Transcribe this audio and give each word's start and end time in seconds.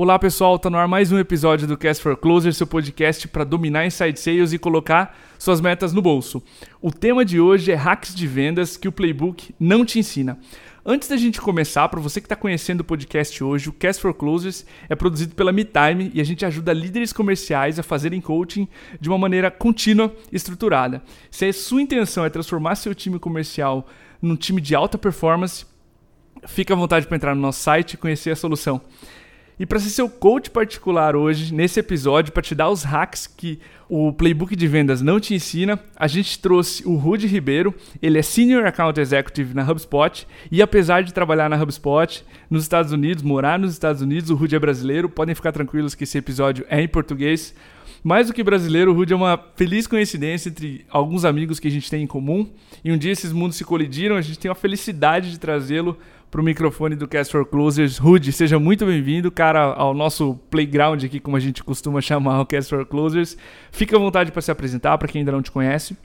Olá 0.00 0.16
pessoal, 0.16 0.60
tá 0.60 0.70
no 0.70 0.78
ar 0.78 0.86
mais 0.86 1.10
um 1.10 1.18
episódio 1.18 1.66
do 1.66 1.76
Cast 1.76 2.00
for 2.00 2.16
Closer, 2.16 2.54
seu 2.54 2.68
podcast 2.68 3.26
para 3.26 3.42
dominar 3.42 3.84
inside 3.84 4.16
sales 4.20 4.52
e 4.52 4.56
colocar 4.58 5.18
suas 5.36 5.60
metas 5.60 5.92
no 5.92 6.00
bolso. 6.00 6.40
O 6.80 6.92
tema 6.92 7.24
de 7.24 7.40
hoje 7.40 7.72
é 7.72 7.74
hacks 7.74 8.14
de 8.14 8.24
vendas 8.24 8.76
que 8.76 8.86
o 8.86 8.92
playbook 8.92 9.52
não 9.58 9.84
te 9.84 9.98
ensina. 9.98 10.38
Antes 10.86 11.08
da 11.08 11.16
gente 11.16 11.40
começar, 11.40 11.88
para 11.88 11.98
você 11.98 12.20
que 12.20 12.26
está 12.26 12.36
conhecendo 12.36 12.82
o 12.82 12.84
podcast 12.84 13.42
hoje, 13.42 13.70
o 13.70 13.72
Cast 13.72 14.00
for 14.00 14.14
Closers 14.14 14.64
é 14.88 14.94
produzido 14.94 15.34
pela 15.34 15.50
MeTime 15.50 16.12
e 16.14 16.20
a 16.20 16.24
gente 16.24 16.46
ajuda 16.46 16.72
líderes 16.72 17.12
comerciais 17.12 17.76
a 17.80 17.82
fazerem 17.82 18.20
coaching 18.20 18.68
de 19.00 19.08
uma 19.08 19.18
maneira 19.18 19.50
contínua 19.50 20.14
e 20.30 20.36
estruturada. 20.36 21.02
Se 21.28 21.46
a 21.46 21.52
sua 21.52 21.82
intenção 21.82 22.24
é 22.24 22.30
transformar 22.30 22.76
seu 22.76 22.94
time 22.94 23.18
comercial 23.18 23.84
num 24.22 24.36
time 24.36 24.60
de 24.60 24.76
alta 24.76 24.96
performance, 24.96 25.66
fica 26.46 26.72
à 26.72 26.76
vontade 26.76 27.04
para 27.04 27.16
entrar 27.16 27.34
no 27.34 27.40
nosso 27.40 27.60
site 27.60 27.94
e 27.94 27.96
conhecer 27.96 28.30
a 28.30 28.36
solução. 28.36 28.80
E 29.58 29.66
para 29.66 29.80
ser 29.80 29.90
seu 29.90 30.08
coach 30.08 30.50
particular 30.50 31.16
hoje, 31.16 31.52
nesse 31.52 31.80
episódio, 31.80 32.32
para 32.32 32.42
te 32.42 32.54
dar 32.54 32.70
os 32.70 32.84
hacks 32.84 33.26
que 33.26 33.58
o 33.88 34.12
playbook 34.12 34.54
de 34.54 34.68
vendas 34.68 35.02
não 35.02 35.18
te 35.18 35.34
ensina, 35.34 35.80
a 35.96 36.06
gente 36.06 36.38
trouxe 36.38 36.86
o 36.86 36.94
Rudy 36.94 37.26
Ribeiro. 37.26 37.74
Ele 38.00 38.18
é 38.18 38.22
Senior 38.22 38.64
Account 38.66 39.00
Executive 39.00 39.54
na 39.54 39.68
HubSpot 39.68 40.28
e 40.52 40.62
apesar 40.62 41.02
de 41.02 41.12
trabalhar 41.12 41.50
na 41.50 41.60
HubSpot 41.60 42.24
nos 42.48 42.62
Estados 42.62 42.92
Unidos, 42.92 43.22
morar 43.24 43.58
nos 43.58 43.72
Estados 43.72 44.00
Unidos, 44.00 44.30
o 44.30 44.36
Rudy 44.36 44.54
é 44.54 44.58
brasileiro. 44.60 45.08
Podem 45.08 45.34
ficar 45.34 45.50
tranquilos 45.50 45.92
que 45.92 46.04
esse 46.04 46.16
episódio 46.16 46.64
é 46.68 46.80
em 46.80 46.86
português. 46.86 47.52
Mais 48.04 48.28
do 48.28 48.32
que 48.32 48.44
brasileiro, 48.44 48.92
o 48.92 48.94
Rudy 48.94 49.12
é 49.12 49.16
uma 49.16 49.42
feliz 49.56 49.88
coincidência 49.88 50.50
entre 50.50 50.84
alguns 50.88 51.24
amigos 51.24 51.58
que 51.58 51.66
a 51.66 51.70
gente 51.70 51.90
tem 51.90 52.04
em 52.04 52.06
comum. 52.06 52.48
E 52.84 52.92
um 52.92 52.96
dia 52.96 53.10
esses 53.10 53.32
mundos 53.32 53.56
se 53.56 53.64
colidiram, 53.64 54.14
a 54.14 54.20
gente 54.20 54.38
tem 54.38 54.48
a 54.48 54.54
felicidade 54.54 55.32
de 55.32 55.38
trazê-lo 55.40 55.98
para 56.30 56.40
o 56.40 56.44
microfone 56.44 56.94
do 56.94 57.08
Cast 57.08 57.32
for 57.32 57.46
Closers. 57.46 57.98
Rudy, 57.98 58.32
seja 58.32 58.58
muito 58.58 58.84
bem-vindo, 58.84 59.30
cara, 59.30 59.60
ao 59.60 59.94
nosso 59.94 60.34
playground 60.50 61.02
aqui, 61.02 61.18
como 61.18 61.36
a 61.36 61.40
gente 61.40 61.64
costuma 61.64 62.00
chamar 62.00 62.40
o 62.40 62.46
Cast 62.46 62.70
for 62.74 62.84
Closers. 62.84 63.36
Fica 63.70 63.96
à 63.96 63.98
vontade 63.98 64.30
para 64.30 64.42
se 64.42 64.50
apresentar, 64.50 64.96
para 64.98 65.08
quem 65.08 65.20
ainda 65.20 65.32
não 65.32 65.42
te 65.42 65.50
conhece. 65.50 65.96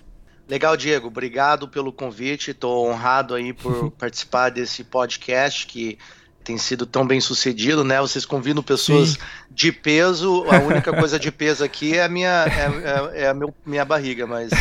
Legal, 0.48 0.76
Diego. 0.76 1.08
Obrigado 1.08 1.68
pelo 1.68 1.92
convite. 1.92 2.52
Estou 2.52 2.90
honrado 2.90 3.34
aí 3.34 3.54
por 3.54 3.92
participar 3.98 4.50
desse 4.50 4.84
podcast 4.84 5.66
que 5.68 5.98
tem 6.44 6.58
sido 6.58 6.86
tão 6.86 7.06
bem 7.08 7.22
sucedido, 7.22 7.84
né? 7.84 8.00
Vocês 8.02 8.26
convidam 8.26 8.62
pessoas 8.62 9.12
Sim. 9.12 9.18
de 9.50 9.72
peso. 9.72 10.46
A 10.50 10.60
única 10.60 10.92
coisa 10.94 11.18
de 11.18 11.32
peso 11.32 11.64
aqui 11.64 11.96
é 11.96 12.04
a 12.04 12.10
minha, 12.10 12.46
é, 12.46 13.20
é, 13.20 13.24
é 13.24 13.28
a 13.30 13.34
meu, 13.34 13.54
minha 13.66 13.86
barriga, 13.86 14.28
mas 14.28 14.52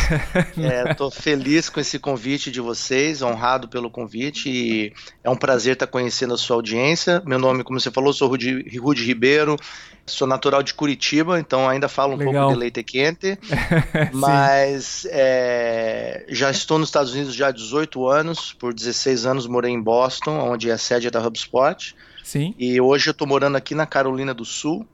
estou 0.89 1.09
é, 1.11 1.11
feliz 1.11 1.69
com 1.69 1.79
esse 1.79 1.99
convite 1.99 2.49
de 2.49 2.61
vocês, 2.61 3.21
honrado 3.21 3.67
pelo 3.67 3.89
convite 3.89 4.49
e 4.49 4.93
é 5.23 5.29
um 5.29 5.35
prazer 5.35 5.73
estar 5.73 5.87
conhecendo 5.87 6.33
a 6.33 6.37
sua 6.37 6.55
audiência. 6.55 7.21
Meu 7.25 7.37
nome, 7.37 7.63
como 7.63 7.79
você 7.79 7.91
falou, 7.91 8.13
sou 8.13 8.29
Rudi, 8.29 8.77
Rudi 8.77 9.03
Ribeiro. 9.03 9.57
Sou 10.05 10.27
natural 10.27 10.61
de 10.61 10.73
Curitiba, 10.73 11.39
então 11.39 11.67
ainda 11.67 11.87
falo 11.87 12.15
um 12.15 12.17
Legal. 12.17 12.33
pouco 12.33 12.53
de 12.53 12.59
leite 12.59 12.83
quente, 12.83 13.39
mas 14.11 15.07
é, 15.09 16.25
já 16.27 16.51
estou 16.51 16.77
nos 16.77 16.89
Estados 16.89 17.13
Unidos 17.13 17.33
já 17.33 17.47
há 17.47 17.51
18 17.51 18.05
anos, 18.09 18.51
por 18.51 18.73
16 18.73 19.25
anos 19.25 19.47
morei 19.47 19.71
em 19.71 19.81
Boston, 19.81 20.37
onde 20.39 20.69
é 20.69 20.73
a 20.73 20.77
sede 20.77 21.09
da 21.09 21.25
HubSpot. 21.25 21.72
Sim. 22.23 22.53
E 22.57 22.79
hoje 22.79 23.09
eu 23.09 23.11
estou 23.11 23.27
morando 23.27 23.55
aqui 23.55 23.75
na 23.75 23.85
Carolina 23.85 24.33
do 24.33 24.45
Sul 24.45 24.87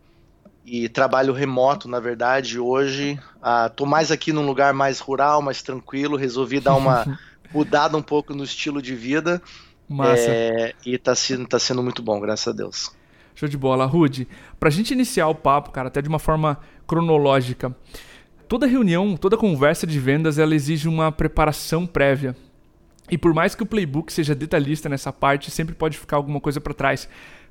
e 0.65 0.87
trabalho 0.87 1.33
remoto, 1.33 1.87
na 1.87 1.99
verdade. 1.99 2.59
Hoje 2.59 3.19
estou 3.67 3.87
ah, 3.87 3.89
mais 3.89 4.11
aqui 4.11 4.31
num 4.31 4.45
lugar 4.45 4.73
mais 4.73 4.99
rural, 4.99 5.41
mais 5.41 5.61
tranquilo. 5.61 6.17
Resolvi 6.17 6.59
dar 6.59 6.75
uma 6.75 7.19
mudada 7.53 7.97
um 7.97 8.01
pouco 8.01 8.33
no 8.33 8.43
estilo 8.43 8.81
de 8.81 8.95
vida. 8.95 9.41
Massa. 9.87 10.21
É, 10.27 10.73
e 10.85 10.93
está 10.93 11.15
sendo, 11.15 11.47
tá 11.47 11.57
sendo 11.57 11.81
muito 11.81 12.03
bom, 12.03 12.19
graças 12.19 12.47
a 12.47 12.55
Deus. 12.55 12.91
Show 13.33 13.49
de 13.49 13.57
bola. 13.57 13.85
Rude, 13.85 14.27
pra 14.59 14.69
gente 14.69 14.91
iniciar 14.91 15.27
o 15.27 15.35
papo, 15.35 15.71
cara, 15.71 15.87
até 15.87 16.01
de 16.01 16.09
uma 16.09 16.19
forma 16.19 16.59
cronológica, 16.85 17.75
toda 18.47 18.67
reunião, 18.67 19.15
toda 19.15 19.37
conversa 19.37 19.87
de 19.87 19.99
vendas, 19.99 20.37
ela 20.37 20.53
exige 20.53 20.87
uma 20.87 21.11
preparação 21.11 21.87
prévia. 21.87 22.35
E 23.09 23.17
por 23.17 23.33
mais 23.33 23.55
que 23.55 23.63
o 23.63 23.65
playbook 23.65 24.11
seja 24.11 24.35
detalhista 24.35 24.87
nessa 24.87 25.11
parte, 25.11 25.51
sempre 25.51 25.75
pode 25.75 25.97
ficar 25.97 26.17
alguma 26.17 26.39
coisa 26.39 26.61
para 26.61 26.73
trás. 26.73 27.07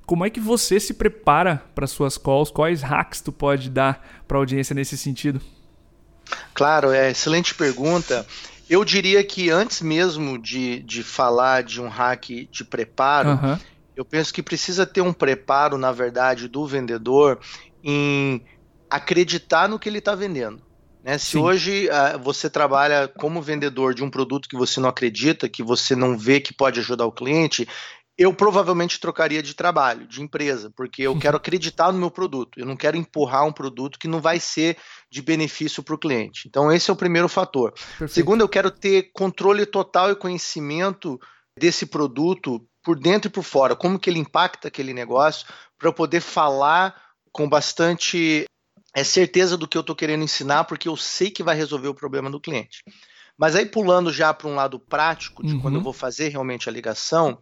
Como 0.07 0.25
é 0.25 0.31
que 0.31 0.41
você 0.41 0.81
se 0.81 0.95
prepara 0.95 1.63
para 1.75 1.87
suas 1.87 2.17
calls? 2.17 2.51
Quais 2.51 2.83
hacks 2.83 3.21
tu 3.21 3.33
pode 3.33 3.69
dar 3.69 4.23
para 4.27 4.39
a 4.39 4.41
audiência 4.41 4.75
nesse 4.75 4.97
sentido? 4.97 5.41
Claro, 6.55 6.91
é 6.91 7.11
excelente 7.11 7.55
pergunta. 7.55 8.27
Eu 8.69 8.85
diria 8.85 9.25
que 9.25 9.51
antes 9.51 9.81
mesmo 9.81 10.39
de, 10.39 10.81
de 10.81 11.03
falar 11.03 11.63
de 11.63 11.81
um 11.81 11.89
hack 11.89 12.49
de 12.51 12.65
preparo, 12.65 13.31
uhum. 13.31 13.59
Eu 13.99 14.05
penso 14.05 14.33
que 14.33 14.45
precisa 14.45 14.87
ter 14.87 15.01
um 15.01 15.13
preparo, 15.13 15.77
na 15.77 15.91
verdade, 15.91 16.47
do 16.47 16.65
vendedor 16.65 17.41
em 17.83 18.41
acreditar 18.89 19.69
no 19.69 19.77
que 19.77 19.89
ele 19.89 19.99
está 19.99 20.15
vendendo. 20.15 20.63
Né? 21.03 21.19
Se 21.19 21.33
Sim. 21.33 21.39
hoje 21.39 21.89
uh, 21.89 22.19
você 22.19 22.51
trabalha 22.51 23.09
como 23.09 23.43
vendedor 23.43 23.95
de 23.95 24.03
um 24.03 24.11
produto 24.11 24.49
que 24.49 24.57
você 24.57 24.81
não 24.81 24.89
acredita, 24.89 25.49
que 25.49 25.63
você 25.63 25.95
não 25.95 26.17
vê 26.17 26.41
que 26.41 26.53
pode 26.53 26.81
ajudar 26.81 27.07
o 27.07 27.13
cliente, 27.13 27.67
eu 28.19 28.35
provavelmente 28.35 28.99
trocaria 28.99 29.41
de 29.41 29.55
trabalho, 29.55 30.05
de 30.09 30.21
empresa, 30.21 30.73
porque 30.77 31.03
eu 31.03 31.17
quero 31.17 31.37
acreditar 31.37 31.93
no 31.93 32.01
meu 32.01 32.11
produto. 32.11 32.59
Eu 32.59 32.67
não 32.67 32.77
quero 32.77 32.97
empurrar 32.97 33.47
um 33.47 33.53
produto 33.53 33.97
que 33.97 34.09
não 34.09 34.21
vai 34.21 34.41
ser 34.41 34.77
de 35.09 35.23
benefício 35.23 35.85
para 35.85 35.95
o 35.95 35.99
cliente. 35.99 36.49
Então, 36.49 36.73
esse 36.73 36.91
é 36.91 36.93
o 36.93 36.97
primeiro 36.97 37.29
fator. 37.29 37.73
Perfeito. 37.73 38.13
Segundo, 38.13 38.41
eu 38.41 38.49
quero 38.49 38.73
ter 38.73 39.13
controle 39.13 39.65
total 39.65 40.11
e 40.11 40.17
conhecimento 40.17 41.17
desse 41.57 41.87
produto 41.87 42.67
por 42.83 42.99
dentro 42.99 43.29
e 43.29 43.33
por 43.33 43.45
fora, 43.45 43.77
como 43.77 43.99
que 43.99 44.11
ele 44.11 44.19
impacta 44.19 44.67
aquele 44.67 44.93
negócio, 44.93 45.47
para 45.79 45.89
eu 45.89 45.93
poder 45.93 46.21
falar 46.21 47.01
com 47.31 47.49
bastante 47.49 48.47
é, 48.99 49.05
certeza 49.05 49.57
do 49.57 49.69
que 49.69 49.77
eu 49.77 49.83
estou 49.83 49.95
querendo 49.95 50.25
ensinar, 50.25 50.65
porque 50.65 50.89
eu 50.89 50.97
sei 50.97 51.31
que 51.31 51.43
vai 51.43 51.55
resolver 51.55 51.89
o 51.89 51.95
problema 51.95 52.31
do 52.31 52.41
cliente. 52.41 52.83
Mas 53.37 53.55
aí 53.55 53.65
pulando 53.65 54.13
já 54.13 54.35
para 54.35 54.49
um 54.49 54.57
lado 54.57 54.81
prático, 54.81 55.47
de 55.47 55.55
uhum. 55.55 55.61
quando 55.61 55.77
eu 55.77 55.83
vou 55.83 55.93
fazer 55.93 56.29
realmente 56.29 56.69
a 56.69 56.73
ligação, 56.73 57.39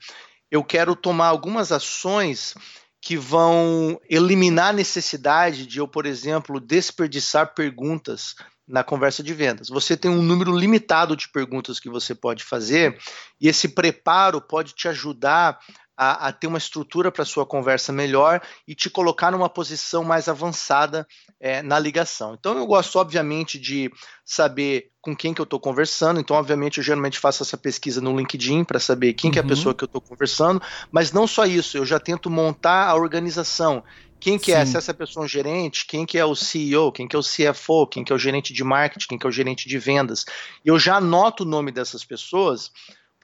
eu 0.51 0.63
quero 0.63 0.95
tomar 0.95 1.29
algumas 1.29 1.73
ações 1.73 2.55
que 3.01 3.17
vão 3.17 3.99
eliminar 4.11 4.71
a 4.71 4.73
necessidade 4.73 5.67
de 5.67 5.79
eu, 5.79 5.89
por 5.89 6.05
exemplo, 6.05 6.61
desperdiçar 6.61 7.55
perguntas 7.55 8.35
na 8.69 8.83
conversa 8.83 9.23
de 9.23 9.33
vendas. 9.33 9.69
Você 9.69 9.97
tem 9.97 10.11
um 10.11 10.23
número 10.23 10.55
limitado 10.55 11.17
de 11.17 11.29
perguntas 11.31 11.79
que 11.79 11.89
você 11.89 12.15
pode 12.15 12.43
fazer 12.45 12.99
e 13.41 13.49
esse 13.49 13.69
preparo 13.69 14.41
pode 14.41 14.75
te 14.75 14.89
ajudar 14.89 15.59
a, 15.97 16.29
a 16.29 16.33
ter 16.33 16.47
uma 16.47 16.59
estrutura 16.59 17.11
para 17.11 17.25
sua 17.25 17.47
conversa 17.47 17.93
melhor 17.93 18.43
e 18.67 18.75
te 18.75 18.91
colocar 18.91 19.33
numa 19.33 19.49
posição 19.49 20.05
mais 20.05 20.29
avançada 20.29 21.07
é, 21.41 21.63
na 21.63 21.79
ligação. 21.79 22.35
Então 22.39 22.57
eu 22.57 22.67
gosto, 22.67 22.99
obviamente, 22.99 23.59
de 23.59 23.91
saber 24.25 24.91
com 25.01 25.15
quem 25.15 25.33
que 25.33 25.41
eu 25.41 25.45
estou 25.45 25.61
conversando. 25.61 26.19
Então, 26.19 26.37
obviamente, 26.37 26.79
eu 26.79 26.85
geralmente 26.85 27.19
faço 27.19 27.43
essa 27.43 27.57
pesquisa 27.57 28.01
no 28.01 28.17
LinkedIn 28.17 28.65
para 28.65 28.81
saber 28.81 29.15
quem 29.15 29.29
uhum. 29.29 29.33
que 29.33 29.39
é 29.39 29.43
a 29.43 29.45
uhum. 29.45 29.49
pessoa 29.49 29.75
que 29.75 29.85
eu 29.85 29.87
estou 29.87 30.01
conversando. 30.01 30.61
Mas 30.91 31.13
não 31.13 31.27
só 31.27 31.47
isso, 31.47 31.79
eu 31.79 31.87
já 31.87 32.01
tento 32.01 32.29
montar 32.29 32.89
a 32.89 32.95
organização. 32.97 33.85
Quem 34.19 34.39
que 34.39 34.53
é? 34.53 34.57
Sim. 34.57 34.63
é? 34.63 34.67
Se 34.67 34.77
essa 34.79 34.95
pessoa 34.95 35.23
é 35.23 35.27
um 35.27 35.29
gerente, 35.29 35.87
quem 35.87 36.05
que 36.05 36.19
é 36.19 36.25
o 36.25 36.35
CEO, 36.35 36.91
quem 36.91 37.07
que 37.07 37.15
é 37.15 37.19
o 37.19 37.23
CFO, 37.23 37.87
quem 37.87 38.03
que 38.03 38.13
é 38.13 38.17
o 38.17 38.19
gerente 38.19 38.53
de 38.53 38.65
marketing, 38.65 39.07
quem 39.09 39.19
que 39.19 39.27
é 39.27 39.29
o 39.29 39.33
gerente 39.33 39.69
de 39.69 39.79
vendas. 39.79 40.25
Eu 40.65 40.79
já 40.79 40.97
anoto 40.97 41.45
o 41.45 41.47
nome 41.47 41.71
dessas 41.71 42.05
pessoas, 42.05 42.73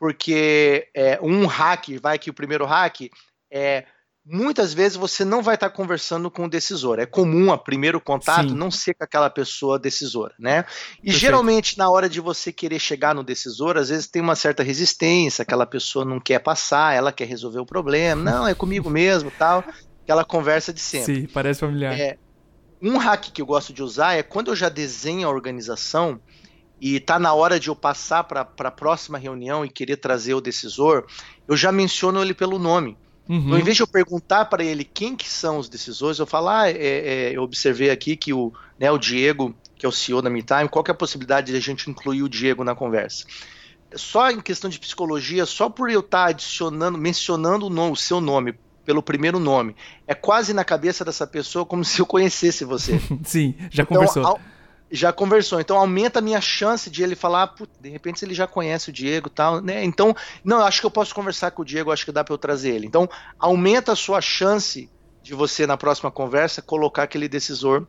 porque 0.02 0.88
é, 0.96 1.16
um 1.22 1.46
hack, 1.46 1.90
vai 2.02 2.18
que 2.18 2.28
o 2.28 2.34
primeiro 2.34 2.66
hack 2.66 3.02
é 3.52 3.84
muitas 4.26 4.74
vezes 4.74 4.96
você 4.96 5.24
não 5.24 5.40
vai 5.44 5.54
estar 5.54 5.70
conversando 5.70 6.28
com 6.28 6.46
o 6.46 6.50
decisor. 6.50 6.98
É 6.98 7.06
comum 7.06 7.52
a 7.52 7.58
primeiro 7.58 8.00
contato 8.00 8.48
Sim. 8.48 8.56
não 8.56 8.68
ser 8.68 8.94
com 8.94 9.04
aquela 9.04 9.30
pessoa 9.30 9.78
decisora, 9.78 10.34
né? 10.40 10.64
E 10.98 11.02
Perfeito. 11.04 11.18
geralmente 11.18 11.78
na 11.78 11.88
hora 11.88 12.08
de 12.08 12.20
você 12.20 12.52
querer 12.52 12.80
chegar 12.80 13.14
no 13.14 13.22
decisor, 13.22 13.76
às 13.76 13.90
vezes 13.90 14.08
tem 14.08 14.20
uma 14.20 14.34
certa 14.34 14.64
resistência, 14.64 15.42
aquela 15.42 15.66
pessoa 15.66 16.04
não 16.04 16.18
quer 16.18 16.40
passar, 16.40 16.96
ela 16.96 17.12
quer 17.12 17.28
resolver 17.28 17.60
o 17.60 17.66
problema, 17.66 18.28
não, 18.28 18.48
é 18.48 18.56
comigo 18.56 18.90
mesmo, 18.90 19.30
tal 19.38 19.64
aquela 20.02 20.24
conversa 20.24 20.72
de 20.72 20.80
sempre. 20.80 21.14
Sim, 21.14 21.28
parece 21.32 21.60
familiar. 21.60 21.96
É, 21.96 22.18
um 22.82 22.98
hack 22.98 23.30
que 23.32 23.40
eu 23.40 23.46
gosto 23.46 23.72
de 23.72 23.84
usar 23.84 24.14
é 24.14 24.24
quando 24.24 24.50
eu 24.50 24.56
já 24.56 24.68
desenho 24.68 25.28
a 25.28 25.30
organização 25.30 26.20
e 26.84 26.98
tá 26.98 27.16
na 27.16 27.32
hora 27.32 27.60
de 27.60 27.68
eu 27.68 27.76
passar 27.76 28.24
para 28.24 28.40
a 28.40 28.70
próxima 28.72 29.16
reunião 29.16 29.64
e 29.64 29.68
querer 29.68 29.98
trazer 29.98 30.34
o 30.34 30.40
decisor, 30.40 31.06
eu 31.46 31.56
já 31.56 31.70
menciono 31.70 32.20
ele 32.20 32.34
pelo 32.34 32.58
nome. 32.58 32.98
Uhum. 33.28 33.36
Então, 33.36 33.58
em 33.60 33.62
vez 33.62 33.76
de 33.76 33.84
eu 33.84 33.86
perguntar 33.86 34.46
para 34.46 34.64
ele 34.64 34.82
quem 34.82 35.14
que 35.14 35.28
são 35.28 35.58
os 35.58 35.68
decisores, 35.68 36.18
eu 36.18 36.26
falo, 36.26 36.48
ah, 36.48 36.68
é, 36.68 36.74
é, 36.74 37.36
eu 37.36 37.42
observei 37.44 37.88
aqui 37.88 38.16
que 38.16 38.32
o, 38.32 38.52
né, 38.80 38.90
o 38.90 38.98
Diego, 38.98 39.54
que 39.76 39.86
é 39.86 39.88
o 39.88 39.92
CEO 39.92 40.20
da 40.20 40.28
MeTime, 40.28 40.68
qual 40.68 40.82
que 40.82 40.90
é 40.90 40.94
a 40.94 40.96
possibilidade 40.96 41.52
de 41.52 41.56
a 41.56 41.60
gente 41.60 41.88
incluir 41.88 42.24
o 42.24 42.28
Diego 42.28 42.64
na 42.64 42.74
conversa? 42.74 43.26
Só 43.94 44.28
em 44.32 44.40
questão 44.40 44.68
de 44.68 44.80
psicologia, 44.80 45.46
só 45.46 45.70
por 45.70 45.88
eu 45.88 46.00
estar 46.00 46.24
tá 46.24 46.30
adicionando, 46.30 46.98
mencionando 46.98 47.66
o, 47.66 47.70
nome, 47.70 47.92
o 47.92 47.96
seu 47.96 48.20
nome 48.20 48.56
pelo 48.84 49.04
primeiro 49.04 49.38
nome. 49.38 49.76
É 50.04 50.16
quase 50.16 50.52
na 50.52 50.64
cabeça 50.64 51.04
dessa 51.04 51.28
pessoa 51.28 51.64
como 51.64 51.84
se 51.86 52.00
eu 52.00 52.06
conhecesse 52.06 52.64
você. 52.64 53.00
Sim, 53.22 53.54
já 53.70 53.84
então, 53.84 53.98
conversou. 53.98 54.26
Ao, 54.26 54.40
já 54.92 55.12
conversou. 55.12 55.58
Então 55.58 55.78
aumenta 55.78 56.18
a 56.18 56.22
minha 56.22 56.40
chance 56.40 56.90
de 56.90 57.02
ele 57.02 57.16
falar, 57.16 57.54
de 57.80 57.88
repente 57.88 58.22
ele 58.24 58.34
já 58.34 58.46
conhece 58.46 58.90
o 58.90 58.92
Diego 58.92 59.30
tal, 59.30 59.60
né? 59.60 59.82
Então, 59.82 60.14
não, 60.44 60.60
acho 60.60 60.80
que 60.80 60.86
eu 60.86 60.90
posso 60.90 61.14
conversar 61.14 61.50
com 61.50 61.62
o 61.62 61.64
Diego, 61.64 61.90
acho 61.90 62.04
que 62.04 62.12
dá 62.12 62.22
para 62.22 62.34
eu 62.34 62.38
trazer 62.38 62.74
ele. 62.74 62.86
Então, 62.86 63.08
aumenta 63.38 63.92
a 63.92 63.96
sua 63.96 64.20
chance 64.20 64.90
de 65.22 65.34
você, 65.34 65.66
na 65.66 65.76
próxima 65.76 66.10
conversa, 66.10 66.60
colocar 66.60 67.04
aquele 67.04 67.28
decisor 67.28 67.86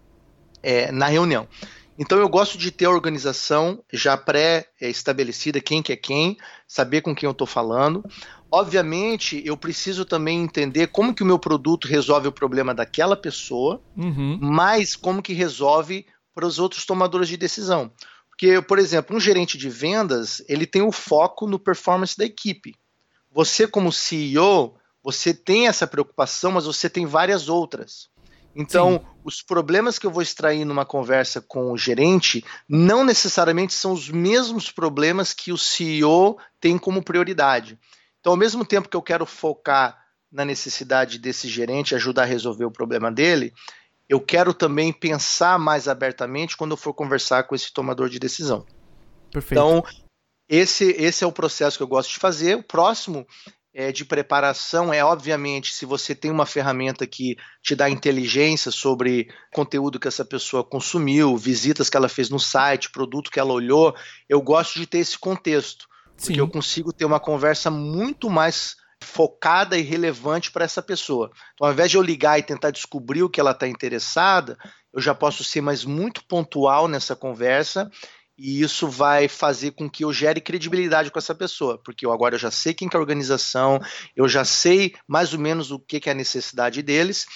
é, 0.62 0.92
na 0.92 1.08
reunião. 1.08 1.48
Então 1.98 2.18
eu 2.18 2.28
gosto 2.28 2.58
de 2.58 2.72
ter 2.72 2.86
a 2.86 2.90
organização 2.90 3.84
já 3.92 4.18
pré-estabelecida, 4.18 5.62
quem 5.62 5.82
que 5.82 5.94
é 5.94 5.96
quem, 5.96 6.38
saber 6.68 7.02
com 7.02 7.14
quem 7.14 7.28
eu 7.28 7.32
estou 7.32 7.46
falando. 7.46 8.04
Obviamente, 8.52 9.42
eu 9.46 9.58
preciso 9.58 10.06
também 10.06 10.42
entender 10.42 10.88
como 10.88 11.14
que 11.14 11.24
o 11.24 11.26
meu 11.26 11.38
produto 11.38 11.88
resolve 11.88 12.28
o 12.28 12.32
problema 12.32 12.74
daquela 12.74 13.16
pessoa, 13.16 13.82
uhum. 13.96 14.40
mas 14.42 14.96
como 14.96 15.22
que 15.22 15.34
resolve 15.34 16.06
para 16.34 16.46
os 16.46 16.60
outros 16.60 16.86
tomadores 16.86 17.28
de 17.28 17.38
decisão. 17.38 17.92
Porque, 18.30 18.62
por 18.62 18.80
exemplo, 18.80 19.16
um 19.16 19.20
gerente 19.20 19.58
de 19.58 19.70
vendas, 19.70 20.42
ele 20.48 20.66
tem 20.66 20.82
o 20.82 20.92
foco 20.92 21.48
no 21.48 21.60
performance 21.60 22.18
da 22.18 22.26
equipe. 22.26 22.76
Você 23.32 23.68
como 23.68 23.92
CEO, 23.92 24.76
você 25.04 25.34
tem 25.34 25.68
essa 25.68 25.86
preocupação, 25.86 26.52
mas 26.52 26.66
você 26.66 26.90
tem 26.90 27.06
várias 27.06 27.50
outras. 27.50 28.10
Então, 28.56 29.00
Sim. 29.00 29.18
os 29.24 29.42
problemas 29.42 29.98
que 29.98 30.06
eu 30.06 30.12
vou 30.12 30.22
extrair 30.22 30.64
numa 30.64 30.86
conversa 30.86 31.42
com 31.42 31.72
o 31.72 31.78
gerente 31.78 32.44
não 32.70 33.04
necessariamente 33.04 33.74
são 33.74 33.92
os 33.92 34.10
mesmos 34.10 34.72
problemas 34.72 35.34
que 35.34 35.52
o 35.52 35.58
CEO 35.58 36.38
tem 36.60 36.78
como 36.78 37.04
prioridade. 37.04 37.80
Então, 38.20 38.34
ao 38.34 38.38
mesmo 38.38 38.64
tempo 38.64 38.88
que 38.88 38.96
eu 38.96 39.02
quero 39.02 39.26
focar 39.26 40.00
na 40.32 40.46
necessidade 40.46 41.20
desse 41.20 41.48
gerente 41.48 41.94
ajudar 41.94 42.24
a 42.24 42.26
resolver 42.26 42.66
o 42.66 42.72
problema 42.72 43.12
dele, 43.12 43.54
eu 44.10 44.20
quero 44.20 44.54
também 44.54 44.92
pensar 44.92 45.58
mais 45.58 45.88
abertamente 45.88 46.58
quando 46.58 46.72
eu 46.72 46.78
for 46.78 46.94
conversar 46.94 47.44
com 47.44 47.56
esse 47.56 47.72
tomador 47.72 48.10
de 48.10 48.20
decisão. 48.20 48.66
Perfeito. 49.32 49.60
Então, 49.60 49.84
esse, 50.48 50.92
esse 50.92 51.24
é 51.24 51.28
o 51.28 51.32
processo 51.32 51.78
que 51.78 51.84
eu 51.84 51.88
gosto 51.88 52.12
de 52.12 52.20
fazer. 52.20 52.58
O 52.58 52.64
próximo 52.64 53.26
é, 53.74 53.92
de 53.92 54.06
preparação 54.06 54.94
é, 54.94 55.04
obviamente, 55.04 55.74
se 55.74 55.86
você 55.86 56.14
tem 56.14 56.30
uma 56.30 56.46
ferramenta 56.46 57.08
que 57.08 57.36
te 57.62 57.76
dá 57.76 57.90
inteligência 57.90 58.72
sobre 58.72 59.30
conteúdo 59.52 60.00
que 60.00 60.08
essa 60.08 60.24
pessoa 60.24 60.64
consumiu, 60.64 61.36
visitas 61.36 61.90
que 61.90 61.98
ela 61.98 62.08
fez 62.08 62.30
no 62.30 62.40
site, 62.40 62.92
produto 62.92 63.32
que 63.32 63.40
ela 63.40 63.52
olhou, 63.52 63.96
eu 64.30 64.42
gosto 64.42 64.80
de 64.80 64.86
ter 64.86 65.00
esse 65.00 65.18
contexto. 65.18 65.88
Porque 66.16 66.34
Sim. 66.34 66.40
eu 66.40 66.48
consigo 66.48 66.94
ter 66.94 67.06
uma 67.06 67.20
conversa 67.20 67.72
muito 67.72 68.30
mais 68.30 68.76
focada 69.04 69.78
e 69.78 69.82
relevante 69.82 70.52
para 70.52 70.66
essa 70.66 70.82
pessoa. 70.82 71.32
Então, 71.54 71.68
ao 71.68 71.74
invés 71.74 71.92
de 71.92 71.98
eu 71.98 72.02
ligar 72.02 72.40
e 72.40 72.44
tentar 72.44 72.72
descobrir 72.72 73.22
o 73.22 73.30
que 73.30 73.40
ela 73.40 73.52
está 73.52 73.68
interessada, 73.68 74.58
eu 74.92 75.02
já 75.02 75.14
posso 75.14 75.44
ser 75.44 75.62
mais 75.62 75.86
muito 75.86 76.26
pontual 76.26 76.88
nessa 76.88 77.16
conversa 77.16 77.90
e 78.38 78.62
isso 78.62 78.88
vai 78.88 79.28
fazer 79.28 79.72
com 79.72 79.90
que 79.90 80.04
eu 80.04 80.12
gere 80.12 80.42
credibilidade 80.42 81.12
com 81.12 81.20
essa 81.20 81.36
pessoa, 81.36 81.78
porque 81.78 82.06
eu 82.06 82.12
agora 82.12 82.36
eu 82.36 82.40
já 82.40 82.50
sei 82.50 82.74
quem 82.74 82.90
que 82.90 82.96
é 82.96 82.98
a 82.98 83.02
organização, 83.02 83.80
eu 84.16 84.28
já 84.28 84.44
sei 84.44 84.96
mais 85.08 85.34
ou 85.34 85.40
menos 85.40 85.70
o 85.70 85.80
que, 85.80 86.00
que 86.00 86.10
é 86.10 86.14
a 86.14 86.16
necessidade 86.16 86.82
deles, 86.82 87.28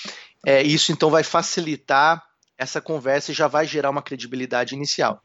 é, 0.45 0.63
isso 0.63 0.91
então 0.91 1.09
vai 1.09 1.23
facilitar 1.23 2.23
essa 2.57 2.81
conversa 2.81 3.31
e 3.31 3.35
já 3.35 3.47
vai 3.47 3.67
gerar 3.67 3.91
uma 3.91 4.01
credibilidade 4.01 4.73
inicial. 4.73 5.21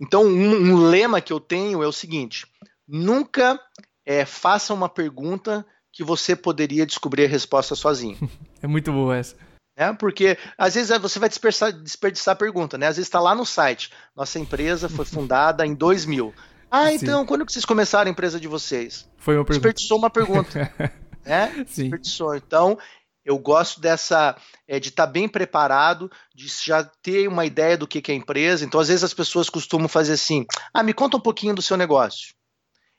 Então, 0.00 0.24
um, 0.24 0.72
um 0.72 0.88
lema 0.88 1.20
que 1.20 1.32
eu 1.32 1.38
tenho 1.38 1.82
é 1.82 1.86
o 1.86 1.92
seguinte: 1.92 2.46
nunca 2.86 3.60
é, 4.04 4.24
faça 4.24 4.74
uma 4.74 4.88
pergunta 4.88 5.64
que 5.94 6.04
você 6.04 6.34
poderia 6.36 6.84
descobrir 6.84 7.24
a 7.24 7.28
resposta 7.28 7.74
sozinho. 7.74 8.18
É 8.62 8.66
muito 8.66 8.90
boa 8.90 9.14
essa 9.14 9.36
né? 9.76 9.92
Porque 9.92 10.38
às 10.56 10.74
vezes 10.74 10.96
você 10.98 11.18
vai 11.18 11.28
desperdiçar, 11.28 11.72
desperdiçar 11.72 12.32
a 12.32 12.38
pergunta, 12.38 12.78
né? 12.78 12.86
Às 12.86 12.96
vezes 12.96 13.08
está 13.08 13.20
lá 13.20 13.34
no 13.34 13.44
site. 13.44 13.90
Nossa 14.14 14.38
empresa 14.38 14.88
foi 14.88 15.04
fundada 15.04 15.66
em 15.66 15.74
2000. 15.74 16.32
Ah, 16.70 16.92
então, 16.92 17.20
Sim. 17.20 17.26
quando 17.26 17.46
que 17.46 17.52
vocês 17.52 17.64
começaram 17.64 18.08
a 18.08 18.10
empresa 18.10 18.40
de 18.40 18.48
vocês? 18.48 19.08
Foi 19.18 19.36
uma 19.36 19.44
pergunta. 19.44 19.68
Desperdiçou 19.68 19.98
uma 19.98 20.10
pergunta. 20.10 20.72
né? 21.24 21.64
Sim. 21.68 21.82
Desperdiçou. 21.82 22.34
Então, 22.34 22.78
eu 23.24 23.38
gosto 23.38 23.80
dessa 23.80 24.36
é, 24.66 24.80
de 24.80 24.88
estar 24.88 25.06
tá 25.06 25.12
bem 25.12 25.28
preparado, 25.28 26.10
de 26.34 26.48
já 26.48 26.82
ter 26.84 27.28
uma 27.28 27.46
ideia 27.46 27.76
do 27.76 27.86
que, 27.86 28.02
que 28.02 28.10
é 28.10 28.14
a 28.14 28.18
empresa. 28.18 28.64
Então, 28.64 28.80
às 28.80 28.88
vezes 28.88 29.04
as 29.04 29.14
pessoas 29.14 29.48
costumam 29.48 29.88
fazer 29.88 30.14
assim: 30.14 30.44
ah, 30.72 30.82
me 30.82 30.92
conta 30.92 31.16
um 31.16 31.20
pouquinho 31.20 31.54
do 31.54 31.62
seu 31.62 31.76
negócio. 31.76 32.34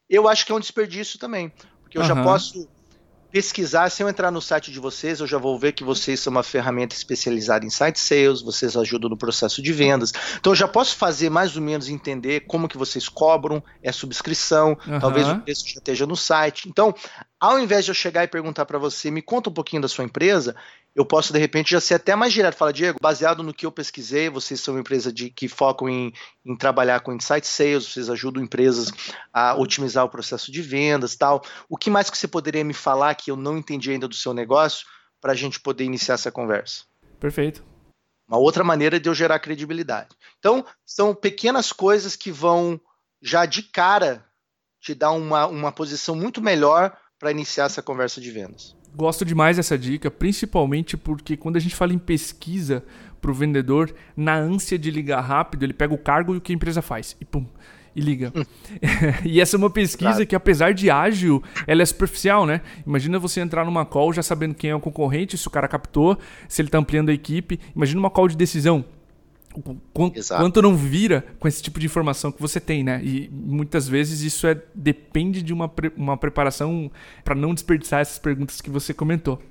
Eu 0.09 0.27
acho 0.27 0.45
que 0.45 0.51
é 0.51 0.55
um 0.55 0.59
desperdício 0.59 1.19
também, 1.19 1.51
porque 1.81 1.97
eu 1.97 2.01
uhum. 2.01 2.07
já 2.07 2.23
posso 2.23 2.69
pesquisar, 3.35 3.89
se 3.89 4.01
eu 4.01 4.07
entrar 4.07 4.31
no 4.31 4.41
site 4.41 4.71
de 4.71 4.79
vocês, 4.79 5.19
eu 5.19 5.27
já 5.27 5.37
vou 5.37 5.59
ver 5.59 5.73
que 5.73 5.83
vocês 5.83 6.21
são 6.21 6.31
uma 6.31 6.41
ferramenta 6.41 6.95
especializada 6.95 7.65
em 7.65 7.69
site 7.69 7.99
sales, 7.99 8.41
vocês 8.41 8.77
ajudam 8.77 9.09
no 9.09 9.17
processo 9.17 9.61
de 9.61 9.73
vendas. 9.73 10.13
Então 10.39 10.53
eu 10.53 10.55
já 10.55 10.69
posso 10.69 10.95
fazer 10.95 11.29
mais 11.29 11.53
ou 11.57 11.61
menos 11.61 11.89
entender 11.89 12.45
como 12.47 12.69
que 12.69 12.77
vocês 12.77 13.09
cobram, 13.09 13.61
é 13.83 13.91
subscrição, 13.91 14.77
uhum. 14.87 14.99
talvez 15.01 15.27
o 15.27 15.37
preço 15.39 15.67
já 15.67 15.79
esteja 15.79 16.05
no 16.05 16.15
site. 16.15 16.69
Então, 16.69 16.95
ao 17.37 17.59
invés 17.59 17.83
de 17.83 17.91
eu 17.91 17.95
chegar 17.95 18.23
e 18.23 18.27
perguntar 18.29 18.65
para 18.65 18.79
você, 18.79 19.11
me 19.11 19.21
conta 19.21 19.49
um 19.49 19.53
pouquinho 19.53 19.81
da 19.81 19.89
sua 19.89 20.05
empresa, 20.05 20.55
eu 20.95 21.05
posso 21.05 21.33
de 21.33 21.39
repente 21.39 21.71
já 21.71 21.81
ser 21.81 21.95
até 21.95 22.15
mais 22.15 22.31
direto. 22.31 22.55
Fala, 22.55 22.71
Diego, 22.71 22.97
baseado 23.01 23.43
no 23.43 23.53
que 23.53 23.65
eu 23.65 23.71
pesquisei, 23.71 24.29
vocês 24.29 24.61
são 24.61 24.75
uma 24.75 24.79
empresa 24.79 25.11
de, 25.11 25.29
que 25.29 25.49
focam 25.49 25.89
em, 25.89 26.13
em 26.45 26.55
trabalhar 26.55 27.01
com 27.01 27.11
insight 27.11 27.45
sales, 27.45 27.85
vocês 27.85 28.09
ajudam 28.09 28.41
empresas 28.41 28.91
a 29.33 29.55
otimizar 29.55 30.05
o 30.05 30.09
processo 30.09 30.51
de 30.51 30.61
vendas 30.61 31.15
tal. 31.15 31.43
O 31.67 31.75
que 31.75 31.89
mais 31.89 32.09
que 32.09 32.17
você 32.17 32.27
poderia 32.27 32.63
me 32.63 32.73
falar 32.73 33.13
que 33.15 33.29
eu 33.29 33.35
não 33.35 33.57
entendi 33.57 33.91
ainda 33.91 34.07
do 34.07 34.15
seu 34.15 34.33
negócio 34.33 34.87
para 35.19 35.33
a 35.33 35.35
gente 35.35 35.59
poder 35.59 35.83
iniciar 35.83 36.15
essa 36.15 36.31
conversa? 36.31 36.83
Perfeito. 37.19 37.63
Uma 38.27 38.37
outra 38.37 38.63
maneira 38.63 38.99
de 38.99 39.09
eu 39.09 39.13
gerar 39.13 39.39
credibilidade. 39.39 40.15
Então, 40.39 40.65
são 40.85 41.13
pequenas 41.13 41.73
coisas 41.73 42.15
que 42.15 42.31
vão 42.31 42.79
já 43.21 43.45
de 43.45 43.63
cara 43.63 44.25
te 44.79 44.95
dar 44.95 45.11
uma, 45.11 45.45
uma 45.45 45.71
posição 45.71 46.15
muito 46.15 46.41
melhor 46.41 46.95
para 47.19 47.31
iniciar 47.31 47.65
essa 47.65 47.81
conversa 47.81 48.21
de 48.21 48.31
vendas. 48.31 48.75
Gosto 48.95 49.25
demais 49.25 49.57
dessa 49.57 49.77
dica, 49.77 50.09
principalmente 50.09 50.95
porque 50.95 51.35
quando 51.35 51.57
a 51.57 51.59
gente 51.59 51.75
fala 51.75 51.93
em 51.93 51.97
pesquisa 51.97 52.83
para 53.19 53.29
o 53.29 53.33
vendedor, 53.33 53.93
na 54.15 54.35
ânsia 54.35 54.79
de 54.79 54.89
ligar 54.89 55.19
rápido, 55.19 55.63
ele 55.63 55.73
pega 55.73 55.93
o 55.93 55.97
cargo 55.97 56.33
e 56.33 56.37
o 56.37 56.41
que 56.41 56.53
a 56.53 56.55
empresa 56.55 56.81
faz 56.81 57.17
e 57.19 57.25
pum, 57.25 57.45
e 57.93 57.99
liga. 57.99 58.31
Hum. 58.33 58.43
e 59.25 59.41
essa 59.41 59.55
é 59.55 59.57
uma 59.57 59.69
pesquisa 59.69 60.11
claro. 60.11 60.27
que, 60.27 60.35
apesar 60.35 60.73
de 60.73 60.89
ágil, 60.89 61.43
ela 61.67 61.81
é 61.81 61.85
superficial, 61.85 62.45
né? 62.45 62.61
Imagina 62.87 63.19
você 63.19 63.41
entrar 63.41 63.65
numa 63.65 63.85
call 63.85 64.13
já 64.13 64.23
sabendo 64.23 64.55
quem 64.55 64.69
é 64.69 64.75
o 64.75 64.79
concorrente, 64.79 65.37
se 65.37 65.47
o 65.47 65.51
cara 65.51 65.67
captou, 65.67 66.17
se 66.47 66.61
ele 66.61 66.69
está 66.69 66.77
ampliando 66.77 67.09
a 67.09 67.13
equipe. 67.13 67.59
Imagina 67.75 67.99
uma 67.99 68.09
call 68.09 68.29
de 68.29 68.37
decisão 68.37 68.85
quanto, 69.93 70.27
quanto 70.27 70.61
não 70.61 70.75
vira 70.75 71.25
com 71.39 71.47
esse 71.47 71.61
tipo 71.61 71.79
de 71.79 71.85
informação 71.85 72.31
que 72.31 72.41
você 72.41 72.59
tem, 72.59 72.83
né? 72.83 73.01
E 73.03 73.29
muitas 73.31 73.87
vezes 73.87 74.21
isso 74.21 74.47
é 74.47 74.59
depende 74.73 75.41
de 75.41 75.53
uma, 75.53 75.67
pre, 75.67 75.91
uma 75.95 76.17
preparação 76.17 76.91
para 77.23 77.35
não 77.35 77.53
desperdiçar 77.53 78.01
essas 78.01 78.19
perguntas 78.19 78.61
que 78.61 78.69
você 78.69 78.93
comentou. 78.93 79.41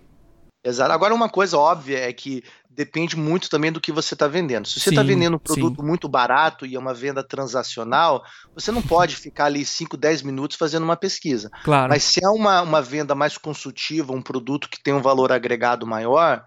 Exato. 0.64 0.92
Agora, 0.92 1.14
uma 1.14 1.28
coisa 1.28 1.58
óbvia 1.58 1.98
é 1.98 2.12
que 2.12 2.42
depende 2.70 3.16
muito 3.16 3.50
também 3.50 3.70
do 3.70 3.80
que 3.80 3.92
você 3.92 4.14
está 4.14 4.26
vendendo. 4.26 4.66
Se 4.66 4.80
você 4.80 4.88
está 4.88 5.02
vendendo 5.02 5.36
um 5.36 5.38
produto 5.38 5.80
sim. 5.80 5.86
muito 5.86 6.08
barato 6.08 6.64
e 6.64 6.74
é 6.74 6.78
uma 6.78 6.94
venda 6.94 7.22
transacional, 7.22 8.24
você 8.54 8.72
não 8.72 8.80
pode 8.80 9.14
ficar 9.14 9.44
ali 9.44 9.64
5, 9.64 9.96
10 9.96 10.22
minutos 10.22 10.56
fazendo 10.56 10.82
uma 10.82 10.96
pesquisa. 10.96 11.50
Claro. 11.62 11.90
Mas 11.90 12.02
se 12.02 12.24
é 12.24 12.28
uma, 12.28 12.62
uma 12.62 12.80
venda 12.80 13.14
mais 13.14 13.36
consultiva, 13.36 14.12
um 14.12 14.22
produto 14.22 14.68
que 14.68 14.82
tem 14.82 14.94
um 14.94 15.02
valor 15.02 15.30
agregado 15.30 15.86
maior, 15.86 16.44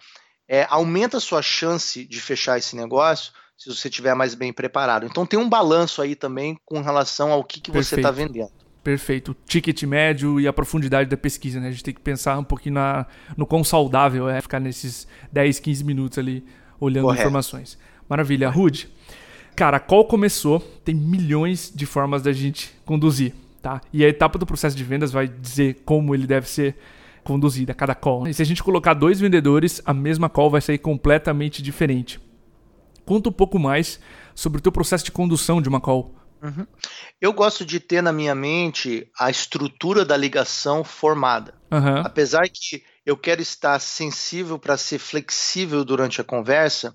é, 0.50 0.66
aumenta 0.70 1.18
a 1.18 1.22
sua 1.22 1.42
chance 1.42 2.06
de 2.06 2.20
fechar 2.20 2.58
esse 2.58 2.76
negócio 2.76 3.32
se 3.58 3.70
você 3.70 3.88
estiver 3.88 4.14
mais 4.14 4.36
bem 4.36 4.54
preparado. 4.54 5.06
Então 5.06 5.26
tem 5.26 5.40
um 5.40 5.50
balanço 5.50 6.02
aí 6.02 6.16
também 6.16 6.58
com 6.64 6.82
relação 6.82 7.32
ao 7.32 7.44
que, 7.44 7.60
que 7.60 7.72
você 7.72 7.96
está 7.96 8.12
vendendo. 8.12 8.52
Perfeito. 8.84 9.32
O 9.32 9.36
ticket 9.46 9.84
médio 9.84 10.40
e 10.40 10.48
a 10.48 10.54
profundidade 10.54 11.10
da 11.10 11.18
pesquisa, 11.18 11.60
né? 11.60 11.68
A 11.68 11.72
gente 11.72 11.84
tem 11.84 11.94
que 11.94 12.00
pensar 12.00 12.38
um 12.38 12.44
pouquinho 12.44 12.76
na, 12.76 13.06
no 13.36 13.46
quão 13.46 13.64
saudável 13.64 14.30
é 14.30 14.40
ficar 14.40 14.62
nesses 14.62 15.08
10, 15.32 15.60
15 15.60 15.84
minutos 15.84 16.18
ali 16.18 16.46
olhando 16.80 17.06
Correto. 17.06 17.24
informações. 17.24 17.78
Maravilha. 18.08 18.50
Rude, 18.50 18.88
cara, 19.56 19.78
a 19.78 19.80
call 19.80 20.06
começou, 20.06 20.62
tem 20.86 20.96
milhões 20.96 21.70
de 21.76 21.86
formas 21.86 22.22
da 22.22 22.32
gente 22.32 22.72
conduzir, 22.86 23.34
tá? 23.62 23.82
E 23.92 24.06
a 24.06 24.08
etapa 24.08 24.40
do 24.40 24.46
processo 24.46 24.78
de 24.78 24.84
vendas 24.86 25.12
vai 25.12 25.28
dizer 25.28 25.82
como 25.84 26.16
ele 26.16 26.26
deve 26.26 26.48
ser 26.48 26.78
conduzida, 27.26 27.74
cada 27.74 27.94
call. 27.94 28.26
E 28.26 28.34
se 28.34 28.42
a 28.42 28.46
gente 28.46 28.64
colocar 28.64 28.94
dois 28.94 29.20
vendedores, 29.20 29.82
a 29.84 29.94
mesma 29.94 30.30
call 30.30 30.50
vai 30.50 30.62
sair 30.62 30.78
completamente 30.78 31.62
diferente. 31.62 32.22
Conta 33.08 33.30
um 33.30 33.32
pouco 33.32 33.58
mais 33.58 34.02
sobre 34.36 34.60
o 34.60 34.62
teu 34.62 34.72
processo 34.72 35.06
de 35.06 35.14
condução 35.14 35.62
de 35.62 35.70
uma 35.70 35.80
call. 35.80 36.14
Uhum. 36.44 36.68
Eu 37.22 37.32
gosto 37.32 37.66
de 37.66 37.80
ter 37.80 38.04
na 38.04 38.12
minha 38.12 38.36
mente 38.36 39.10
a 39.18 39.32
estrutura 39.32 40.04
da 40.04 40.18
ligação 40.18 40.84
formada. 40.84 41.54
Uhum. 41.72 42.02
Apesar 42.04 42.50
que 42.50 42.84
eu 43.06 43.16
quero 43.16 43.42
estar 43.42 43.80
sensível 43.80 44.60
para 44.60 44.76
ser 44.76 45.00
flexível 45.00 45.86
durante 45.86 46.20
a 46.20 46.24
conversa, 46.24 46.94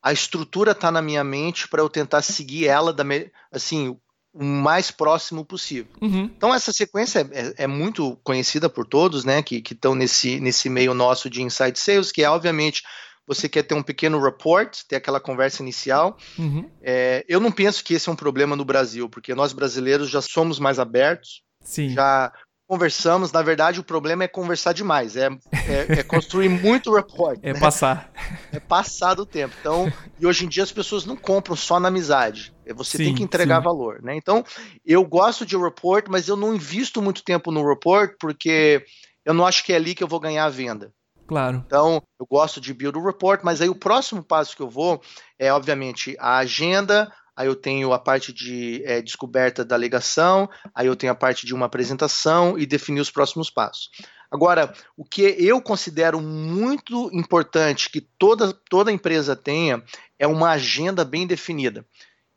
a 0.00 0.12
estrutura 0.12 0.70
está 0.70 0.92
na 0.92 1.02
minha 1.02 1.24
mente 1.24 1.66
para 1.66 1.82
eu 1.82 1.88
tentar 1.88 2.22
seguir 2.22 2.68
ela 2.68 2.92
da 2.92 3.04
assim 3.50 3.98
o 4.32 4.44
mais 4.44 4.92
próximo 4.92 5.44
possível. 5.44 5.90
Uhum. 6.00 6.30
Então 6.36 6.54
essa 6.54 6.72
sequência 6.72 7.28
é, 7.32 7.64
é, 7.64 7.66
muito 7.66 8.16
conhecida 8.22 8.68
por 8.68 8.86
todos, 8.86 9.24
né, 9.24 9.42
que 9.42 9.60
estão 9.68 9.96
nesse, 9.96 10.38
nesse 10.38 10.70
meio 10.70 10.94
nosso 10.94 11.28
de 11.28 11.42
inside 11.42 11.76
sales, 11.76 12.12
que 12.12 12.22
é 12.22 12.30
obviamente 12.30 12.84
você 13.28 13.46
quer 13.46 13.62
ter 13.62 13.74
um 13.74 13.82
pequeno 13.82 14.18
report, 14.18 14.80
ter 14.88 14.96
aquela 14.96 15.20
conversa 15.20 15.62
inicial. 15.62 16.16
Uhum. 16.38 16.68
É, 16.82 17.22
eu 17.28 17.38
não 17.38 17.52
penso 17.52 17.84
que 17.84 17.92
esse 17.92 18.08
é 18.08 18.12
um 18.12 18.16
problema 18.16 18.56
no 18.56 18.64
Brasil, 18.64 19.06
porque 19.06 19.34
nós 19.34 19.52
brasileiros 19.52 20.08
já 20.08 20.22
somos 20.22 20.58
mais 20.58 20.78
abertos, 20.78 21.42
Sim. 21.62 21.90
já 21.90 22.32
conversamos. 22.66 23.30
Na 23.30 23.42
verdade, 23.42 23.80
o 23.80 23.84
problema 23.84 24.24
é 24.24 24.28
conversar 24.28 24.72
demais, 24.72 25.14
é, 25.14 25.26
é, 25.52 25.98
é 25.98 26.02
construir 26.02 26.48
muito 26.48 26.94
report. 26.94 27.38
É 27.44 27.52
né? 27.52 27.60
passar. 27.60 28.10
É 28.50 28.58
passar 28.58 29.12
do 29.12 29.26
tempo. 29.26 29.54
Então, 29.60 29.92
e 30.18 30.26
hoje 30.26 30.46
em 30.46 30.48
dia 30.48 30.62
as 30.62 30.72
pessoas 30.72 31.04
não 31.04 31.16
compram 31.16 31.54
só 31.54 31.78
na 31.78 31.88
amizade. 31.88 32.54
É, 32.64 32.72
você 32.72 32.96
sim, 32.96 33.04
tem 33.04 33.14
que 33.14 33.22
entregar 33.22 33.58
sim. 33.58 33.64
valor, 33.64 34.02
né? 34.02 34.16
Então, 34.16 34.42
eu 34.86 35.04
gosto 35.04 35.44
de 35.44 35.54
report, 35.54 36.06
mas 36.08 36.28
eu 36.28 36.36
não 36.36 36.54
invisto 36.54 37.02
muito 37.02 37.22
tempo 37.22 37.52
no 37.52 37.66
report 37.68 38.12
porque 38.18 38.82
eu 39.22 39.34
não 39.34 39.46
acho 39.46 39.62
que 39.62 39.74
é 39.74 39.76
ali 39.76 39.94
que 39.94 40.02
eu 40.02 40.08
vou 40.08 40.18
ganhar 40.18 40.46
a 40.46 40.50
venda. 40.50 40.90
Claro. 41.28 41.62
Então, 41.66 42.02
eu 42.18 42.26
gosto 42.26 42.58
de 42.58 42.72
build 42.72 42.98
report, 42.98 43.42
mas 43.44 43.60
aí 43.60 43.68
o 43.68 43.74
próximo 43.74 44.24
passo 44.24 44.56
que 44.56 44.62
eu 44.62 44.70
vou 44.70 44.98
é, 45.38 45.52
obviamente, 45.52 46.16
a 46.18 46.38
agenda, 46.38 47.12
aí 47.36 47.46
eu 47.46 47.54
tenho 47.54 47.92
a 47.92 47.98
parte 47.98 48.32
de 48.32 48.82
é, 48.82 49.02
descoberta 49.02 49.62
da 49.62 49.74
alegação, 49.74 50.48
aí 50.74 50.86
eu 50.86 50.96
tenho 50.96 51.12
a 51.12 51.14
parte 51.14 51.44
de 51.44 51.54
uma 51.54 51.66
apresentação 51.66 52.58
e 52.58 52.64
definir 52.64 53.00
os 53.00 53.10
próximos 53.10 53.50
passos. 53.50 53.90
Agora, 54.30 54.72
o 54.96 55.04
que 55.04 55.22
eu 55.38 55.60
considero 55.60 56.18
muito 56.18 57.10
importante 57.12 57.90
que 57.90 58.00
toda, 58.00 58.52
toda 58.70 58.90
empresa 58.90 59.36
tenha 59.36 59.82
é 60.18 60.26
uma 60.26 60.50
agenda 60.52 61.04
bem 61.04 61.26
definida. 61.26 61.84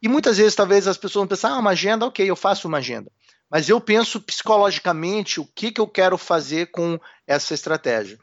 E 0.02 0.10
muitas 0.10 0.38
vezes, 0.38 0.56
talvez, 0.56 0.86
as 0.86 0.98
pessoas 0.98 1.22
vão 1.22 1.28
pensar, 1.28 1.52
ah, 1.52 1.60
uma 1.60 1.72
agenda, 1.72 2.06
ok, 2.06 2.30
eu 2.30 2.36
faço 2.36 2.68
uma 2.68 2.80
agenda. 2.80 3.10
Mas 3.50 3.70
eu 3.70 3.80
penso 3.80 4.22
psicologicamente 4.22 5.40
o 5.40 5.46
que, 5.46 5.72
que 5.72 5.80
eu 5.80 5.88
quero 5.88 6.18
fazer 6.18 6.72
com 6.72 7.00
essa 7.26 7.54
estratégia. 7.54 8.18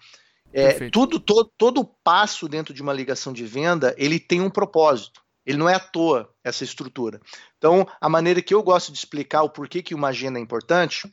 É, 0.52 0.88
tudo, 0.90 1.21
todo, 1.21 1.52
todo 1.57 1.85
passo 2.02 2.49
dentro 2.49 2.73
de 2.73 2.83
uma 2.83 2.93
ligação 2.93 3.33
de 3.33 3.45
venda, 3.45 3.95
ele 3.99 4.19
tem 4.19 4.40
um 4.40 4.50
propósito. 4.50 5.23
Ele 5.45 5.59
não 5.59 5.69
é 5.69 5.75
à 5.75 5.81
toa 5.81 6.28
essa 6.45 6.64
estrutura. 6.64 7.21
Então, 7.57 7.87
a 8.00 8.09
maneira 8.09 8.43
que 8.43 8.55
eu 8.55 8.62
gosto 8.62 8.93
de 8.93 8.99
explicar 8.99 9.43
o 9.43 9.50
porquê 9.50 9.83
que 9.83 9.95
uma 9.95 10.09
agenda 10.09 10.38
é 10.38 10.43
importante 10.43 11.12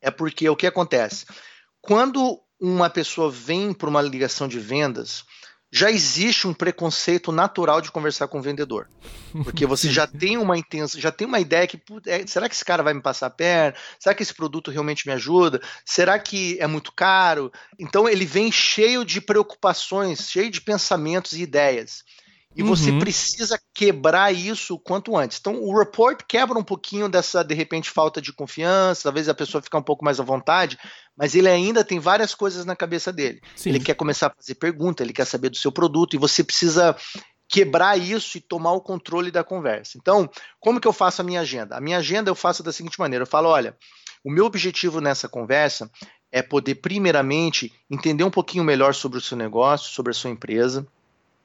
é 0.00 0.10
porque 0.10 0.48
o 0.48 0.56
que 0.56 0.66
acontece? 0.66 1.26
Quando 1.80 2.40
uma 2.58 2.88
pessoa 2.88 3.30
vem 3.30 3.72
para 3.72 3.88
uma 3.88 4.02
ligação 4.02 4.48
de 4.48 4.58
vendas, 4.58 5.24
já 5.72 5.90
existe 5.90 6.48
um 6.48 6.54
preconceito 6.54 7.30
natural 7.30 7.80
de 7.80 7.92
conversar 7.92 8.26
com 8.28 8.38
o 8.38 8.42
vendedor. 8.42 8.88
Porque 9.44 9.64
você 9.66 9.88
já 9.92 10.06
tem 10.06 10.36
uma 10.36 10.58
intenção, 10.58 11.00
já 11.00 11.12
tem 11.12 11.26
uma 11.26 11.38
ideia 11.38 11.66
que 11.66 11.80
é, 12.06 12.26
será 12.26 12.48
que 12.48 12.54
esse 12.54 12.64
cara 12.64 12.82
vai 12.82 12.92
me 12.92 13.00
passar 13.00 13.26
a 13.26 13.30
perna? 13.30 13.76
Será 13.98 14.14
que 14.14 14.22
esse 14.22 14.34
produto 14.34 14.70
realmente 14.70 15.06
me 15.06 15.12
ajuda? 15.12 15.60
Será 15.84 16.18
que 16.18 16.58
é 16.60 16.66
muito 16.66 16.92
caro? 16.92 17.52
Então 17.78 18.08
ele 18.08 18.26
vem 18.26 18.50
cheio 18.50 19.04
de 19.04 19.20
preocupações, 19.20 20.30
cheio 20.30 20.50
de 20.50 20.60
pensamentos 20.60 21.32
e 21.32 21.42
ideias. 21.42 22.04
E 22.56 22.64
você 22.64 22.90
uhum. 22.90 22.98
precisa 22.98 23.60
quebrar 23.72 24.34
isso 24.34 24.74
o 24.74 24.78
quanto 24.78 25.16
antes. 25.16 25.38
Então, 25.38 25.62
o 25.62 25.78
report 25.78 26.22
quebra 26.26 26.58
um 26.58 26.64
pouquinho 26.64 27.08
dessa, 27.08 27.44
de 27.44 27.54
repente, 27.54 27.88
falta 27.88 28.20
de 28.20 28.32
confiança, 28.32 29.04
talvez 29.04 29.28
a 29.28 29.34
pessoa 29.34 29.62
fique 29.62 29.76
um 29.76 29.82
pouco 29.82 30.04
mais 30.04 30.18
à 30.18 30.24
vontade, 30.24 30.76
mas 31.16 31.36
ele 31.36 31.48
ainda 31.48 31.84
tem 31.84 32.00
várias 32.00 32.34
coisas 32.34 32.64
na 32.64 32.74
cabeça 32.74 33.12
dele. 33.12 33.40
Sim. 33.54 33.70
Ele 33.70 33.80
quer 33.80 33.94
começar 33.94 34.26
a 34.26 34.34
fazer 34.34 34.56
pergunta, 34.56 35.02
ele 35.02 35.12
quer 35.12 35.26
saber 35.26 35.48
do 35.48 35.56
seu 35.56 35.70
produto, 35.70 36.14
e 36.14 36.18
você 36.18 36.42
precisa 36.42 36.96
quebrar 37.48 37.96
isso 37.96 38.36
e 38.36 38.40
tomar 38.40 38.72
o 38.72 38.80
controle 38.80 39.30
da 39.30 39.44
conversa. 39.44 39.96
Então, 39.96 40.28
como 40.58 40.80
que 40.80 40.88
eu 40.88 40.92
faço 40.92 41.20
a 41.20 41.24
minha 41.24 41.42
agenda? 41.42 41.76
A 41.76 41.80
minha 41.80 41.98
agenda 41.98 42.30
eu 42.30 42.34
faço 42.34 42.64
da 42.64 42.72
seguinte 42.72 42.98
maneira: 42.98 43.22
eu 43.22 43.28
falo, 43.28 43.48
olha, 43.48 43.76
o 44.24 44.30
meu 44.30 44.44
objetivo 44.44 45.00
nessa 45.00 45.28
conversa 45.28 45.88
é 46.32 46.42
poder, 46.42 46.76
primeiramente, 46.76 47.72
entender 47.88 48.24
um 48.24 48.30
pouquinho 48.30 48.64
melhor 48.64 48.92
sobre 48.92 49.18
o 49.18 49.20
seu 49.20 49.36
negócio, 49.36 49.92
sobre 49.92 50.10
a 50.10 50.14
sua 50.14 50.30
empresa 50.30 50.84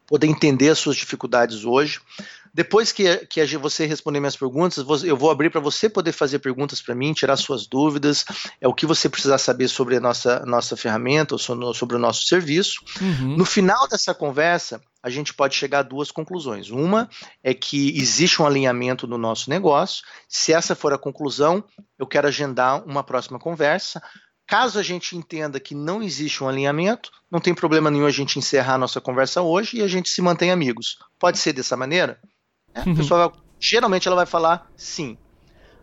poder 0.08 0.28
entender 0.28 0.70
as 0.70 0.80
suas 0.80 0.96
dificuldades 0.96 1.66
hoje. 1.66 2.00
Depois 2.56 2.94
que, 2.94 3.18
que 3.26 3.46
você 3.58 3.86
responder 3.86 4.22
minhas 4.22 4.38
perguntas, 4.38 5.04
eu 5.04 5.18
vou 5.18 5.30
abrir 5.30 5.50
para 5.50 5.60
você 5.60 5.90
poder 5.90 6.14
fazer 6.14 6.40
perguntas 6.40 6.82
para 6.82 6.96
mim, 6.96 7.12
tirar 7.12 7.36
suas 7.36 7.68
dúvidas, 7.68 8.24
é 8.62 8.68
o 8.68 8.74
que 8.74 8.86
você 8.86 9.10
precisar 9.10 9.38
saber 9.40 9.68
sobre 9.68 9.98
a 9.98 10.00
nossa, 10.00 10.40
nossa 10.46 10.78
ferramenta 10.78 11.36
ou 11.36 11.74
sobre 11.74 11.98
o 11.98 12.00
nosso 12.00 12.26
serviço. 12.26 12.80
Uhum. 13.02 13.36
No 13.36 13.44
final 13.44 13.90
dessa 13.90 14.14
conversa, 14.14 14.82
a 15.04 15.10
gente 15.10 15.34
pode 15.34 15.54
chegar 15.54 15.80
a 15.80 15.84
duas 15.84 16.12
conclusões. 16.12 16.70
Uma 16.70 17.10
é 17.44 17.54
que 17.54 17.90
existe 18.00 18.42
um 18.42 18.48
alinhamento 18.48 19.06
no 19.06 19.18
nosso 19.18 19.50
negócio. 19.50 20.06
Se 20.28 20.54
essa 20.54 20.76
for 20.76 20.94
a 20.94 20.98
conclusão, 20.98 21.62
eu 22.00 22.08
quero 22.08 22.28
agendar 22.28 22.86
uma 22.86 23.04
próxima 23.04 23.38
conversa. 23.38 24.02
Caso 24.48 24.78
a 24.78 24.84
gente 24.84 25.18
entenda 25.18 25.60
que 25.60 25.74
não 25.74 26.04
existe 26.04 26.44
um 26.44 26.48
alinhamento, 26.48 27.10
não 27.32 27.40
tem 27.40 27.54
problema 27.54 27.90
nenhum 27.90 28.06
a 28.06 28.12
gente 28.12 28.38
encerrar 28.38 28.76
a 28.76 28.78
nossa 28.78 29.02
conversa 29.02 29.42
hoje 29.42 29.78
e 29.78 29.82
a 29.82 29.88
gente 29.88 30.08
se 30.10 30.22
mantém 30.22 30.52
amigos. 30.52 31.00
Pode 31.20 31.40
ser 31.40 31.52
dessa 31.52 31.76
maneira? 31.76 32.20
É, 32.74 32.82
a 32.82 32.96
pessoa 32.96 33.30
vai, 33.30 33.40
geralmente 33.60 34.08
ela 34.08 34.16
vai 34.16 34.28
falar 34.28 34.72
sim. 34.78 35.18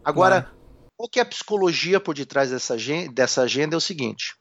Agora, 0.05 0.53
qual 0.97 1.09
que 1.09 1.19
é 1.19 1.23
a 1.23 1.27
psicologia 1.27 1.99
por 1.99 2.15
detrás 2.15 2.51
dessa, 2.51 2.77
dessa 3.13 3.43
agenda 3.43 3.75
é 3.75 3.79
o 3.79 3.81
seguinte. 3.81 4.35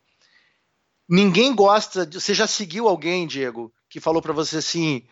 Ninguém 1.09 1.55
gosta. 1.55 2.05
De, 2.05 2.21
você 2.21 2.33
já 2.33 2.45
seguiu 2.45 2.87
alguém, 2.87 3.25
Diego, 3.25 3.73
que 3.89 3.99
falou 3.99 4.21
para 4.21 4.33
você 4.33 4.57
assim: 4.57 5.03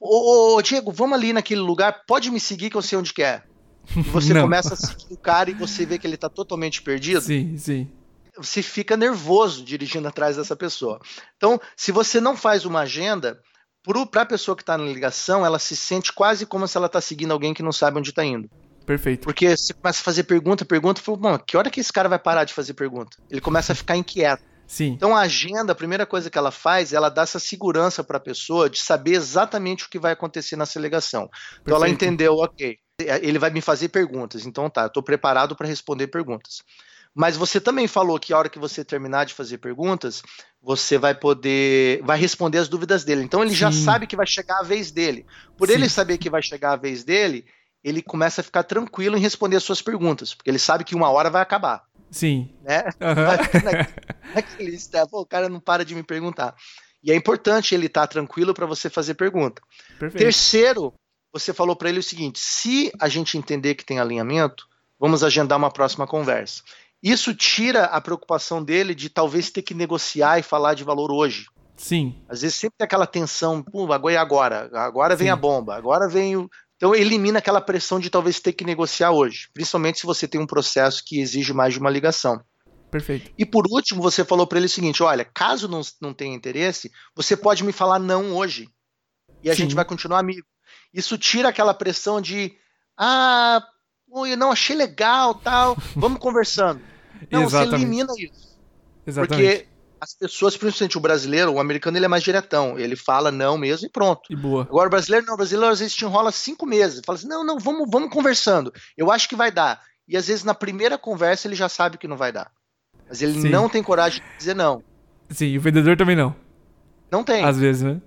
ô, 0.00 0.56
ô, 0.56 0.62
Diego, 0.62 0.90
vamos 0.90 1.18
ali 1.18 1.32
naquele 1.32 1.60
lugar, 1.60 2.04
pode 2.06 2.30
me 2.30 2.40
seguir 2.40 2.70
que 2.70 2.76
eu 2.76 2.82
sei 2.82 2.98
onde 2.98 3.12
quer. 3.12 3.46
É. 3.94 4.00
E 4.00 4.02
você 4.04 4.32
começa 4.40 4.72
a 4.72 4.76
seguir 4.76 5.12
o 5.12 5.18
cara 5.18 5.50
e 5.50 5.54
você 5.54 5.84
vê 5.84 5.98
que 5.98 6.06
ele 6.06 6.16
tá 6.16 6.30
totalmente 6.30 6.80
perdido. 6.80 7.20
Sim, 7.20 7.58
sim 7.58 7.90
você 8.36 8.62
fica 8.62 8.96
nervoso 8.96 9.64
dirigindo 9.64 10.08
atrás 10.08 10.36
dessa 10.36 10.56
pessoa. 10.56 11.00
Então, 11.36 11.60
se 11.76 11.92
você 11.92 12.20
não 12.20 12.36
faz 12.36 12.64
uma 12.64 12.80
agenda, 12.80 13.40
para 14.10 14.22
a 14.22 14.26
pessoa 14.26 14.56
que 14.56 14.62
está 14.62 14.76
na 14.76 14.84
ligação, 14.84 15.46
ela 15.46 15.58
se 15.58 15.76
sente 15.76 16.12
quase 16.12 16.44
como 16.44 16.66
se 16.66 16.76
ela 16.76 16.86
está 16.86 17.00
seguindo 17.00 17.32
alguém 17.32 17.54
que 17.54 17.62
não 17.62 17.72
sabe 17.72 17.98
onde 17.98 18.10
está 18.10 18.24
indo. 18.24 18.50
Perfeito. 18.84 19.24
Porque 19.24 19.56
você 19.56 19.74
começa 19.74 20.00
a 20.00 20.04
fazer 20.04 20.24
pergunta, 20.24 20.64
pergunta, 20.64 21.00
fala, 21.00 21.18
bom, 21.18 21.38
que 21.38 21.56
hora 21.56 21.70
que 21.70 21.80
esse 21.80 21.92
cara 21.92 22.08
vai 22.08 22.18
parar 22.18 22.44
de 22.44 22.54
fazer 22.54 22.74
pergunta? 22.74 23.16
Ele 23.30 23.40
começa 23.40 23.72
a 23.72 23.76
ficar 23.76 23.96
inquieto. 23.96 24.44
Sim. 24.66 24.86
Então 24.86 25.14
a 25.14 25.20
agenda, 25.20 25.72
a 25.72 25.76
primeira 25.76 26.04
coisa 26.04 26.28
que 26.28 26.38
ela 26.38 26.50
faz, 26.50 26.92
ela 26.92 27.08
dá 27.08 27.22
essa 27.22 27.38
segurança 27.38 28.02
para 28.02 28.16
a 28.16 28.20
pessoa 28.20 28.68
de 28.68 28.80
saber 28.80 29.12
exatamente 29.12 29.84
o 29.84 29.88
que 29.88 29.98
vai 29.98 30.12
acontecer 30.12 30.56
nessa 30.56 30.80
ligação. 30.80 31.28
Perfeito. 31.28 31.62
Então 31.62 31.76
ela 31.76 31.88
entendeu, 31.88 32.34
ok, 32.34 32.76
ele 32.98 33.38
vai 33.38 33.50
me 33.50 33.60
fazer 33.60 33.88
perguntas, 33.88 34.46
então 34.46 34.68
tá, 34.68 34.86
estou 34.86 35.02
preparado 35.02 35.54
para 35.54 35.68
responder 35.68 36.08
perguntas. 36.08 36.62
Mas 37.16 37.34
você 37.34 37.58
também 37.58 37.88
falou 37.88 38.20
que 38.20 38.34
a 38.34 38.38
hora 38.38 38.50
que 38.50 38.58
você 38.58 38.84
terminar 38.84 39.24
de 39.24 39.32
fazer 39.32 39.56
perguntas, 39.56 40.22
você 40.62 40.98
vai 40.98 41.14
poder, 41.14 42.02
vai 42.02 42.18
responder 42.18 42.58
as 42.58 42.68
dúvidas 42.68 43.04
dele. 43.04 43.22
Então 43.22 43.40
ele 43.40 43.52
Sim. 43.52 43.56
já 43.56 43.72
sabe 43.72 44.06
que 44.06 44.14
vai 44.14 44.26
chegar 44.26 44.58
a 44.58 44.62
vez 44.62 44.90
dele. 44.90 45.24
Por 45.56 45.68
Sim. 45.68 45.74
ele 45.74 45.88
saber 45.88 46.18
que 46.18 46.28
vai 46.28 46.42
chegar 46.42 46.72
a 46.72 46.76
vez 46.76 47.04
dele, 47.04 47.46
ele 47.82 48.02
começa 48.02 48.42
a 48.42 48.44
ficar 48.44 48.64
tranquilo 48.64 49.16
em 49.16 49.20
responder 49.20 49.56
as 49.56 49.62
suas 49.62 49.80
perguntas, 49.80 50.34
porque 50.34 50.50
ele 50.50 50.58
sabe 50.58 50.84
que 50.84 50.94
uma 50.94 51.08
hora 51.08 51.30
vai 51.30 51.40
acabar. 51.40 51.84
Sim. 52.10 52.54
Né? 52.62 52.84
Uhum. 53.00 54.34
Naquele 54.34 54.76
o 55.12 55.24
cara 55.24 55.48
não 55.48 55.58
para 55.58 55.86
de 55.86 55.94
me 55.94 56.02
perguntar. 56.02 56.54
E 57.02 57.10
é 57.10 57.14
importante 57.14 57.74
ele 57.74 57.86
estar 57.86 58.02
tá 58.02 58.08
tranquilo 58.08 58.52
para 58.52 58.66
você 58.66 58.90
fazer 58.90 59.14
pergunta. 59.14 59.62
Perfeito. 59.98 60.22
Terceiro, 60.22 60.92
você 61.32 61.54
falou 61.54 61.74
para 61.74 61.88
ele 61.88 62.00
o 62.00 62.02
seguinte: 62.02 62.38
se 62.38 62.92
a 63.00 63.08
gente 63.08 63.38
entender 63.38 63.74
que 63.74 63.86
tem 63.86 63.98
alinhamento, 63.98 64.66
vamos 64.98 65.24
agendar 65.24 65.56
uma 65.56 65.70
próxima 65.70 66.06
conversa. 66.06 66.62
Isso 67.06 67.32
tira 67.32 67.84
a 67.84 68.00
preocupação 68.00 68.60
dele 68.60 68.92
de 68.92 69.08
talvez 69.08 69.48
ter 69.48 69.62
que 69.62 69.72
negociar 69.72 70.40
e 70.40 70.42
falar 70.42 70.74
de 70.74 70.82
valor 70.82 71.12
hoje. 71.12 71.46
Sim. 71.76 72.20
Às 72.28 72.40
vezes 72.40 72.56
sempre 72.56 72.78
tem 72.78 72.84
aquela 72.84 73.06
tensão, 73.06 73.62
pô, 73.62 73.92
agora 73.92 74.20
agora, 74.20 74.68
agora 74.74 75.14
vem 75.14 75.28
Sim. 75.28 75.32
a 75.32 75.36
bomba, 75.36 75.76
agora 75.76 76.08
vem 76.08 76.36
o. 76.36 76.50
Então 76.74 76.92
elimina 76.92 77.38
aquela 77.38 77.60
pressão 77.60 78.00
de 78.00 78.10
talvez 78.10 78.40
ter 78.40 78.52
que 78.52 78.64
negociar 78.64 79.12
hoje, 79.12 79.48
principalmente 79.54 80.00
se 80.00 80.04
você 80.04 80.26
tem 80.26 80.40
um 80.40 80.48
processo 80.48 81.04
que 81.04 81.20
exige 81.20 81.52
mais 81.52 81.74
de 81.74 81.78
uma 81.78 81.90
ligação. 81.90 82.42
Perfeito. 82.90 83.30
E 83.38 83.46
por 83.46 83.66
último, 83.70 84.02
você 84.02 84.24
falou 84.24 84.44
para 84.44 84.58
ele 84.58 84.66
o 84.66 84.68
seguinte: 84.68 85.00
olha, 85.00 85.24
caso 85.24 85.68
não, 85.68 85.82
não 86.00 86.12
tenha 86.12 86.34
interesse, 86.34 86.90
você 87.14 87.36
pode 87.36 87.62
me 87.62 87.70
falar 87.70 88.00
não 88.00 88.34
hoje. 88.34 88.68
E 89.44 89.48
a 89.48 89.54
Sim. 89.54 89.62
gente 89.62 89.76
vai 89.76 89.84
continuar 89.84 90.18
amigo. 90.18 90.44
Isso 90.92 91.16
tira 91.16 91.50
aquela 91.50 91.72
pressão 91.72 92.20
de 92.20 92.52
ah, 92.98 93.62
eu 94.12 94.36
não 94.36 94.50
achei 94.50 94.74
legal, 94.74 95.36
tal, 95.36 95.76
vamos 95.94 96.18
conversando. 96.20 96.95
Não, 97.30 97.42
Exatamente. 97.42 97.70
você 97.70 97.76
elimina 97.76 98.12
isso. 98.18 98.58
Exatamente. 99.06 99.48
Porque 99.48 99.68
as 100.00 100.14
pessoas, 100.14 100.56
principalmente 100.56 100.98
o 100.98 101.00
brasileiro, 101.00 101.52
o 101.52 101.60
americano, 101.60 101.96
ele 101.96 102.04
é 102.04 102.08
mais 102.08 102.22
diretão. 102.22 102.78
Ele 102.78 102.96
fala 102.96 103.30
não 103.30 103.56
mesmo 103.56 103.86
e 103.86 103.90
pronto. 103.90 104.22
E 104.30 104.36
boa. 104.36 104.62
Agora 104.62 104.88
o 104.88 104.90
brasileiro 104.90 105.26
não, 105.26 105.34
o 105.34 105.36
brasileiro 105.36 105.72
às 105.72 105.80
vezes 105.80 105.94
te 105.94 106.04
enrola 106.04 106.30
cinco 106.30 106.66
meses. 106.66 107.00
Fala 107.04 107.18
assim, 107.18 107.28
não, 107.28 107.44
não, 107.44 107.58
vamos, 107.58 107.88
vamos 107.90 108.10
conversando. 108.10 108.72
Eu 108.96 109.10
acho 109.10 109.28
que 109.28 109.36
vai 109.36 109.50
dar. 109.50 109.80
E 110.08 110.16
às 110.16 110.28
vezes 110.28 110.44
na 110.44 110.54
primeira 110.54 110.98
conversa 110.98 111.48
ele 111.48 111.56
já 111.56 111.68
sabe 111.68 111.98
que 111.98 112.08
não 112.08 112.16
vai 112.16 112.32
dar. 112.32 112.50
Mas 113.08 113.22
ele 113.22 113.40
Sim. 113.40 113.48
não 113.48 113.68
tem 113.68 113.82
coragem 113.82 114.22
de 114.22 114.38
dizer 114.38 114.54
não. 114.54 114.82
Sim, 115.30 115.46
e 115.46 115.58
o 115.58 115.60
vendedor 115.60 115.96
também 115.96 116.16
não. 116.16 116.34
Não 117.10 117.24
tem. 117.24 117.44
Às 117.44 117.58
vezes, 117.58 117.82
né? 117.82 118.00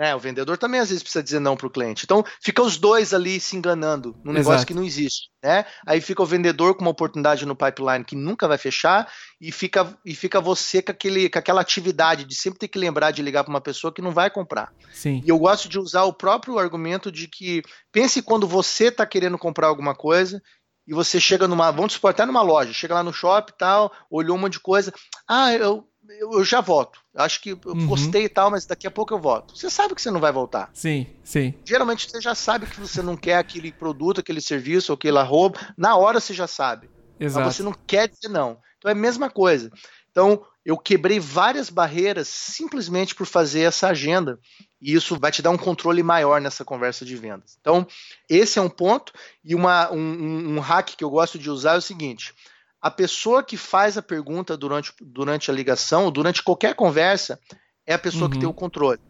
É, 0.00 0.16
o 0.16 0.18
vendedor 0.18 0.56
também 0.56 0.80
às 0.80 0.88
vezes 0.88 1.02
precisa 1.02 1.22
dizer 1.22 1.40
não 1.40 1.54
para 1.54 1.66
o 1.66 1.70
cliente. 1.70 2.04
Então 2.06 2.24
fica 2.42 2.62
os 2.62 2.78
dois 2.78 3.12
ali 3.12 3.38
se 3.38 3.54
enganando 3.54 4.18
num 4.24 4.32
negócio 4.32 4.54
Exato. 4.54 4.66
que 4.68 4.72
não 4.72 4.82
existe, 4.82 5.28
né? 5.44 5.66
Aí 5.86 6.00
fica 6.00 6.22
o 6.22 6.26
vendedor 6.26 6.74
com 6.74 6.80
uma 6.80 6.90
oportunidade 6.90 7.44
no 7.44 7.54
pipeline 7.54 8.02
que 8.02 8.16
nunca 8.16 8.48
vai 8.48 8.56
fechar 8.56 9.12
e 9.38 9.52
fica, 9.52 9.94
e 10.02 10.14
fica 10.14 10.40
você 10.40 10.80
com, 10.80 10.90
aquele, 10.90 11.28
com 11.28 11.38
aquela 11.38 11.60
atividade 11.60 12.24
de 12.24 12.34
sempre 12.34 12.58
ter 12.58 12.68
que 12.68 12.78
lembrar 12.78 13.10
de 13.10 13.20
ligar 13.20 13.44
para 13.44 13.52
uma 13.52 13.60
pessoa 13.60 13.92
que 13.92 14.00
não 14.00 14.10
vai 14.10 14.30
comprar. 14.30 14.72
Sim. 14.90 15.20
E 15.22 15.28
eu 15.28 15.38
gosto 15.38 15.68
de 15.68 15.78
usar 15.78 16.04
o 16.04 16.14
próprio 16.14 16.58
argumento 16.58 17.12
de 17.12 17.28
que 17.28 17.60
pense 17.92 18.22
quando 18.22 18.48
você 18.48 18.84
está 18.84 19.04
querendo 19.04 19.36
comprar 19.36 19.66
alguma 19.66 19.94
coisa 19.94 20.40
e 20.88 20.94
você 20.94 21.20
chega 21.20 21.46
numa, 21.46 21.70
vamos 21.70 21.92
supor, 21.92 22.12
até 22.12 22.24
numa 22.24 22.40
loja, 22.40 22.72
chega 22.72 22.94
lá 22.94 23.02
no 23.02 23.12
shopping 23.12 23.52
e 23.52 23.58
tal, 23.58 23.92
olhou 24.10 24.34
um 24.34 24.40
monte 24.40 24.54
de 24.54 24.60
coisa, 24.60 24.94
ah, 25.28 25.52
eu, 25.52 25.86
eu, 26.18 26.44
já 26.44 26.60
volto. 26.60 27.00
Acho 27.14 27.40
que 27.40 27.50
eu 27.50 27.60
uhum. 27.66 27.86
gostei 27.86 28.24
e 28.24 28.28
tal, 28.28 28.50
mas 28.50 28.66
daqui 28.66 28.86
a 28.86 28.90
pouco 28.90 29.14
eu 29.14 29.18
volto. 29.18 29.56
Você 29.56 29.70
sabe 29.70 29.94
que 29.94 30.02
você 30.02 30.10
não 30.10 30.20
vai 30.20 30.32
voltar. 30.32 30.70
Sim, 30.72 31.06
sim. 31.22 31.54
Geralmente 31.64 32.10
você 32.10 32.20
já 32.20 32.34
sabe 32.34 32.66
que 32.66 32.80
você 32.80 33.02
não 33.02 33.16
quer 33.16 33.36
aquele 33.36 33.72
produto, 33.72 34.20
aquele 34.20 34.40
serviço, 34.40 34.92
aquela 34.92 35.22
roupa. 35.22 35.60
Na 35.76 35.96
hora 35.96 36.20
você 36.20 36.34
já 36.34 36.46
sabe. 36.46 36.90
Exato. 37.18 37.46
Mas 37.46 37.56
você 37.56 37.62
não 37.62 37.74
quer 37.86 38.08
dizer 38.08 38.28
não. 38.28 38.58
Então 38.78 38.88
é 38.88 38.92
a 38.92 38.96
mesma 38.96 39.30
coisa. 39.30 39.70
Então, 40.10 40.44
eu 40.64 40.76
quebrei 40.76 41.20
várias 41.20 41.70
barreiras 41.70 42.28
simplesmente 42.28 43.14
por 43.14 43.26
fazer 43.26 43.62
essa 43.62 43.88
agenda. 43.88 44.38
E 44.80 44.94
isso 44.94 45.18
vai 45.18 45.30
te 45.30 45.42
dar 45.42 45.50
um 45.50 45.58
controle 45.58 46.02
maior 46.02 46.40
nessa 46.40 46.64
conversa 46.64 47.04
de 47.04 47.16
vendas. 47.16 47.56
Então, 47.60 47.86
esse 48.28 48.58
é 48.58 48.62
um 48.62 48.68
ponto. 48.68 49.12
E 49.44 49.54
uma, 49.54 49.90
um, 49.92 50.56
um 50.56 50.60
hack 50.60 50.96
que 50.96 51.04
eu 51.04 51.10
gosto 51.10 51.38
de 51.38 51.50
usar 51.50 51.74
é 51.74 51.78
o 51.78 51.82
seguinte: 51.82 52.34
a 52.80 52.90
pessoa 52.90 53.42
que 53.42 53.56
faz 53.56 53.98
a 53.98 54.02
pergunta 54.02 54.56
durante, 54.56 54.92
durante 55.00 55.50
a 55.50 55.54
ligação, 55.54 56.10
durante 56.10 56.42
qualquer 56.42 56.74
conversa, 56.74 57.38
é 57.86 57.94
a 57.94 57.98
pessoa 57.98 58.24
uhum. 58.24 58.30
que 58.30 58.38
tem 58.38 58.48
o 58.48 58.54
controle. 58.54 59.00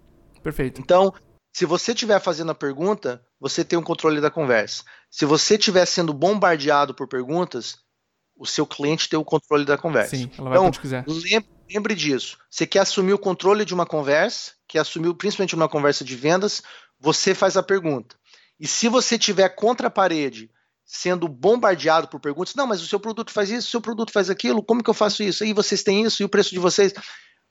Perfeito. 0.43 0.81
Então, 0.81 1.13
se 1.53 1.65
você 1.67 1.93
estiver 1.93 2.21
fazendo 2.21 2.51
a 2.51 2.55
pergunta, 2.55 3.23
você 3.39 3.65
tem 3.65 3.79
o 3.79 3.83
controle 3.83 4.21
da 4.21 4.31
conversa. 4.31 4.85
Se 5.11 5.25
você 5.25 5.55
estiver 5.55 5.87
sendo 5.87 6.13
bombardeado 6.13 6.95
por 6.95 7.07
perguntas, 7.07 7.79
o 8.37 8.47
seu 8.47 8.67
cliente 8.67 9.09
tem 9.09 9.19
o 9.19 9.25
controle 9.25 9.65
da 9.65 9.77
conversa. 9.77 10.17
Sim, 10.17 10.31
ela 10.39 10.49
vai 10.49 10.59
então, 10.59 10.67
onde 10.67 10.81
quiser. 10.81 11.05
Lembre, 11.07 11.51
lembre 11.69 11.95
disso. 11.95 12.39
Você 12.49 12.67
quer 12.67 12.81
assumir 12.81 13.13
o 13.13 13.19
controle 13.19 13.65
de 13.65 13.75
uma 13.75 13.85
conversa, 13.85 14.53
quer 14.67 14.79
assumir 14.79 15.13
principalmente 15.15 15.55
uma 15.55 15.69
conversa 15.69 16.05
de 16.05 16.17
vendas, 16.17 16.63
você 16.99 17.35
faz 17.35 17.57
a 17.57 17.63
pergunta. 17.63 18.17
E 18.59 18.67
se 18.67 18.89
você 18.89 19.19
tiver 19.19 19.49
contra 19.51 19.89
a 19.89 19.91
parede, 19.91 20.51
sendo 20.93 21.29
bombardeado 21.29 22.09
por 22.09 22.19
perguntas, 22.19 22.53
não, 22.57 22.67
mas 22.67 22.83
o 22.83 22.87
seu 22.87 22.99
produto 22.99 23.31
faz 23.31 23.49
isso, 23.49 23.69
o 23.69 23.71
seu 23.71 23.81
produto 23.81 24.11
faz 24.11 24.29
aquilo, 24.29 24.61
como 24.61 24.83
que 24.83 24.91
eu 24.91 24.95
faço 24.95 25.23
isso? 25.23 25.45
E 25.45 25.53
vocês 25.53 25.85
têm 25.85 26.03
isso, 26.03 26.21
e 26.21 26.25
o 26.25 26.29
preço 26.29 26.51
de 26.51 26.59
vocês? 26.59 26.93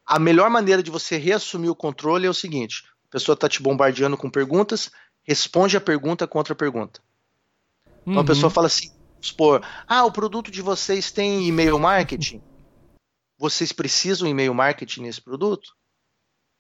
A 0.06 0.20
melhor 0.20 0.50
maneira 0.50 0.84
de 0.84 0.92
você 0.92 1.16
reassumir 1.16 1.72
o 1.72 1.76
controle 1.76 2.28
é 2.28 2.30
o 2.30 2.34
seguinte: 2.34 2.84
a 3.08 3.12
pessoa 3.12 3.36
está 3.36 3.48
te 3.48 3.62
bombardeando 3.62 4.18
com 4.18 4.30
perguntas, 4.30 4.92
responde 5.24 5.78
a 5.78 5.82
pergunta 5.82 6.28
contra 6.28 6.52
a 6.52 6.56
pergunta. 6.56 7.02
Então 8.02 8.16
uhum. 8.16 8.20
a 8.20 8.26
pessoa 8.26 8.50
fala 8.50 8.68
assim: 8.68 8.92
expor, 9.22 9.66
ah, 9.88 10.04
o 10.04 10.12
produto 10.12 10.52
de 10.52 10.62
vocês 10.62 11.10
tem 11.10 11.48
e-mail 11.48 11.80
marketing? 11.80 12.42
Vocês 13.38 13.72
precisam 13.72 14.28
e-mail 14.28 14.54
marketing 14.54 15.04
nesse 15.04 15.22
produto? 15.22 15.74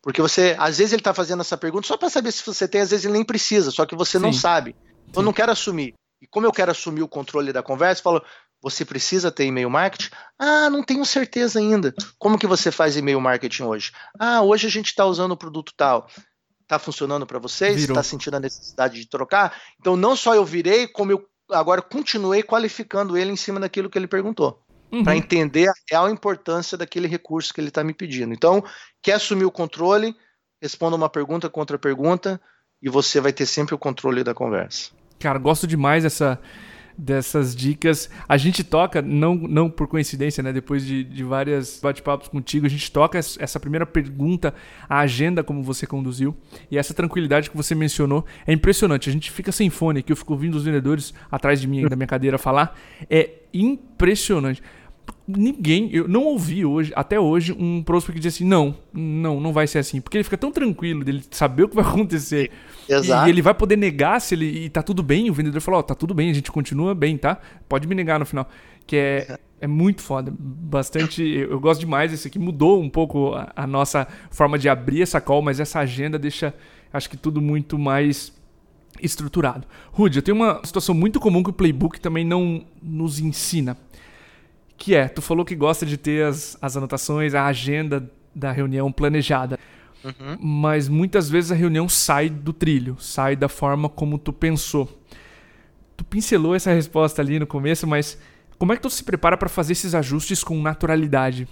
Porque 0.01 0.21
você, 0.21 0.55
às 0.57 0.77
vezes 0.77 0.93
ele 0.93 1.01
está 1.01 1.13
fazendo 1.13 1.41
essa 1.41 1.57
pergunta 1.57 1.85
só 1.85 1.97
para 1.97 2.09
saber 2.09 2.31
se 2.31 2.45
você 2.45 2.69
tem, 2.69 2.79
às 2.79 2.91
vezes 2.91 3.03
ele 3.03 3.15
nem 3.15 3.25
precisa, 3.25 3.69
só 3.69 3.85
que 3.85 3.97
você 3.97 4.17
Sim. 4.17 4.23
não 4.23 4.31
sabe. 4.31 4.77
Eu 5.13 5.21
não 5.21 5.33
quero 5.33 5.51
assumir. 5.51 5.93
E 6.21 6.27
como 6.27 6.45
eu 6.45 6.51
quero 6.51 6.71
assumir 6.71 7.01
o 7.01 7.07
controle 7.07 7.53
da 7.53 7.63
conversa, 7.63 8.01
falo, 8.01 8.23
você 8.61 8.83
precisa 8.83 9.31
ter 9.31 9.45
e-mail 9.45 9.69
marketing? 9.69 10.09
Ah, 10.37 10.69
não 10.69 10.83
tenho 10.83 11.05
certeza 11.05 11.59
ainda. 11.59 11.93
Como 12.17 12.37
que 12.37 12.47
você 12.47 12.71
faz 12.71 12.97
e-mail 12.97 13.21
marketing 13.21 13.63
hoje? 13.63 13.91
Ah, 14.19 14.41
hoje 14.41 14.67
a 14.67 14.69
gente 14.69 14.87
está 14.87 15.05
usando 15.05 15.31
o 15.31 15.37
produto 15.37 15.73
tal. 15.75 16.07
Está 16.61 16.77
funcionando 16.77 17.25
para 17.25 17.39
vocês? 17.39 17.81
Está 17.81 18.03
sentindo 18.03 18.35
a 18.35 18.39
necessidade 18.39 18.99
de 18.99 19.09
trocar? 19.09 19.59
Então, 19.79 19.95
não 19.95 20.15
só 20.15 20.35
eu 20.35 20.45
virei, 20.45 20.87
como 20.87 21.11
eu 21.11 21.27
agora 21.49 21.81
continuei 21.81 22.43
qualificando 22.43 23.17
ele 23.17 23.31
em 23.31 23.35
cima 23.35 23.59
daquilo 23.59 23.89
que 23.89 23.97
ele 23.97 24.07
perguntou. 24.07 24.61
Uhum. 24.91 25.03
Para 25.03 25.15
entender 25.15 25.67
a 25.67 25.73
real 25.89 26.09
importância 26.09 26.77
daquele 26.77 27.07
recurso 27.07 27.53
que 27.53 27.61
ele 27.61 27.69
está 27.69 27.83
me 27.83 27.93
pedindo. 27.93 28.33
Então, 28.33 28.63
quer 29.01 29.13
assumir 29.13 29.45
o 29.45 29.51
controle? 29.51 30.15
Responda 30.61 30.95
uma 30.95 31.09
pergunta 31.09 31.49
contra 31.49 31.79
pergunta 31.79 32.41
e 32.81 32.89
você 32.89 33.19
vai 33.19 33.31
ter 33.31 33.45
sempre 33.45 33.73
o 33.73 33.77
controle 33.77 34.23
da 34.23 34.33
conversa. 34.33 34.91
Cara, 35.19 35.37
gosto 35.37 35.67
demais 35.67 36.03
dessa, 36.03 36.39
dessas 36.97 37.55
dicas. 37.55 38.09
A 38.27 38.37
gente 38.37 38.63
toca, 38.63 39.01
não, 39.01 39.35
não 39.35 39.69
por 39.69 39.87
coincidência, 39.87 40.43
né? 40.43 40.51
Depois 40.51 40.85
de, 40.85 41.03
de 41.03 41.23
várias 41.23 41.79
bate-papos 41.81 42.27
contigo, 42.27 42.65
a 42.65 42.69
gente 42.69 42.91
toca 42.91 43.17
essa 43.17 43.59
primeira 43.59 43.85
pergunta, 43.85 44.53
a 44.87 44.99
agenda 44.99 45.43
como 45.43 45.63
você 45.63 45.87
conduziu. 45.87 46.35
E 46.69 46.77
essa 46.77 46.93
tranquilidade 46.93 47.49
que 47.49 47.57
você 47.57 47.73
mencionou 47.73 48.25
é 48.45 48.53
impressionante. 48.53 49.09
A 49.09 49.13
gente 49.13 49.31
fica 49.31 49.51
sem 49.51 49.69
fone 49.69 49.99
aqui, 49.99 50.11
eu 50.11 50.17
fico 50.17 50.33
ouvindo 50.33 50.55
os 50.55 50.63
vendedores 50.63 51.13
atrás 51.31 51.61
de 51.61 51.67
mim, 51.67 51.87
da 51.87 51.95
minha 51.95 52.07
cadeira, 52.07 52.37
falar. 52.37 52.77
É 53.09 53.31
impressionante 53.53 54.61
ninguém, 55.27 55.89
eu 55.91 56.07
não 56.07 56.23
ouvi 56.23 56.65
hoje, 56.65 56.91
até 56.95 57.19
hoje, 57.19 57.55
um 57.57 57.83
prospect 57.83 58.15
que 58.15 58.19
diz 58.19 58.35
assim: 58.35 58.45
não, 58.45 58.75
não, 58.93 59.39
não 59.39 59.53
vai 59.53 59.67
ser 59.67 59.79
assim. 59.79 60.01
Porque 60.01 60.17
ele 60.17 60.23
fica 60.23 60.37
tão 60.37 60.51
tranquilo 60.51 61.03
dele 61.03 61.23
saber 61.29 61.63
o 61.63 61.69
que 61.69 61.75
vai 61.75 61.85
acontecer. 61.85 62.51
Exato. 62.87 63.27
E 63.27 63.31
ele 63.31 63.41
vai 63.41 63.53
poder 63.53 63.77
negar 63.77 64.19
se 64.19 64.35
ele. 64.35 64.65
E 64.65 64.69
tá 64.69 64.81
tudo 64.81 65.03
bem. 65.03 65.29
O 65.29 65.33
vendedor 65.33 65.61
falou: 65.61 65.79
ó, 65.79 65.81
oh, 65.81 65.83
tá 65.83 65.93
tudo 65.95 66.13
bem, 66.13 66.29
a 66.29 66.33
gente 66.33 66.51
continua 66.51 66.95
bem, 66.95 67.17
tá? 67.17 67.39
Pode 67.67 67.87
me 67.87 67.95
negar 67.95 68.19
no 68.19 68.25
final. 68.25 68.49
Que 68.87 68.95
é, 68.95 69.39
é 69.61 69.67
muito 69.67 70.01
foda. 70.01 70.33
Bastante. 70.37 71.23
Eu 71.23 71.59
gosto 71.59 71.81
demais. 71.81 72.11
Esse 72.11 72.27
aqui 72.27 72.39
mudou 72.39 72.81
um 72.81 72.89
pouco 72.89 73.33
a, 73.35 73.51
a 73.55 73.67
nossa 73.67 74.07
forma 74.31 74.57
de 74.57 74.67
abrir 74.67 75.01
essa 75.01 75.21
call, 75.21 75.41
mas 75.41 75.59
essa 75.59 75.79
agenda 75.79 76.17
deixa, 76.17 76.53
acho 76.91 77.09
que 77.09 77.17
tudo 77.17 77.41
muito 77.41 77.77
mais 77.77 78.33
estruturado. 79.01 79.67
Rudy, 79.91 80.17
eu 80.17 80.21
tenho 80.23 80.35
uma 80.35 80.59
situação 80.63 80.95
muito 80.95 81.19
comum 81.19 81.43
que 81.43 81.51
o 81.51 81.53
playbook 81.53 82.01
também 82.01 82.25
não 82.25 82.65
nos 82.81 83.19
ensina 83.19 83.77
que 84.79 84.95
é, 84.95 85.09
tu 85.09 85.21
falou 85.21 85.45
que 85.45 85.55
gosta 85.55 85.85
de 85.85 85.97
ter 85.97 86.25
as, 86.25 86.57
as 86.61 86.77
anotações, 86.77 87.35
a 87.35 87.45
agenda 87.45 88.09
da 88.33 88.51
reunião 88.51 88.91
planejada. 88.91 89.59
Uhum. 90.03 90.37
Mas 90.39 90.87
muitas 90.87 91.29
vezes 91.29 91.51
a 91.51 91.55
reunião 91.55 91.89
sai 91.89 92.29
do 92.29 92.53
trilho, 92.53 92.95
sai 92.99 93.35
da 93.35 93.49
forma 93.49 93.89
como 93.89 94.17
tu 94.17 94.31
pensou. 94.31 94.89
Tu 95.97 96.05
pincelou 96.05 96.55
essa 96.55 96.73
resposta 96.73 97.21
ali 97.21 97.37
no 97.37 97.45
começo, 97.45 97.85
mas 97.85 98.17
como 98.57 98.71
é 98.71 98.77
que 98.77 98.81
tu 98.81 98.89
se 98.89 99.03
prepara 99.03 99.37
para 99.37 99.49
fazer 99.49 99.73
esses 99.73 99.93
ajustes 99.93 100.41
com 100.41 100.59
naturalidade? 100.61 101.45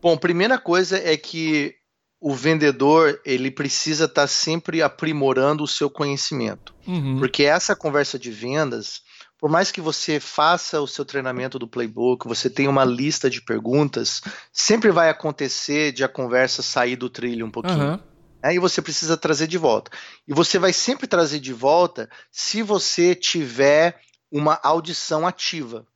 Bom, 0.00 0.16
primeira 0.16 0.56
coisa 0.56 0.96
é 0.96 1.16
que 1.16 1.74
o 2.20 2.32
vendedor 2.32 3.20
ele 3.24 3.50
precisa 3.50 4.04
estar 4.04 4.22
tá 4.22 4.26
sempre 4.28 4.80
aprimorando 4.82 5.64
o 5.64 5.68
seu 5.68 5.90
conhecimento, 5.90 6.72
uhum. 6.86 7.18
porque 7.18 7.42
essa 7.42 7.74
conversa 7.74 8.16
de 8.18 8.30
vendas 8.30 9.02
por 9.38 9.48
mais 9.48 9.70
que 9.70 9.80
você 9.80 10.18
faça 10.18 10.80
o 10.80 10.86
seu 10.86 11.04
treinamento 11.04 11.58
do 11.58 11.68
playbook, 11.68 12.26
você 12.26 12.50
tenha 12.50 12.68
uma 12.68 12.84
lista 12.84 13.30
de 13.30 13.40
perguntas, 13.40 14.20
sempre 14.52 14.90
vai 14.90 15.08
acontecer 15.08 15.92
de 15.92 16.02
a 16.02 16.08
conversa 16.08 16.60
sair 16.60 16.96
do 16.96 17.08
trilho 17.08 17.46
um 17.46 17.50
pouquinho. 17.50 17.92
Uhum. 17.92 18.00
Aí 18.42 18.56
e 18.56 18.58
você 18.58 18.82
precisa 18.82 19.16
trazer 19.16 19.46
de 19.46 19.56
volta. 19.56 19.90
E 20.26 20.34
você 20.34 20.58
vai 20.58 20.72
sempre 20.72 21.06
trazer 21.06 21.38
de 21.38 21.52
volta 21.52 22.08
se 22.30 22.62
você 22.62 23.14
tiver 23.14 24.00
uma 24.30 24.58
audição 24.62 25.26
ativa. 25.26 25.86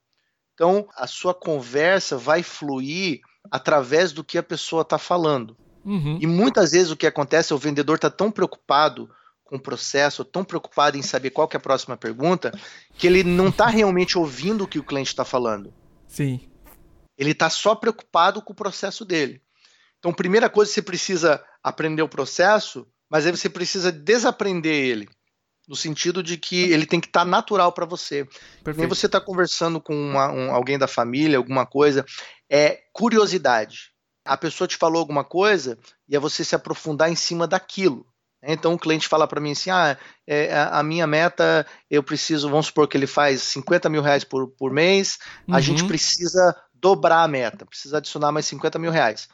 Então, 0.55 0.89
a 0.97 1.07
sua 1.07 1.35
conversa 1.35 2.17
vai 2.17 2.43
fluir 2.43 3.21
através 3.51 4.13
do 4.13 4.23
que 4.23 4.39
a 4.39 4.43
pessoa 4.43 4.83
está 4.83 4.99
falando. 4.99 5.57
Uhum. 5.85 6.19
E 6.21 6.27
muitas 6.27 6.73
vezes 6.73 6.91
o 6.91 6.97
que 6.97 7.07
acontece 7.07 7.53
é 7.53 7.57
o 7.57 7.59
vendedor 7.59 7.97
está 7.97 8.11
tão 8.11 8.31
preocupado 8.31 9.11
com 9.53 9.59
o 9.59 9.61
processo, 9.61 10.25
tão 10.25 10.43
preocupado 10.43 10.97
em 10.97 11.03
saber 11.03 11.29
qual 11.29 11.47
é 11.53 11.57
a 11.59 11.61
próxima 11.61 11.95
pergunta, 11.95 12.51
que 12.97 13.07
ele 13.07 13.23
não 13.23 13.49
está 13.49 13.67
realmente 13.67 14.17
ouvindo 14.17 14.65
o 14.65 14.67
que 14.67 14.79
o 14.79 14.83
cliente 14.83 15.11
está 15.11 15.27
falando. 15.27 15.75
Sim. 16.09 16.41
Ele 17.19 17.33
está 17.33 17.51
só 17.51 17.75
preocupado 17.75 18.41
com 18.41 18.55
o 18.55 18.57
processo 18.57 19.05
dele. 19.05 19.43
Então, 19.99 20.11
primeira 20.11 20.49
coisa, 20.49 20.73
você 20.73 20.81
precisa 20.81 21.45
aprender 21.63 22.01
o 22.01 22.09
processo, 22.09 22.87
mas 23.11 23.27
aí 23.27 23.31
você 23.31 23.51
precisa 23.51 23.93
desaprender 23.93 24.73
ele. 24.73 25.07
No 25.69 25.77
sentido 25.77 26.23
de 26.23 26.39
que 26.39 26.73
ele 26.73 26.87
tem 26.87 26.99
que 26.99 27.09
estar 27.09 27.21
tá 27.21 27.27
natural 27.27 27.73
para 27.73 27.85
você. 27.85 28.25
Perfeito. 28.65 28.79
Nem 28.79 28.89
você 28.89 29.05
está 29.05 29.21
conversando 29.21 29.83
com 29.83 29.95
uma, 29.95 30.33
um, 30.33 30.51
alguém 30.51 30.79
da 30.79 30.89
família, 30.89 31.37
alguma 31.37 31.67
coisa, 31.67 32.07
é 32.51 32.85
curiosidade. 32.91 33.93
A 34.25 34.37
pessoa 34.39 34.67
te 34.67 34.79
falou 34.79 34.99
alguma 34.99 35.25
coisa 35.25 35.79
e 36.09 36.17
é 36.17 36.19
você 36.19 36.43
se 36.43 36.55
aprofundar 36.55 37.13
em 37.13 37.17
cima 37.17 37.47
daquilo. 37.47 38.07
Então 38.43 38.75
o 38.75 38.79
cliente 38.79 39.09
fala 39.09 39.27
para 39.27 39.41
mim 39.41 39.53
assim: 39.53 39.71
ah, 39.71 39.97
é, 40.27 40.53
a 40.53 40.83
minha 40.83 41.07
meta, 41.07 41.67
eu 41.91 42.03
preciso, 42.03 42.49
vamos 42.49 42.67
supor 42.67 42.89
que 42.89 42.97
ele 42.97 43.07
faz 43.07 43.43
50 43.43 43.89
mil 43.89 44.03
reais 44.03 44.25
por, 44.25 44.49
por 44.49 44.73
mês, 44.73 45.19
uhum. 45.47 45.55
a 45.55 45.61
gente 45.61 45.85
precisa 45.85 46.55
dobrar 46.73 47.23
a 47.23 47.29
meta, 47.29 47.65
precisa 47.65 47.99
adicionar 47.99 48.33
mais 48.33 48.47
50 48.47 48.79
mil 48.79 48.91
reais. 48.91 49.29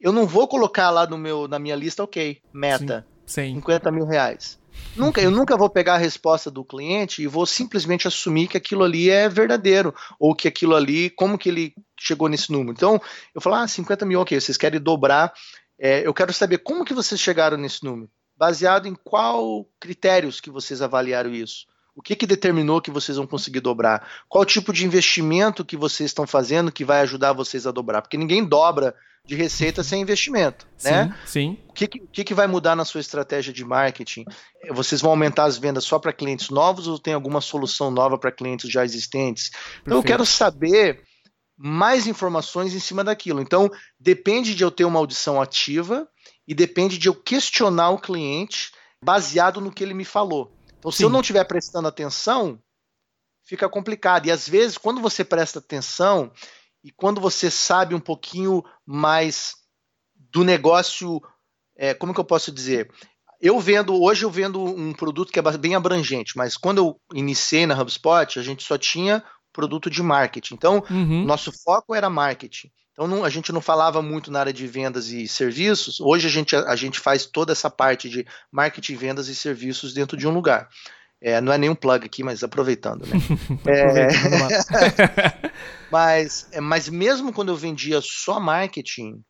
Eu 0.00 0.12
não 0.12 0.26
vou 0.26 0.46
colocar 0.46 0.90
lá 0.90 1.06
no 1.06 1.18
meu, 1.18 1.48
na 1.48 1.58
minha 1.58 1.74
lista, 1.74 2.04
ok, 2.04 2.40
meta, 2.52 3.06
sim, 3.26 3.48
sim. 3.48 3.54
50 3.54 3.90
mil 3.90 4.06
reais. 4.06 4.58
Nunca, 4.96 5.20
eu 5.20 5.30
nunca 5.30 5.56
vou 5.56 5.68
pegar 5.68 5.94
a 5.94 5.98
resposta 5.98 6.50
do 6.50 6.64
cliente 6.64 7.22
e 7.22 7.26
vou 7.26 7.46
simplesmente 7.46 8.06
assumir 8.06 8.48
que 8.48 8.56
aquilo 8.56 8.84
ali 8.84 9.10
é 9.10 9.28
verdadeiro, 9.28 9.94
ou 10.18 10.34
que 10.34 10.46
aquilo 10.46 10.74
ali, 10.74 11.10
como 11.10 11.38
que 11.38 11.48
ele 11.48 11.74
chegou 11.98 12.28
nesse 12.28 12.52
número. 12.52 12.72
Então, 12.72 13.00
eu 13.34 13.40
falo, 13.40 13.56
ah, 13.56 13.66
50 13.66 14.04
mil, 14.04 14.20
ok, 14.20 14.40
vocês 14.40 14.56
querem 14.56 14.80
dobrar, 14.80 15.32
é, 15.78 16.06
eu 16.06 16.14
quero 16.14 16.32
saber 16.32 16.58
como 16.58 16.84
que 16.84 16.94
vocês 16.94 17.20
chegaram 17.20 17.56
nesse 17.56 17.84
número. 17.84 18.10
Baseado 18.36 18.86
em 18.86 18.94
qual 18.94 19.66
critérios 19.78 20.40
que 20.40 20.50
vocês 20.50 20.82
avaliaram 20.82 21.32
isso? 21.32 21.66
O 21.96 22.02
que, 22.02 22.16
que 22.16 22.26
determinou 22.26 22.80
que 22.80 22.90
vocês 22.90 23.16
vão 23.16 23.26
conseguir 23.26 23.60
dobrar? 23.60 24.08
Qual 24.28 24.44
tipo 24.44 24.72
de 24.72 24.84
investimento 24.84 25.64
que 25.64 25.76
vocês 25.76 26.10
estão 26.10 26.26
fazendo 26.26 26.72
que 26.72 26.84
vai 26.84 27.00
ajudar 27.02 27.32
vocês 27.32 27.66
a 27.66 27.70
dobrar? 27.70 28.02
Porque 28.02 28.16
ninguém 28.16 28.44
dobra 28.44 28.94
de 29.24 29.34
receita 29.36 29.82
sem 29.82 30.02
investimento, 30.02 30.66
sim, 30.76 30.90
né? 30.90 31.18
Sim. 31.24 31.58
O 31.68 31.72
que, 31.72 31.86
que, 31.86 32.24
que 32.24 32.34
vai 32.34 32.46
mudar 32.46 32.76
na 32.76 32.84
sua 32.84 33.00
estratégia 33.00 33.52
de 33.52 33.64
marketing? 33.64 34.24
Vocês 34.72 35.00
vão 35.00 35.12
aumentar 35.12 35.44
as 35.44 35.56
vendas 35.56 35.84
só 35.84 35.98
para 35.98 36.12
clientes 36.12 36.50
novos 36.50 36.86
ou 36.88 36.98
tem 36.98 37.14
alguma 37.14 37.40
solução 37.40 37.90
nova 37.90 38.18
para 38.18 38.32
clientes 38.32 38.70
já 38.70 38.84
existentes? 38.84 39.50
Então 39.82 39.96
eu 39.96 40.02
quero 40.02 40.26
saber 40.26 41.02
mais 41.56 42.06
informações 42.06 42.74
em 42.74 42.80
cima 42.80 43.02
daquilo. 43.02 43.40
Então 43.40 43.70
depende 43.98 44.54
de 44.54 44.62
eu 44.62 44.70
ter 44.70 44.84
uma 44.84 44.98
audição 44.98 45.40
ativa 45.40 46.06
e 46.46 46.54
depende 46.54 46.98
de 46.98 47.08
eu 47.08 47.14
questionar 47.14 47.90
o 47.90 47.98
cliente 47.98 48.72
baseado 49.02 49.60
no 49.60 49.72
que 49.72 49.82
ele 49.82 49.94
me 49.94 50.04
falou. 50.04 50.52
Então, 50.78 50.90
se 50.90 50.98
Sim. 50.98 51.04
eu 51.04 51.10
não 51.10 51.20
estiver 51.20 51.44
prestando 51.44 51.88
atenção, 51.88 52.58
fica 53.44 53.68
complicado. 53.68 54.26
E 54.26 54.30
às 54.30 54.48
vezes, 54.48 54.78
quando 54.78 55.00
você 55.00 55.24
presta 55.24 55.58
atenção 55.58 56.30
e 56.82 56.90
quando 56.90 57.20
você 57.20 57.50
sabe 57.50 57.94
um 57.94 58.00
pouquinho 58.00 58.62
mais 58.84 59.54
do 60.14 60.44
negócio, 60.44 61.22
é, 61.76 61.94
como 61.94 62.12
que 62.12 62.20
eu 62.20 62.24
posso 62.24 62.52
dizer? 62.52 62.90
Eu 63.40 63.58
vendo, 63.60 64.00
hoje 64.02 64.24
eu 64.24 64.30
vendo 64.30 64.62
um 64.62 64.92
produto 64.92 65.32
que 65.32 65.38
é 65.38 65.58
bem 65.58 65.74
abrangente, 65.74 66.36
mas 66.36 66.56
quando 66.56 66.78
eu 66.78 67.00
iniciei 67.12 67.66
na 67.66 67.78
HubSpot, 67.80 68.38
a 68.38 68.42
gente 68.42 68.64
só 68.64 68.78
tinha 68.78 69.22
produto 69.52 69.88
de 69.88 70.02
marketing. 70.02 70.54
Então, 70.54 70.82
uhum. 70.90 71.24
nosso 71.24 71.52
foco 71.52 71.94
era 71.94 72.10
marketing. 72.10 72.70
Então 72.94 73.08
não, 73.08 73.24
a 73.24 73.28
gente 73.28 73.52
não 73.52 73.60
falava 73.60 74.00
muito 74.00 74.30
na 74.30 74.38
área 74.38 74.52
de 74.52 74.68
vendas 74.68 75.08
e 75.08 75.26
serviços. 75.26 76.00
Hoje 76.00 76.28
a 76.28 76.30
gente, 76.30 76.54
a, 76.54 76.70
a 76.70 76.76
gente 76.76 77.00
faz 77.00 77.26
toda 77.26 77.50
essa 77.50 77.68
parte 77.68 78.08
de 78.08 78.24
marketing, 78.52 78.94
vendas 78.94 79.26
e 79.26 79.34
serviços 79.34 79.92
dentro 79.92 80.16
de 80.16 80.28
um 80.28 80.32
lugar. 80.32 80.68
É, 81.20 81.40
não 81.40 81.52
é 81.52 81.58
nenhum 81.58 81.74
plug 81.74 82.06
aqui, 82.06 82.22
mas 82.22 82.44
aproveitando, 82.44 83.04
né? 83.06 83.16
é... 83.66 85.50
mas, 85.90 86.46
é, 86.52 86.60
mas 86.60 86.88
mesmo 86.88 87.32
quando 87.32 87.48
eu 87.48 87.56
vendia 87.56 88.00
só 88.00 88.38
marketing, 88.38 89.24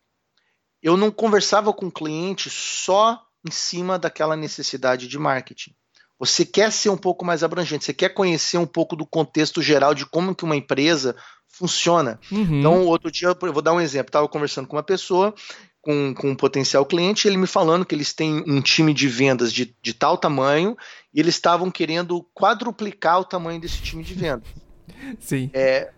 eu 0.83 0.95
não 0.95 1.09
conversava 1.09 1.73
com 1.73 1.87
o 1.87 1.91
cliente 1.91 2.51
só 2.51 3.19
em 3.47 3.51
cima 3.51 3.97
daquela 3.97 4.35
necessidade 4.35 5.07
de 5.07 5.17
marketing. 5.17 5.73
Você 6.19 6.45
quer 6.45 6.71
ser 6.71 6.89
um 6.89 6.97
pouco 6.97 7.25
mais 7.25 7.43
abrangente, 7.43 7.85
você 7.85 7.93
quer 7.93 8.09
conhecer 8.09 8.57
um 8.57 8.65
pouco 8.65 8.95
do 8.95 9.05
contexto 9.05 9.61
geral 9.61 9.93
de 9.93 10.05
como 10.05 10.33
que 10.33 10.45
uma 10.45 10.55
empresa 10.55 11.15
funciona. 11.47 12.19
Uhum. 12.31 12.59
Então, 12.59 12.85
outro 12.85 13.11
dia, 13.11 13.29
eu 13.29 13.53
vou 13.53 13.61
dar 13.61 13.73
um 13.73 13.81
exemplo, 13.81 14.09
estava 14.09 14.27
conversando 14.27 14.67
com 14.67 14.75
uma 14.75 14.83
pessoa, 14.83 15.33
com, 15.81 16.13
com 16.13 16.31
um 16.31 16.35
potencial 16.35 16.85
cliente, 16.85 17.27
ele 17.27 17.37
me 17.37 17.45
falando 17.45 17.85
que 17.85 17.93
eles 17.93 18.11
têm 18.11 18.43
um 18.47 18.61
time 18.61 18.93
de 18.93 19.07
vendas 19.07 19.53
de, 19.53 19.75
de 19.81 19.93
tal 19.93 20.17
tamanho 20.17 20.75
e 21.13 21.19
eles 21.19 21.35
estavam 21.35 21.69
querendo 21.69 22.25
quadruplicar 22.33 23.19
o 23.19 23.25
tamanho 23.25 23.61
desse 23.61 23.81
time 23.81 24.03
de 24.03 24.13
vendas. 24.15 24.47
Sim. 25.19 25.49
É, 25.53 25.91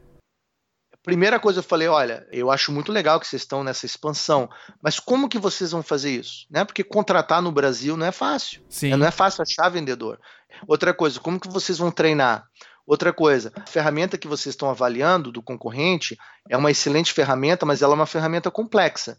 primeira 1.08 1.40
coisa 1.40 1.60
eu 1.60 1.64
falei, 1.64 1.88
olha, 1.88 2.28
eu 2.34 2.52
acho 2.52 2.70
muito 2.70 2.92
legal 2.92 3.18
que 3.18 3.26
vocês 3.26 3.42
estão 3.42 3.64
nessa 3.64 3.86
expansão, 3.86 4.50
mas 4.82 5.00
como 5.00 5.30
que 5.30 5.40
vocês 5.40 5.72
vão 5.72 5.82
fazer 5.82 6.12
isso? 6.12 6.46
Né? 6.52 6.66
Porque 6.66 6.84
contratar 6.84 7.42
no 7.42 7.50
Brasil 7.50 7.96
não 7.96 8.06
é 8.06 8.12
fácil. 8.12 8.62
Sim. 8.68 8.90
Não 8.90 9.08
é 9.08 9.12
fácil 9.12 9.42
achar 9.42 9.70
vendedor. 9.70 10.20
Outra 10.68 10.94
coisa, 10.94 11.18
como 11.18 11.40
que 11.40 11.48
vocês 11.48 11.78
vão 11.78 11.92
treinar? 11.92 12.46
Outra 12.86 13.14
coisa, 13.14 13.54
a 13.56 13.66
ferramenta 13.66 14.18
que 14.18 14.28
vocês 14.28 14.54
estão 14.54 14.70
avaliando 14.70 15.32
do 15.32 15.42
concorrente 15.42 16.18
é 16.50 16.58
uma 16.58 16.72
excelente 16.72 17.14
ferramenta, 17.14 17.66
mas 17.66 17.82
ela 17.82 17.94
é 17.94 17.96
uma 17.96 18.06
ferramenta 18.06 18.52
complexa. 18.52 19.18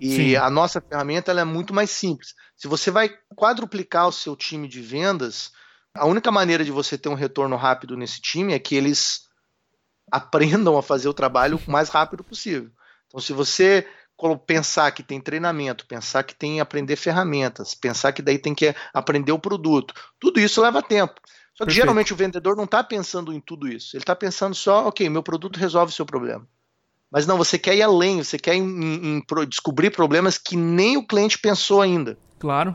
E 0.00 0.16
Sim. 0.16 0.36
a 0.36 0.50
nossa 0.50 0.80
ferramenta 0.80 1.30
é 1.30 1.44
muito 1.44 1.72
mais 1.72 1.90
simples. 1.90 2.34
Se 2.56 2.66
você 2.66 2.90
vai 2.90 3.08
quadruplicar 3.36 4.08
o 4.08 4.12
seu 4.12 4.34
time 4.34 4.66
de 4.66 4.80
vendas, 4.80 5.52
a 5.94 6.04
única 6.04 6.32
maneira 6.32 6.64
de 6.64 6.72
você 6.72 6.98
ter 6.98 7.08
um 7.08 7.14
retorno 7.14 7.54
rápido 7.54 7.96
nesse 7.96 8.20
time 8.20 8.54
é 8.54 8.58
que 8.58 8.74
eles 8.74 9.20
aprendam 10.10 10.76
a 10.76 10.82
fazer 10.82 11.08
o 11.08 11.14
trabalho 11.14 11.60
o 11.66 11.70
mais 11.70 11.88
rápido 11.88 12.24
possível. 12.24 12.70
Então, 13.06 13.20
se 13.20 13.32
você 13.32 13.86
pensar 14.46 14.90
que 14.92 15.02
tem 15.02 15.20
treinamento, 15.20 15.86
pensar 15.86 16.22
que 16.22 16.34
tem 16.34 16.60
aprender 16.60 16.96
ferramentas, 16.96 17.74
pensar 17.74 18.12
que 18.12 18.22
daí 18.22 18.38
tem 18.38 18.54
que 18.54 18.74
aprender 18.94 19.32
o 19.32 19.38
produto, 19.38 19.92
tudo 20.20 20.38
isso 20.38 20.62
leva 20.62 20.80
tempo. 20.80 21.14
Só 21.54 21.64
que 21.64 21.66
Perfeito. 21.66 21.74
geralmente 21.74 22.12
o 22.12 22.16
vendedor 22.16 22.56
não 22.56 22.64
está 22.64 22.82
pensando 22.84 23.32
em 23.32 23.40
tudo 23.40 23.68
isso. 23.68 23.96
Ele 23.96 24.02
está 24.02 24.14
pensando 24.14 24.54
só, 24.54 24.86
ok, 24.86 25.08
meu 25.08 25.22
produto 25.22 25.58
resolve 25.58 25.92
o 25.92 25.94
seu 25.94 26.06
problema. 26.06 26.46
Mas 27.10 27.26
não, 27.26 27.36
você 27.36 27.58
quer 27.58 27.76
ir 27.76 27.82
além, 27.82 28.22
você 28.22 28.38
quer 28.38 28.54
em, 28.54 28.62
em, 28.62 29.18
em 29.18 29.46
descobrir 29.46 29.90
problemas 29.90 30.38
que 30.38 30.56
nem 30.56 30.96
o 30.96 31.06
cliente 31.06 31.38
pensou 31.38 31.82
ainda. 31.82 32.16
Claro. 32.38 32.74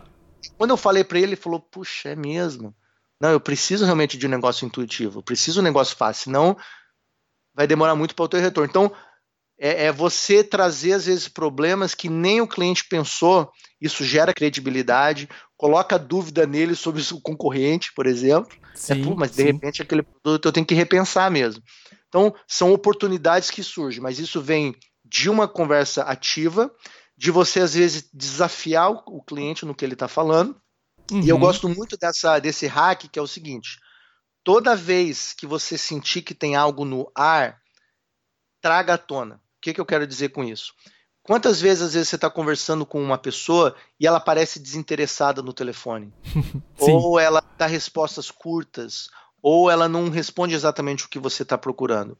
Quando 0.57 0.71
eu 0.71 0.77
falei 0.77 1.03
para 1.03 1.17
ele, 1.17 1.29
ele 1.29 1.35
falou: 1.35 1.59
puxa, 1.59 2.09
é 2.09 2.15
mesmo. 2.15 2.75
Não, 3.19 3.31
eu 3.31 3.39
preciso 3.39 3.83
realmente 3.83 4.15
de 4.15 4.27
um 4.27 4.29
negócio 4.29 4.63
intuitivo, 4.63 5.19
eu 5.19 5.23
preciso 5.23 5.55
de 5.55 5.59
um 5.61 5.63
negócio 5.63 5.97
fácil, 5.97 6.25
senão 6.25 6.55
vai 7.57 7.65
demorar 7.65 7.95
muito 7.95 8.13
para 8.13 8.25
o 8.25 8.29
teu 8.29 8.39
retorno. 8.39 8.69
Então, 8.69 8.93
é, 9.59 9.85
é, 9.85 9.91
você 9.91 10.43
trazer, 10.43 10.93
às 10.93 11.07
vezes, 11.07 11.27
problemas 11.27 11.95
que 11.95 12.07
nem 12.07 12.39
o 12.39 12.47
cliente 12.47 12.85
pensou, 12.87 13.51
isso 13.81 14.05
gera 14.05 14.31
credibilidade, 14.31 15.27
coloca 15.57 15.97
dúvida 15.97 16.45
nele 16.45 16.75
sobre 16.75 17.01
o 17.01 17.21
concorrente, 17.21 17.91
por 17.95 18.05
exemplo. 18.05 18.55
É, 18.71 18.75
sim, 18.75 19.11
é, 19.11 19.15
mas, 19.15 19.31
de 19.31 19.37
sim. 19.37 19.43
repente, 19.45 19.81
aquele 19.81 20.03
produto 20.03 20.45
eu 20.45 20.51
tenho 20.51 20.65
que 20.65 20.75
repensar 20.75 21.31
mesmo. 21.31 21.63
Então, 22.07 22.33
são 22.47 22.71
oportunidades 22.71 23.49
que 23.49 23.63
surgem, 23.63 24.01
mas 24.01 24.19
isso 24.19 24.39
vem 24.39 24.75
de 25.03 25.27
uma 25.27 25.47
conversa 25.47 26.03
ativa, 26.03 26.71
de 27.17 27.31
você, 27.31 27.61
às 27.61 27.73
vezes, 27.73 28.07
desafiar 28.13 28.91
o 28.91 29.23
cliente 29.23 29.65
no 29.65 29.73
que 29.73 29.83
ele 29.83 29.93
está 29.93 30.07
falando. 30.07 30.55
Uhum. 31.11 31.21
E 31.21 31.29
eu 31.29 31.35
uhum. 31.35 31.41
gosto 31.41 31.67
muito 31.67 31.97
dessa, 31.97 32.37
desse 32.37 32.67
hack, 32.67 33.07
que 33.11 33.17
é 33.17 33.21
o 33.21 33.27
seguinte: 33.27 33.79
Toda 34.47 34.77
vez 34.77 35.33
que 35.33 35.45
você 35.45 35.77
sentir 35.77 36.21
que 36.21 36.33
tem 36.33 36.55
algo 36.55 36.85
no 36.85 37.11
ar, 37.13 37.59
traga 38.61 38.93
à 38.93 38.97
tona. 38.97 39.35
O 39.35 39.39
que, 39.61 39.73
que 39.73 39.81
eu 39.81 39.85
quero 39.85 40.07
dizer 40.07 40.29
com 40.29 40.41
isso? 40.41 40.73
Quantas 41.21 41.59
vezes, 41.59 41.83
às 41.83 41.93
vezes, 41.95 42.07
você 42.07 42.15
está 42.15 42.29
conversando 42.29 42.85
com 42.85 43.03
uma 43.03 43.17
pessoa 43.17 43.75
e 43.99 44.07
ela 44.07 44.21
parece 44.21 44.57
desinteressada 44.57 45.41
no 45.41 45.51
telefone? 45.51 46.13
ou 46.79 47.19
ela 47.19 47.43
dá 47.57 47.65
respostas 47.65 48.31
curtas, 48.31 49.09
ou 49.41 49.69
ela 49.69 49.89
não 49.89 50.09
responde 50.09 50.55
exatamente 50.55 51.03
o 51.03 51.09
que 51.09 51.19
você 51.19 51.43
está 51.43 51.57
procurando. 51.57 52.17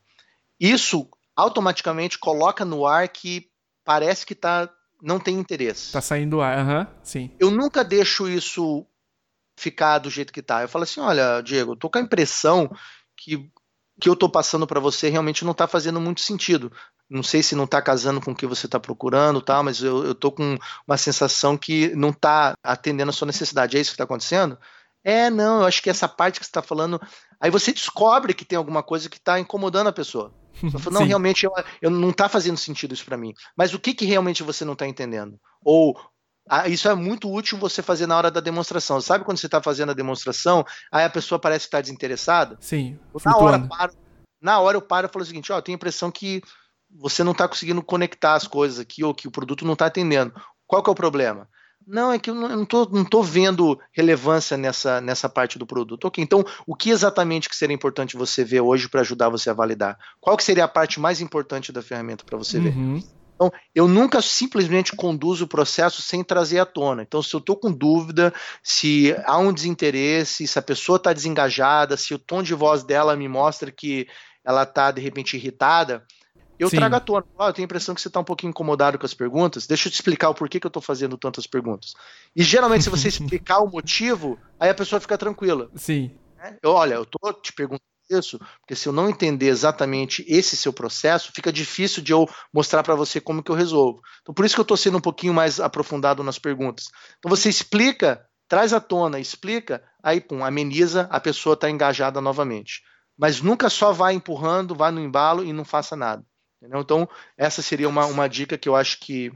Isso 0.59 1.07
automaticamente 1.33 2.19
coloca 2.19 2.65
no 2.65 2.85
ar 2.85 3.07
que 3.07 3.49
parece 3.85 4.25
que 4.25 4.35
tá, 4.35 4.69
não 5.01 5.17
tem 5.17 5.39
interesse. 5.39 5.85
Está 5.85 6.01
saindo 6.01 6.41
ar, 6.41 6.57
uhum, 6.57 6.87
sim. 7.03 7.31
Eu 7.39 7.49
nunca 7.49 7.85
deixo 7.85 8.27
isso 8.27 8.85
ficar 9.57 9.97
do 9.99 10.09
jeito 10.09 10.31
que 10.31 10.41
tá. 10.41 10.61
Eu 10.61 10.69
falo 10.69 10.83
assim, 10.83 11.01
olha, 11.01 11.41
Diego, 11.41 11.73
eu 11.73 11.75
tô 11.75 11.89
com 11.89 11.97
a 11.97 12.01
impressão 12.01 12.69
que 13.17 13.51
que 13.99 14.07
eu 14.07 14.15
tô 14.15 14.29
passando 14.29 14.67
para 14.67 14.79
você 14.79 15.09
realmente 15.09 15.43
não 15.43 15.53
tá 15.53 15.67
fazendo 15.67 15.99
muito 15.99 16.21
sentido. 16.21 16.71
Não 17.09 17.23
sei 17.23 17.41
se 17.41 17.55
não 17.55 17.65
tá 17.65 17.81
casando 17.81 18.21
com 18.21 18.31
o 18.31 18.35
que 18.35 18.45
você 18.45 18.67
tá 18.67 18.79
procurando, 18.79 19.41
tá, 19.41 19.63
mas 19.63 19.81
eu, 19.81 20.05
eu 20.05 20.13
tô 20.13 20.31
com 20.31 20.57
uma 20.85 20.97
sensação 20.97 21.57
que 21.57 21.95
não 21.95 22.13
tá 22.13 22.55
atendendo 22.61 23.09
a 23.09 23.13
sua 23.13 23.25
necessidade. 23.25 23.77
É 23.77 23.79
isso 23.79 23.91
que 23.91 23.97
tá 23.97 24.03
acontecendo? 24.03 24.57
É, 25.03 25.29
não, 25.29 25.61
eu 25.61 25.65
acho 25.65 25.81
que 25.81 25.89
essa 25.89 26.07
parte 26.07 26.39
que 26.39 26.45
você 26.45 26.49
está 26.49 26.61
falando. 26.61 27.01
Aí 27.39 27.49
você 27.49 27.71
descobre 27.71 28.33
que 28.33 28.45
tem 28.45 28.57
alguma 28.57 28.83
coisa 28.83 29.09
que 29.09 29.17
está 29.17 29.39
incomodando 29.39 29.87
a 29.87 29.93
pessoa. 29.93 30.33
Eu 30.73 30.79
falo, 30.79 30.99
não, 30.99 31.05
realmente 31.05 31.45
eu, 31.45 31.53
eu 31.79 31.91
não 31.91 32.09
está 32.09 32.27
fazendo 32.27 32.57
sentido 32.57 32.91
isso 32.91 33.05
para 33.05 33.15
mim. 33.15 33.31
Mas 33.55 33.75
o 33.75 33.79
que, 33.79 33.93
que 33.93 34.05
realmente 34.05 34.41
você 34.41 34.65
não 34.65 34.73
está 34.73 34.87
entendendo? 34.87 35.39
Ou 35.63 35.95
ah, 36.49 36.67
isso 36.67 36.87
é 36.87 36.95
muito 36.95 37.31
útil 37.31 37.57
você 37.57 37.81
fazer 37.81 38.07
na 38.07 38.17
hora 38.17 38.31
da 38.31 38.39
demonstração. 38.39 38.99
Sabe 39.01 39.23
quando 39.23 39.37
você 39.37 39.47
está 39.47 39.61
fazendo 39.61 39.91
a 39.91 39.95
demonstração, 39.95 40.65
aí 40.91 41.03
a 41.05 41.09
pessoa 41.09 41.39
parece 41.39 41.65
estar 41.65 41.81
desinterassada? 41.81 42.57
Sim. 42.59 42.97
Na 43.25 43.37
hora, 43.37 43.59
paro, 43.59 43.93
na 44.41 44.59
hora 44.59 44.77
eu 44.77 44.81
paro 44.81 45.07
e 45.07 45.09
falo 45.11 45.23
o 45.23 45.25
seguinte: 45.25 45.51
ó, 45.51 45.57
eu 45.57 45.61
tenho 45.61 45.75
a 45.75 45.77
impressão 45.77 46.11
que 46.11 46.41
você 46.89 47.23
não 47.23 47.31
está 47.33 47.47
conseguindo 47.47 47.81
conectar 47.81 48.35
as 48.35 48.47
coisas 48.47 48.79
aqui, 48.79 49.03
ou 49.03 49.13
que 49.13 49.27
o 49.27 49.31
produto 49.31 49.65
não 49.65 49.73
está 49.73 49.87
atendendo. 49.87 50.33
Qual 50.65 50.81
que 50.81 50.89
é 50.89 50.93
o 50.93 50.95
problema? 50.95 51.47
Não, 51.85 52.11
é 52.11 52.19
que 52.19 52.29
eu 52.29 52.35
não 52.35 52.63
estou 52.63 53.23
vendo 53.23 53.79
relevância 53.93 54.57
nessa, 54.57 54.99
nessa 54.99 55.29
parte 55.29 55.57
do 55.57 55.65
produto. 55.65 56.05
Ok, 56.05 56.21
então 56.21 56.43
o 56.65 56.75
que 56.75 56.89
exatamente 56.89 57.47
que 57.47 57.55
seria 57.55 57.73
importante 57.73 58.17
você 58.17 58.43
ver 58.43 58.59
hoje 58.59 58.89
para 58.89 58.99
ajudar 58.99 59.29
você 59.29 59.49
a 59.49 59.53
validar? 59.53 59.97
Qual 60.19 60.35
que 60.35 60.43
seria 60.43 60.65
a 60.65 60.67
parte 60.67 60.99
mais 60.99 61.21
importante 61.21 61.71
da 61.71 61.81
ferramenta 61.81 62.25
para 62.25 62.37
você 62.37 62.57
uhum. 62.57 62.95
ver? 62.95 63.03
Então, 63.37 63.51
eu 63.73 63.87
nunca 63.87 64.19
simplesmente 64.19 64.95
conduzo 64.95 65.45
o 65.45 65.47
processo 65.47 66.01
sem 66.01 66.23
trazer 66.23 66.57
à 66.57 66.65
tona. 66.65 67.03
Então, 67.03 67.21
se 67.21 67.35
eu 67.35 67.37
estou 67.37 67.55
com 67.55 67.71
dúvida, 67.71 68.33
se 68.63 69.15
há 69.25 69.37
um 69.37 69.53
desinteresse, 69.53 70.47
se 70.47 70.57
a 70.57 70.61
pessoa 70.61 70.97
está 70.97 71.13
desengajada, 71.13 71.95
se 71.95 72.15
o 72.15 72.19
tom 72.19 72.41
de 72.41 72.55
voz 72.55 72.83
dela 72.83 73.15
me 73.15 73.27
mostra 73.27 73.71
que 73.71 74.07
ela 74.43 74.63
está, 74.63 74.89
de 74.89 75.01
repente, 75.01 75.37
irritada, 75.37 76.03
eu 76.57 76.67
Sim. 76.67 76.77
trago 76.77 76.95
à 76.95 76.99
tona. 76.99 77.25
Oh, 77.37 77.45
eu 77.45 77.53
tenho 77.53 77.65
a 77.65 77.67
impressão 77.67 77.93
que 77.93 78.01
você 78.01 78.07
está 78.07 78.19
um 78.19 78.23
pouquinho 78.23 78.49
incomodado 78.49 78.97
com 78.97 79.05
as 79.05 79.13
perguntas. 79.13 79.67
Deixa 79.67 79.87
eu 79.87 79.91
te 79.91 79.95
explicar 79.95 80.29
o 80.29 80.33
porquê 80.33 80.59
que 80.59 80.65
eu 80.65 80.69
estou 80.69 80.81
fazendo 80.81 81.15
tantas 81.15 81.45
perguntas. 81.45 81.93
E 82.35 82.41
geralmente, 82.41 82.85
se 82.85 82.89
você 82.89 83.07
explicar 83.07 83.59
o 83.59 83.69
motivo, 83.69 84.39
aí 84.59 84.69
a 84.69 84.73
pessoa 84.73 84.99
fica 84.99 85.17
tranquila. 85.17 85.69
Sim. 85.75 86.17
Eu, 86.63 86.71
olha, 86.71 86.95
eu 86.95 87.03
estou 87.03 87.33
te 87.33 87.53
perguntando 87.53 87.83
isso, 88.09 88.39
porque 88.59 88.75
se 88.75 88.87
eu 88.87 88.93
não 88.93 89.09
entender 89.09 89.47
exatamente 89.47 90.25
esse 90.27 90.55
seu 90.55 90.71
processo, 90.71 91.31
fica 91.33 91.51
difícil 91.51 92.01
de 92.01 92.11
eu 92.11 92.27
mostrar 92.53 92.83
para 92.83 92.95
você 92.95 93.19
como 93.19 93.43
que 93.43 93.51
eu 93.51 93.55
resolvo. 93.55 94.01
Então, 94.21 94.33
por 94.33 94.45
isso 94.45 94.55
que 94.55 94.61
eu 94.61 94.63
estou 94.63 94.77
sendo 94.77 94.97
um 94.97 95.01
pouquinho 95.01 95.33
mais 95.33 95.59
aprofundado 95.59 96.23
nas 96.23 96.39
perguntas. 96.39 96.89
Então, 97.19 97.29
você 97.29 97.49
explica 97.49 98.27
traz 98.47 98.73
à 98.73 98.79
tona, 98.79 99.19
explica, 99.19 99.83
aí 100.01 100.21
pum, 100.21 100.43
ameniza, 100.43 101.07
a 101.11 101.19
pessoa 101.19 101.53
está 101.53 101.69
engajada 101.69 102.21
novamente. 102.21 102.81
Mas 103.17 103.41
nunca 103.41 103.69
só 103.69 103.91
vai 103.91 104.13
empurrando, 104.13 104.75
vai 104.75 104.91
no 104.91 105.01
embalo 105.01 105.43
e 105.43 105.51
não 105.51 105.65
faça 105.65 105.95
nada. 105.95 106.23
Entendeu? 106.61 106.81
Então, 106.81 107.09
essa 107.37 107.61
seria 107.61 107.89
uma, 107.89 108.05
uma 108.05 108.27
dica 108.27 108.57
que 108.57 108.69
eu 108.69 108.75
acho 108.75 108.99
que 108.99 109.31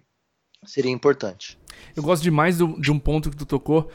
seria 0.65 0.91
importante. 0.91 1.57
Eu 1.95 2.03
gosto 2.03 2.23
demais 2.23 2.57
do, 2.57 2.79
de 2.79 2.91
um 2.91 2.99
ponto 2.99 3.29
que 3.29 3.35
tu 3.35 3.45
tocou, 3.45 3.91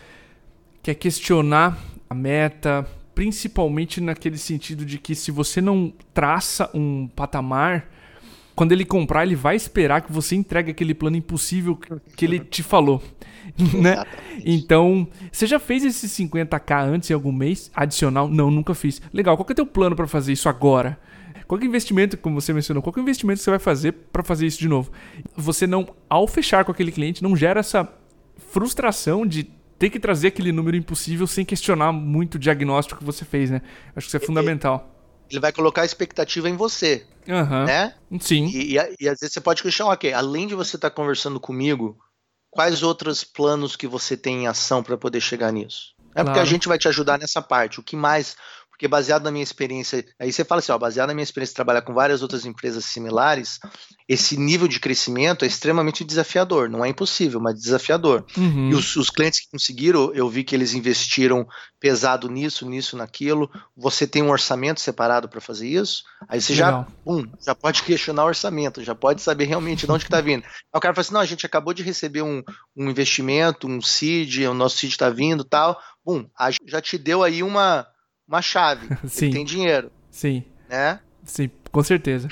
que 0.82 0.90
é 0.90 0.94
questionar 0.94 1.78
a 2.10 2.14
meta, 2.14 2.86
principalmente 3.16 3.98
naquele 3.98 4.36
sentido 4.36 4.84
de 4.84 4.98
que 4.98 5.14
se 5.14 5.30
você 5.30 5.62
não 5.62 5.90
traça 6.12 6.70
um 6.74 7.08
patamar, 7.08 7.88
quando 8.54 8.72
ele 8.72 8.84
comprar, 8.84 9.24
ele 9.24 9.34
vai 9.34 9.56
esperar 9.56 10.02
que 10.02 10.12
você 10.12 10.36
entregue 10.36 10.70
aquele 10.70 10.92
plano 10.92 11.16
impossível 11.16 11.78
que 12.14 12.24
ele 12.26 12.38
te 12.38 12.62
falou. 12.62 13.02
né? 13.72 14.04
Então, 14.44 15.08
você 15.32 15.46
já 15.46 15.58
fez 15.58 15.82
esses 15.82 16.12
50k 16.12 16.88
antes 16.88 17.10
em 17.10 17.14
algum 17.14 17.32
mês 17.32 17.70
adicional? 17.74 18.28
Não, 18.28 18.50
nunca 18.50 18.74
fiz. 18.74 19.00
Legal, 19.14 19.34
qual 19.34 19.46
é 19.48 19.52
o 19.52 19.54
teu 19.54 19.66
plano 19.66 19.96
para 19.96 20.06
fazer 20.06 20.34
isso 20.34 20.46
agora? 20.46 21.00
Qual 21.48 21.58
é 21.58 21.64
o 21.64 21.66
investimento, 21.66 22.18
como 22.18 22.38
você 22.38 22.52
mencionou, 22.52 22.82
qual 22.82 22.92
é 22.94 22.98
o 22.98 23.02
investimento 23.02 23.38
que 23.38 23.44
você 23.44 23.50
vai 23.50 23.58
fazer 23.58 23.92
para 23.92 24.22
fazer 24.22 24.46
isso 24.46 24.58
de 24.58 24.68
novo? 24.68 24.92
Você 25.34 25.66
não, 25.66 25.88
ao 26.10 26.28
fechar 26.28 26.66
com 26.66 26.72
aquele 26.72 26.92
cliente, 26.92 27.22
não 27.22 27.34
gera 27.34 27.60
essa 27.60 27.90
frustração 28.52 29.26
de 29.26 29.55
ter 29.78 29.90
que 29.90 30.00
trazer 30.00 30.28
aquele 30.28 30.52
número 30.52 30.76
impossível 30.76 31.26
sem 31.26 31.44
questionar 31.44 31.92
muito 31.92 32.36
o 32.36 32.38
diagnóstico 32.38 32.98
que 32.98 33.04
você 33.04 33.24
fez, 33.24 33.50
né? 33.50 33.60
Acho 33.94 34.06
que 34.06 34.08
isso 34.08 34.16
é 34.16 34.20
fundamental. 34.20 34.92
Ele 35.30 35.40
vai 35.40 35.52
colocar 35.52 35.82
a 35.82 35.84
expectativa 35.84 36.48
em 36.48 36.56
você, 36.56 37.04
uhum. 37.26 37.64
né? 37.64 37.94
Sim. 38.20 38.46
E, 38.46 38.76
e, 38.76 38.96
e, 39.00 39.08
às 39.08 39.18
vezes 39.20 39.32
você 39.32 39.40
pode 39.40 39.62
questionar, 39.62 39.92
ok, 39.92 40.12
além 40.12 40.46
de 40.46 40.54
você 40.54 40.76
estar 40.76 40.90
tá 40.90 40.96
conversando 40.96 41.40
comigo, 41.40 41.98
quais 42.50 42.82
outros 42.82 43.24
planos 43.24 43.76
que 43.76 43.86
você 43.86 44.16
tem 44.16 44.44
em 44.44 44.46
ação 44.46 44.82
para 44.82 44.96
poder 44.96 45.20
chegar 45.20 45.52
nisso? 45.52 45.94
É 46.16 46.22
claro. 46.22 46.28
porque 46.28 46.40
a 46.40 46.44
gente 46.44 46.68
vai 46.68 46.78
te 46.78 46.88
ajudar 46.88 47.18
nessa 47.18 47.42
parte. 47.42 47.78
O 47.78 47.82
que 47.82 47.94
mais 47.94 48.36
porque 48.76 48.86
baseado 48.86 49.24
na 49.24 49.30
minha 49.30 49.42
experiência, 49.42 50.04
aí 50.20 50.30
você 50.30 50.44
fala 50.44 50.58
assim, 50.58 50.70
ó, 50.70 50.76
baseado 50.76 51.08
na 51.08 51.14
minha 51.14 51.22
experiência 51.22 51.52
de 51.52 51.56
trabalhar 51.56 51.80
com 51.80 51.94
várias 51.94 52.20
outras 52.20 52.44
empresas 52.44 52.84
similares, 52.84 53.58
esse 54.06 54.36
nível 54.36 54.68
de 54.68 54.78
crescimento 54.78 55.46
é 55.46 55.48
extremamente 55.48 56.04
desafiador, 56.04 56.68
não 56.68 56.84
é 56.84 56.88
impossível, 56.88 57.40
mas 57.40 57.58
desafiador. 57.58 58.26
Uhum. 58.36 58.68
E 58.70 58.74
os, 58.74 58.94
os, 58.96 59.08
clientes 59.08 59.40
que 59.40 59.50
conseguiram, 59.50 60.12
eu 60.12 60.28
vi 60.28 60.44
que 60.44 60.54
eles 60.54 60.74
investiram 60.74 61.48
pesado 61.80 62.28
nisso, 62.28 62.68
nisso, 62.68 62.98
naquilo. 62.98 63.50
Você 63.74 64.06
tem 64.06 64.22
um 64.22 64.30
orçamento 64.30 64.78
separado 64.78 65.26
para 65.26 65.40
fazer 65.40 65.68
isso, 65.68 66.04
aí 66.28 66.38
você 66.38 66.54
já, 66.54 66.86
um, 67.06 67.24
já 67.42 67.54
pode 67.54 67.82
questionar 67.82 68.24
o 68.24 68.28
orçamento, 68.28 68.84
já 68.84 68.94
pode 68.94 69.22
saber 69.22 69.46
realmente 69.46 69.86
de 69.86 69.92
onde 69.92 70.04
que 70.04 70.10
está 70.10 70.20
vindo. 70.20 70.44
Aí 70.44 70.50
o 70.74 70.80
cara 70.80 70.94
fala 70.94 71.00
assim, 71.00 71.14
não, 71.14 71.20
a 71.20 71.26
gente 71.26 71.46
acabou 71.46 71.72
de 71.72 71.82
receber 71.82 72.20
um, 72.20 72.42
um 72.76 72.90
investimento, 72.90 73.66
um 73.66 73.80
seed, 73.80 74.40
o 74.44 74.52
nosso 74.52 74.76
seed 74.76 74.92
está 74.92 75.08
vindo, 75.08 75.44
tal. 75.44 75.80
Bum, 76.04 76.26
já 76.66 76.82
te 76.82 76.98
deu 76.98 77.22
aí 77.22 77.42
uma 77.42 77.86
uma 78.28 78.42
chave. 78.42 78.88
Sim. 79.06 79.26
Ele 79.26 79.34
tem 79.34 79.44
dinheiro. 79.44 79.90
Sim. 80.10 80.44
Né? 80.68 81.00
Sim, 81.24 81.50
com 81.70 81.82
certeza. 81.82 82.28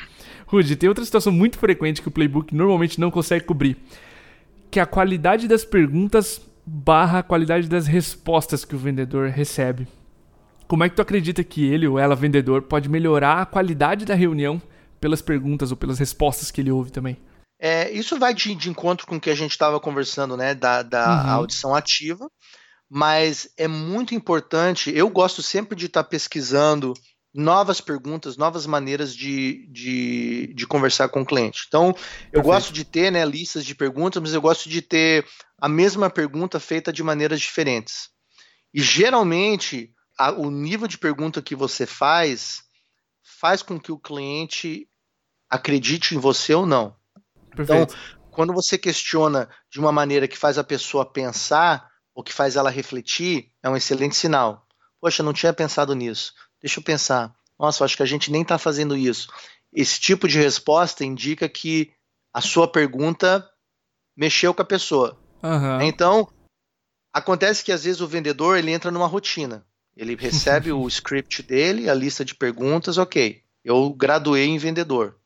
Rudy, 0.46 0.76
tem 0.76 0.88
outra 0.88 1.04
situação 1.04 1.32
muito 1.32 1.58
frequente 1.58 2.00
que 2.00 2.08
o 2.08 2.12
playbook 2.12 2.54
normalmente 2.54 3.00
não 3.00 3.10
consegue 3.10 3.44
cobrir, 3.44 3.76
que 4.70 4.78
é 4.78 4.82
a 4.82 4.86
qualidade 4.86 5.48
das 5.48 5.64
perguntas 5.64 6.40
barra 6.66 7.18
a 7.18 7.22
qualidade 7.22 7.68
das 7.68 7.86
respostas 7.86 8.64
que 8.64 8.74
o 8.74 8.78
vendedor 8.78 9.28
recebe. 9.28 9.86
Como 10.66 10.82
é 10.82 10.88
que 10.88 10.96
tu 10.96 11.02
acredita 11.02 11.44
que 11.44 11.64
ele 11.66 11.86
ou 11.86 11.98
ela, 11.98 12.16
vendedor, 12.16 12.62
pode 12.62 12.88
melhorar 12.88 13.42
a 13.42 13.46
qualidade 13.46 14.04
da 14.04 14.14
reunião 14.14 14.60
pelas 14.98 15.20
perguntas 15.20 15.70
ou 15.70 15.76
pelas 15.76 15.98
respostas 15.98 16.50
que 16.50 16.60
ele 16.60 16.70
ouve 16.70 16.90
também? 16.90 17.18
É, 17.60 17.90
isso 17.92 18.18
vai 18.18 18.32
de, 18.34 18.54
de, 18.54 18.70
encontro 18.70 19.06
com 19.06 19.16
o 19.16 19.20
que 19.20 19.30
a 19.30 19.34
gente 19.34 19.52
estava 19.52 19.78
conversando, 19.78 20.36
né, 20.36 20.54
da, 20.54 20.82
da 20.82 21.24
uhum. 21.24 21.30
audição 21.30 21.74
ativa 21.74 22.28
mas 22.88 23.48
é 23.56 23.66
muito 23.66 24.14
importante. 24.14 24.94
Eu 24.94 25.08
gosto 25.08 25.42
sempre 25.42 25.76
de 25.76 25.86
estar 25.86 26.04
pesquisando 26.04 26.94
novas 27.34 27.80
perguntas, 27.80 28.36
novas 28.36 28.64
maneiras 28.64 29.14
de, 29.14 29.66
de, 29.72 30.54
de 30.54 30.66
conversar 30.66 31.08
com 31.08 31.22
o 31.22 31.26
cliente. 31.26 31.64
Então, 31.66 31.88
eu 31.88 31.94
Perfeito. 31.94 32.44
gosto 32.44 32.72
de 32.72 32.84
ter 32.84 33.10
né, 33.10 33.24
listas 33.24 33.64
de 33.64 33.74
perguntas, 33.74 34.22
mas 34.22 34.32
eu 34.32 34.40
gosto 34.40 34.68
de 34.68 34.80
ter 34.80 35.26
a 35.58 35.68
mesma 35.68 36.08
pergunta 36.08 36.60
feita 36.60 36.92
de 36.92 37.02
maneiras 37.02 37.40
diferentes. 37.40 38.08
E 38.72 38.80
geralmente, 38.80 39.92
a, 40.16 40.30
o 40.30 40.48
nível 40.50 40.86
de 40.86 40.96
pergunta 40.96 41.42
que 41.42 41.56
você 41.56 41.86
faz 41.86 42.62
faz 43.40 43.62
com 43.62 43.80
que 43.80 43.90
o 43.90 43.98
cliente 43.98 44.88
acredite 45.50 46.14
em 46.14 46.18
você 46.18 46.54
ou 46.54 46.64
não. 46.64 46.96
Perfeito. 47.54 47.94
Então, 47.94 48.24
quando 48.30 48.52
você 48.52 48.78
questiona 48.78 49.48
de 49.70 49.80
uma 49.80 49.92
maneira 49.92 50.28
que 50.28 50.38
faz 50.38 50.56
a 50.58 50.64
pessoa 50.64 51.10
pensar, 51.10 51.88
o 52.14 52.22
que 52.22 52.32
faz 52.32 52.56
ela 52.56 52.70
refletir, 52.70 53.50
é 53.62 53.68
um 53.68 53.76
excelente 53.76 54.14
sinal. 54.14 54.66
Poxa, 55.00 55.22
não 55.22 55.32
tinha 55.32 55.52
pensado 55.52 55.94
nisso. 55.94 56.32
Deixa 56.60 56.78
eu 56.78 56.84
pensar. 56.84 57.34
Nossa, 57.58 57.84
acho 57.84 57.96
que 57.96 58.02
a 58.02 58.06
gente 58.06 58.30
nem 58.30 58.42
está 58.42 58.56
fazendo 58.56 58.96
isso. 58.96 59.28
Esse 59.72 60.00
tipo 60.00 60.28
de 60.28 60.38
resposta 60.38 61.04
indica 61.04 61.48
que 61.48 61.92
a 62.32 62.40
sua 62.40 62.68
pergunta 62.68 63.48
mexeu 64.16 64.54
com 64.54 64.62
a 64.62 64.64
pessoa. 64.64 65.18
Uhum. 65.42 65.82
Então, 65.82 66.28
acontece 67.12 67.64
que 67.64 67.72
às 67.72 67.84
vezes 67.84 68.00
o 68.00 68.08
vendedor 68.08 68.56
ele 68.56 68.70
entra 68.70 68.90
numa 68.90 69.06
rotina. 69.06 69.66
Ele 69.96 70.14
recebe 70.18 70.72
o 70.72 70.86
script 70.88 71.42
dele, 71.42 71.90
a 71.90 71.94
lista 71.94 72.24
de 72.24 72.34
perguntas, 72.34 72.96
ok. 72.96 73.42
Eu 73.64 73.90
graduei 73.92 74.46
em 74.46 74.58
vendedor. 74.58 75.16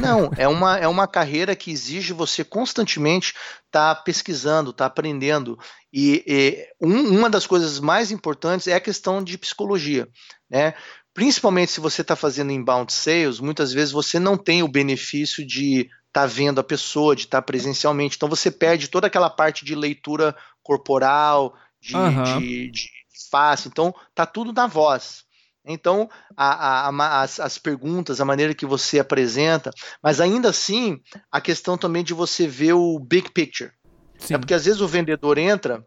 Não, 0.00 0.30
é 0.36 0.48
uma, 0.48 0.78
é 0.78 0.88
uma 0.88 1.06
carreira 1.06 1.54
que 1.54 1.70
exige 1.70 2.12
você 2.12 2.44
constantemente 2.44 3.34
estar 3.66 3.94
tá 3.94 4.02
pesquisando, 4.02 4.70
estar 4.70 4.84
tá 4.84 4.86
aprendendo. 4.86 5.58
E, 5.92 6.22
e 6.26 6.66
um, 6.80 7.18
uma 7.18 7.30
das 7.30 7.46
coisas 7.46 7.80
mais 7.80 8.10
importantes 8.10 8.66
é 8.66 8.74
a 8.74 8.80
questão 8.80 9.22
de 9.22 9.38
psicologia. 9.38 10.08
Né? 10.50 10.74
Principalmente 11.14 11.72
se 11.72 11.80
você 11.80 12.02
está 12.02 12.14
fazendo 12.14 12.52
inbound 12.52 12.92
sales, 12.92 13.40
muitas 13.40 13.72
vezes 13.72 13.92
você 13.92 14.18
não 14.18 14.36
tem 14.36 14.62
o 14.62 14.68
benefício 14.68 15.46
de 15.46 15.80
estar 16.06 16.22
tá 16.22 16.26
vendo 16.26 16.60
a 16.60 16.64
pessoa, 16.64 17.16
de 17.16 17.22
estar 17.22 17.42
tá 17.42 17.46
presencialmente. 17.46 18.16
Então 18.16 18.28
você 18.28 18.50
perde 18.50 18.88
toda 18.88 19.06
aquela 19.06 19.30
parte 19.30 19.64
de 19.64 19.74
leitura 19.74 20.34
corporal, 20.62 21.54
de, 21.80 21.96
uhum. 21.96 22.40
de, 22.40 22.70
de 22.70 22.90
face. 23.30 23.68
Então 23.68 23.94
tá 24.14 24.24
tudo 24.26 24.52
na 24.52 24.66
voz. 24.66 25.24
Então, 25.68 26.08
a, 26.36 26.88
a, 26.88 27.22
as, 27.22 27.38
as, 27.38 27.58
perguntas, 27.58 28.20
a 28.20 28.24
maneira 28.24 28.54
que 28.54 28.64
você 28.64 28.98
apresenta, 28.98 29.70
mas 30.02 30.20
ainda 30.20 30.48
assim, 30.48 31.00
a 31.30 31.40
questão 31.40 31.76
também 31.76 32.02
de 32.02 32.14
você 32.14 32.46
ver 32.46 32.72
o 32.72 32.98
big 32.98 33.30
picture. 33.32 33.70
Sim. 34.18 34.34
É 34.34 34.38
porque 34.38 34.54
às 34.54 34.64
vezes 34.64 34.80
o 34.80 34.88
vendedor 34.88 35.36
entra, 35.36 35.84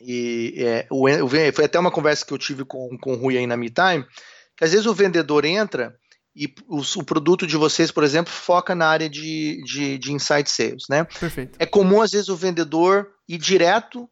e 0.00 0.54
é, 0.58 0.86
o, 0.90 1.06
foi 1.52 1.64
até 1.64 1.78
uma 1.78 1.90
conversa 1.90 2.24
que 2.24 2.32
eu 2.32 2.38
tive 2.38 2.64
com, 2.64 2.96
com 2.98 3.12
o 3.12 3.16
Rui 3.16 3.36
aí 3.36 3.46
na 3.46 3.56
MeTime, 3.56 4.06
que 4.56 4.64
às 4.64 4.70
vezes 4.70 4.86
o 4.86 4.94
vendedor 4.94 5.44
entra 5.44 5.94
e 6.34 6.46
o, 6.68 6.80
o, 6.80 7.04
produto 7.04 7.46
de 7.46 7.56
vocês, 7.56 7.90
por 7.90 8.04
exemplo, 8.04 8.32
foca 8.32 8.74
na 8.74 8.86
área 8.86 9.10
de, 9.10 9.62
de, 9.64 9.98
de 9.98 10.12
insight 10.12 10.48
sales, 10.48 10.84
né? 10.88 11.04
Perfeito. 11.04 11.56
É 11.58 11.66
comum, 11.66 12.00
às 12.00 12.12
vezes, 12.12 12.28
o 12.28 12.36
vendedor 12.36 13.08
ir 13.28 13.38
direto 13.38 14.08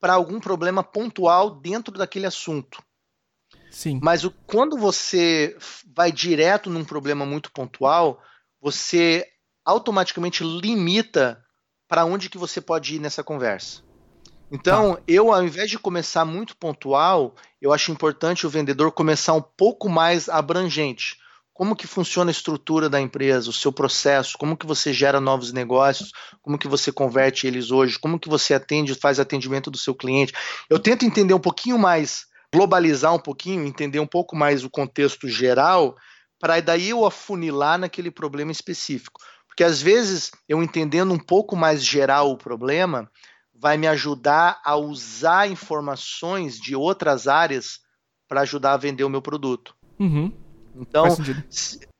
para 0.00 0.14
algum 0.14 0.40
problema 0.40 0.82
pontual 0.82 1.60
dentro 1.60 1.94
daquele 1.94 2.26
assunto. 2.26 2.82
Sim. 3.74 3.98
Mas 4.00 4.24
o, 4.24 4.30
quando 4.46 4.78
você 4.78 5.56
vai 5.94 6.12
direto 6.12 6.70
num 6.70 6.84
problema 6.84 7.26
muito 7.26 7.50
pontual, 7.50 8.22
você 8.62 9.26
automaticamente 9.64 10.44
limita 10.44 11.42
para 11.88 12.04
onde 12.04 12.30
que 12.30 12.38
você 12.38 12.60
pode 12.60 12.94
ir 12.94 12.98
nessa 13.00 13.24
conversa. 13.24 13.82
Então, 14.50 14.94
tá. 14.94 15.02
eu, 15.08 15.32
ao 15.32 15.42
invés 15.42 15.68
de 15.68 15.78
começar 15.78 16.24
muito 16.24 16.56
pontual, 16.56 17.34
eu 17.60 17.72
acho 17.72 17.90
importante 17.90 18.46
o 18.46 18.50
vendedor 18.50 18.92
começar 18.92 19.32
um 19.32 19.42
pouco 19.42 19.88
mais 19.88 20.28
abrangente. 20.28 21.16
Como 21.52 21.74
que 21.74 21.86
funciona 21.86 22.30
a 22.30 22.32
estrutura 22.32 22.88
da 22.88 23.00
empresa, 23.00 23.50
o 23.50 23.52
seu 23.52 23.72
processo, 23.72 24.38
como 24.38 24.56
que 24.56 24.66
você 24.66 24.92
gera 24.92 25.20
novos 25.20 25.52
negócios, 25.52 26.12
como 26.42 26.58
que 26.58 26.68
você 26.68 26.92
converte 26.92 27.46
eles 27.46 27.72
hoje, 27.72 27.98
como 27.98 28.20
que 28.20 28.28
você 28.28 28.54
atende, 28.54 28.94
faz 28.94 29.18
atendimento 29.18 29.70
do 29.70 29.78
seu 29.78 29.94
cliente. 29.94 30.32
Eu 30.70 30.78
tento 30.78 31.04
entender 31.04 31.34
um 31.34 31.40
pouquinho 31.40 31.78
mais 31.78 32.26
globalizar 32.54 33.12
um 33.12 33.18
pouquinho, 33.18 33.66
entender 33.66 33.98
um 33.98 34.06
pouco 34.06 34.36
mais 34.36 34.62
o 34.62 34.70
contexto 34.70 35.28
geral, 35.28 35.96
para 36.38 36.60
daí 36.60 36.90
eu 36.90 37.04
afunilar 37.04 37.78
naquele 37.78 38.12
problema 38.12 38.52
específico. 38.52 39.20
Porque 39.48 39.64
às 39.64 39.82
vezes 39.82 40.30
eu 40.48 40.62
entendendo 40.62 41.12
um 41.12 41.18
pouco 41.18 41.56
mais 41.56 41.84
geral 41.84 42.30
o 42.30 42.38
problema, 42.38 43.10
vai 43.52 43.76
me 43.76 43.88
ajudar 43.88 44.60
a 44.64 44.76
usar 44.76 45.50
informações 45.50 46.58
de 46.60 46.76
outras 46.76 47.26
áreas 47.26 47.80
para 48.28 48.42
ajudar 48.42 48.74
a 48.74 48.76
vender 48.76 49.02
o 49.02 49.10
meu 49.10 49.22
produto. 49.22 49.74
Uhum. 49.98 50.32
Então, 50.76 51.06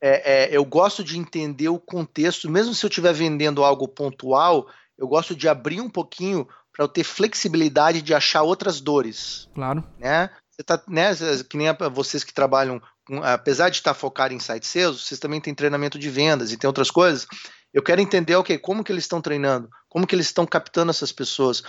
é, 0.00 0.44
é, 0.44 0.56
eu 0.56 0.64
gosto 0.64 1.02
de 1.02 1.18
entender 1.18 1.68
o 1.68 1.78
contexto, 1.78 2.50
mesmo 2.50 2.74
se 2.74 2.84
eu 2.84 2.88
estiver 2.88 3.12
vendendo 3.12 3.64
algo 3.64 3.88
pontual, 3.88 4.68
eu 4.96 5.08
gosto 5.08 5.34
de 5.34 5.48
abrir 5.48 5.80
um 5.80 5.90
pouquinho 5.90 6.46
para 6.72 6.84
eu 6.84 6.88
ter 6.88 7.04
flexibilidade 7.04 8.02
de 8.02 8.12
achar 8.12 8.42
outras 8.42 8.80
dores. 8.80 9.48
Claro. 9.54 9.84
Né? 9.98 10.28
Você 10.54 10.62
tá, 10.62 10.80
né, 10.88 11.10
que 11.48 11.56
nem 11.56 11.66
vocês 11.92 12.22
que 12.22 12.32
trabalham, 12.32 12.80
apesar 13.24 13.70
de 13.70 13.76
estar 13.76 13.92
focado 13.92 14.32
em 14.32 14.38
site 14.38 14.66
sales, 14.66 15.00
vocês 15.00 15.18
também 15.18 15.40
têm 15.40 15.54
treinamento 15.54 15.98
de 15.98 16.08
vendas 16.08 16.52
e 16.52 16.56
tem 16.56 16.68
outras 16.68 16.92
coisas. 16.92 17.26
Eu 17.72 17.82
quero 17.82 18.00
entender, 18.00 18.36
ok, 18.36 18.56
como 18.58 18.84
que 18.84 18.92
eles 18.92 19.02
estão 19.02 19.20
treinando, 19.20 19.68
como 19.88 20.06
que 20.06 20.14
eles 20.14 20.26
estão 20.26 20.46
captando 20.46 20.90
essas 20.90 21.10
pessoas, 21.10 21.64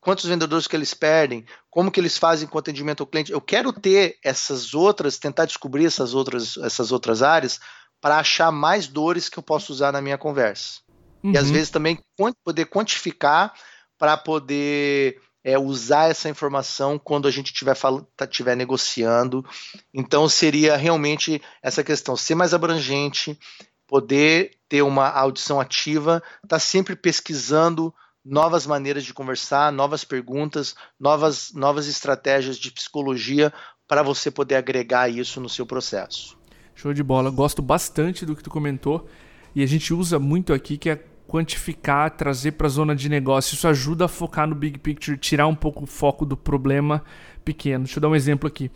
quantos 0.00 0.24
vendedores 0.24 0.66
que 0.66 0.74
eles 0.74 0.92
perdem, 0.92 1.46
como 1.70 1.92
que 1.92 2.00
eles 2.00 2.18
fazem 2.18 2.48
com 2.48 2.58
atendimento 2.58 3.02
ao 3.02 3.06
cliente. 3.06 3.30
Eu 3.30 3.40
quero 3.40 3.72
ter 3.72 4.18
essas 4.22 4.74
outras, 4.74 5.16
tentar 5.16 5.44
descobrir 5.44 5.86
essas 5.86 6.12
outras, 6.12 6.56
essas 6.56 6.90
outras 6.90 7.22
áreas 7.22 7.60
para 8.00 8.18
achar 8.18 8.50
mais 8.50 8.88
dores 8.88 9.28
que 9.28 9.38
eu 9.38 9.42
posso 9.44 9.72
usar 9.72 9.92
na 9.92 10.02
minha 10.02 10.18
conversa. 10.18 10.80
Uhum. 11.22 11.32
E 11.32 11.38
às 11.38 11.46
uhum. 11.46 11.52
vezes 11.52 11.70
também 11.70 11.98
poder 12.44 12.66
quantificar 12.66 13.54
para 13.96 14.16
poder 14.16 15.20
é, 15.44 15.58
usar 15.58 16.10
essa 16.10 16.28
informação 16.28 16.98
quando 16.98 17.28
a 17.28 17.30
gente 17.30 17.52
estiver 17.52 17.76
tá, 18.16 18.26
negociando. 18.56 19.44
Então 19.92 20.26
seria 20.28 20.76
realmente 20.76 21.40
essa 21.62 21.84
questão, 21.84 22.16
ser 22.16 22.34
mais 22.34 22.54
abrangente, 22.54 23.38
poder 23.86 24.52
ter 24.68 24.80
uma 24.80 25.08
audição 25.08 25.60
ativa, 25.60 26.22
estar 26.36 26.48
tá 26.48 26.58
sempre 26.58 26.96
pesquisando 26.96 27.94
novas 28.24 28.66
maneiras 28.66 29.04
de 29.04 29.12
conversar, 29.12 29.70
novas 29.70 30.02
perguntas, 30.02 30.74
novas, 30.98 31.52
novas 31.52 31.86
estratégias 31.86 32.56
de 32.56 32.70
psicologia 32.70 33.52
para 33.86 34.02
você 34.02 34.30
poder 34.30 34.54
agregar 34.54 35.10
isso 35.10 35.40
no 35.42 35.48
seu 35.48 35.66
processo. 35.66 36.38
Show 36.74 36.94
de 36.94 37.02
bola. 37.02 37.30
Gosto 37.30 37.60
bastante 37.60 38.24
do 38.24 38.34
que 38.34 38.42
tu 38.42 38.48
comentou 38.48 39.06
e 39.54 39.62
a 39.62 39.66
gente 39.66 39.92
usa 39.92 40.18
muito 40.18 40.54
aqui 40.54 40.78
que 40.78 40.88
é 40.88 41.04
quantificar, 41.26 42.10
trazer 42.10 42.52
para 42.52 42.66
a 42.66 42.70
zona 42.70 42.94
de 42.94 43.08
negócio. 43.08 43.54
Isso 43.54 43.66
ajuda 43.66 44.04
a 44.04 44.08
focar 44.08 44.46
no 44.46 44.54
big 44.54 44.78
picture, 44.78 45.16
tirar 45.16 45.46
um 45.46 45.54
pouco 45.54 45.84
o 45.84 45.86
foco 45.86 46.24
do 46.24 46.36
problema 46.36 47.02
pequeno. 47.44 47.84
Deixa 47.84 47.98
eu 47.98 48.02
dar 48.02 48.08
um 48.08 48.16
exemplo 48.16 48.46
aqui. 48.46 48.70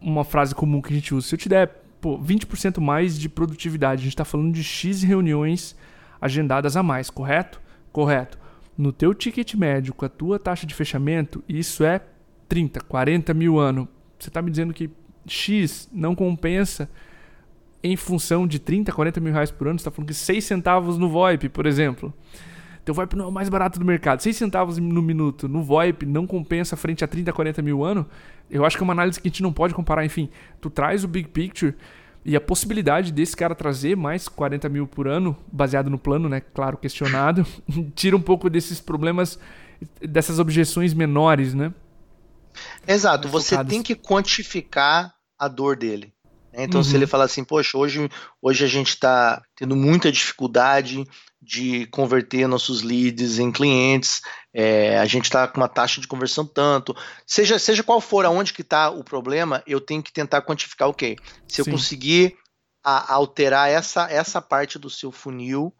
Uma 0.00 0.24
frase 0.24 0.54
comum 0.54 0.82
que 0.82 0.92
a 0.92 0.96
gente 0.96 1.14
usa. 1.14 1.28
Se 1.28 1.34
eu 1.34 1.38
te 1.38 1.48
der 1.48 1.68
pô, 2.00 2.18
20% 2.18 2.80
mais 2.80 3.18
de 3.18 3.28
produtividade, 3.28 4.00
a 4.00 4.04
gente 4.04 4.14
está 4.14 4.24
falando 4.24 4.52
de 4.52 4.64
X 4.64 5.02
reuniões 5.02 5.76
agendadas 6.20 6.76
a 6.76 6.82
mais, 6.82 7.08
correto? 7.10 7.60
Correto 7.92 8.42
no 8.76 8.92
teu 8.92 9.14
ticket 9.14 9.54
médio, 9.54 9.94
com 9.94 10.04
a 10.04 10.08
tua 10.08 10.38
taxa 10.38 10.66
de 10.66 10.74
fechamento, 10.74 11.42
isso 11.48 11.84
é 11.84 12.00
30, 12.48 12.80
40 12.80 13.34
mil 13.34 13.58
ano. 13.58 13.88
Você 14.18 14.28
está 14.28 14.40
me 14.40 14.50
dizendo 14.50 14.72
que 14.72 14.90
X 15.26 15.88
não 15.92 16.14
compensa 16.14 16.88
em 17.82 17.96
função 17.96 18.46
de 18.46 18.58
30, 18.58 18.92
40 18.92 19.20
mil 19.20 19.32
reais 19.32 19.50
por 19.50 19.66
ano? 19.66 19.78
Você 19.78 19.82
está 19.82 19.90
falando 19.90 20.08
que 20.08 20.14
6 20.14 20.44
centavos 20.44 20.98
no 20.98 21.08
VoIP, 21.08 21.48
por 21.48 21.66
exemplo. 21.66 22.12
Teu 22.84 22.94
VoIP 22.94 23.16
não 23.16 23.26
é 23.26 23.28
o 23.28 23.32
mais 23.32 23.48
barato 23.48 23.78
do 23.78 23.84
mercado. 23.84 24.20
6 24.20 24.36
centavos 24.36 24.78
no 24.78 25.02
minuto 25.02 25.48
no 25.48 25.62
VoIP 25.62 26.04
não 26.04 26.26
compensa 26.26 26.76
frente 26.76 27.04
a 27.04 27.08
30, 27.08 27.32
40 27.32 27.62
mil 27.62 27.84
ano? 27.84 28.06
Eu 28.50 28.64
acho 28.64 28.76
que 28.76 28.82
é 28.82 28.84
uma 28.84 28.92
análise 28.92 29.20
que 29.20 29.28
a 29.28 29.30
gente 29.30 29.42
não 29.42 29.52
pode 29.52 29.74
comparar. 29.74 30.04
Enfim, 30.04 30.28
tu 30.60 30.68
traz 30.68 31.04
o 31.04 31.08
big 31.08 31.28
picture 31.28 31.74
e 32.24 32.36
a 32.36 32.40
possibilidade 32.40 33.12
desse 33.12 33.36
cara 33.36 33.54
trazer 33.54 33.96
mais 33.96 34.28
40 34.28 34.68
mil 34.68 34.86
por 34.86 35.08
ano, 35.08 35.36
baseado 35.50 35.90
no 35.90 35.98
plano, 35.98 36.28
né? 36.28 36.40
Claro, 36.40 36.76
questionado, 36.76 37.46
tira 37.94 38.16
um 38.16 38.20
pouco 38.20 38.48
desses 38.48 38.80
problemas, 38.80 39.38
dessas 40.00 40.38
objeções 40.38 40.94
menores, 40.94 41.54
né? 41.54 41.72
Exato, 42.86 43.28
você 43.28 43.62
tem 43.64 43.82
que 43.82 43.94
quantificar 43.94 45.14
a 45.38 45.48
dor 45.48 45.76
dele. 45.76 46.12
Então, 46.54 46.80
uhum. 46.80 46.84
se 46.84 46.94
ele 46.94 47.06
falar 47.06 47.24
assim, 47.24 47.44
poxa, 47.44 47.78
hoje, 47.78 48.10
hoje 48.40 48.64
a 48.64 48.68
gente 48.68 48.88
está 48.88 49.42
tendo 49.56 49.74
muita 49.74 50.12
dificuldade 50.12 51.04
de 51.40 51.86
converter 51.86 52.46
nossos 52.46 52.82
leads 52.82 53.38
em 53.38 53.50
clientes, 53.50 54.20
é, 54.54 54.98
a 54.98 55.06
gente 55.06 55.24
está 55.24 55.48
com 55.48 55.60
uma 55.60 55.68
taxa 55.68 56.00
de 56.00 56.06
conversão 56.06 56.46
tanto, 56.46 56.94
seja, 57.26 57.58
seja 57.58 57.82
qual 57.82 58.00
for 58.00 58.24
aonde 58.24 58.52
que 58.52 58.62
está 58.62 58.90
o 58.90 59.02
problema, 59.02 59.62
eu 59.66 59.80
tenho 59.80 60.02
que 60.02 60.12
tentar 60.12 60.42
quantificar, 60.42 60.88
ok, 60.88 61.16
se 61.48 61.60
eu 61.60 61.64
conseguir 61.64 62.36
a, 62.84 63.14
alterar 63.14 63.68
essa, 63.68 64.10
essa 64.10 64.40
parte 64.40 64.78
do 64.78 64.90
seu 64.90 65.10
funil, 65.10 65.74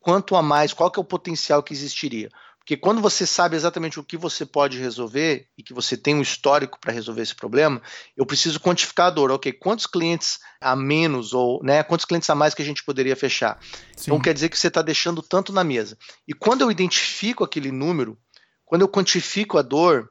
quanto 0.00 0.34
a 0.34 0.42
mais, 0.42 0.72
qual 0.72 0.90
que 0.90 0.98
é 0.98 1.02
o 1.02 1.04
potencial 1.04 1.62
que 1.62 1.72
existiria? 1.72 2.30
Porque 2.68 2.76
quando 2.76 3.00
você 3.00 3.24
sabe 3.24 3.56
exatamente 3.56 3.98
o 3.98 4.04
que 4.04 4.18
você 4.18 4.44
pode 4.44 4.78
resolver 4.78 5.48
e 5.56 5.62
que 5.62 5.72
você 5.72 5.96
tem 5.96 6.14
um 6.14 6.20
histórico 6.20 6.78
para 6.78 6.92
resolver 6.92 7.22
esse 7.22 7.34
problema, 7.34 7.80
eu 8.14 8.26
preciso 8.26 8.60
quantificar 8.60 9.06
a 9.06 9.10
dor. 9.10 9.30
Ok, 9.30 9.54
quantos 9.54 9.86
clientes 9.86 10.38
a 10.60 10.76
menos 10.76 11.32
ou 11.32 11.64
né, 11.64 11.82
quantos 11.82 12.04
clientes 12.04 12.28
a 12.28 12.34
mais 12.34 12.52
que 12.52 12.60
a 12.60 12.64
gente 12.66 12.84
poderia 12.84 13.16
fechar? 13.16 13.58
Sim. 13.96 14.10
Então 14.10 14.20
quer 14.20 14.34
dizer 14.34 14.50
que 14.50 14.58
você 14.58 14.68
está 14.68 14.82
deixando 14.82 15.22
tanto 15.22 15.50
na 15.50 15.64
mesa. 15.64 15.96
E 16.28 16.34
quando 16.34 16.60
eu 16.60 16.70
identifico 16.70 17.42
aquele 17.42 17.72
número, 17.72 18.18
quando 18.66 18.82
eu 18.82 18.88
quantifico 18.90 19.56
a 19.56 19.62
dor, 19.62 20.06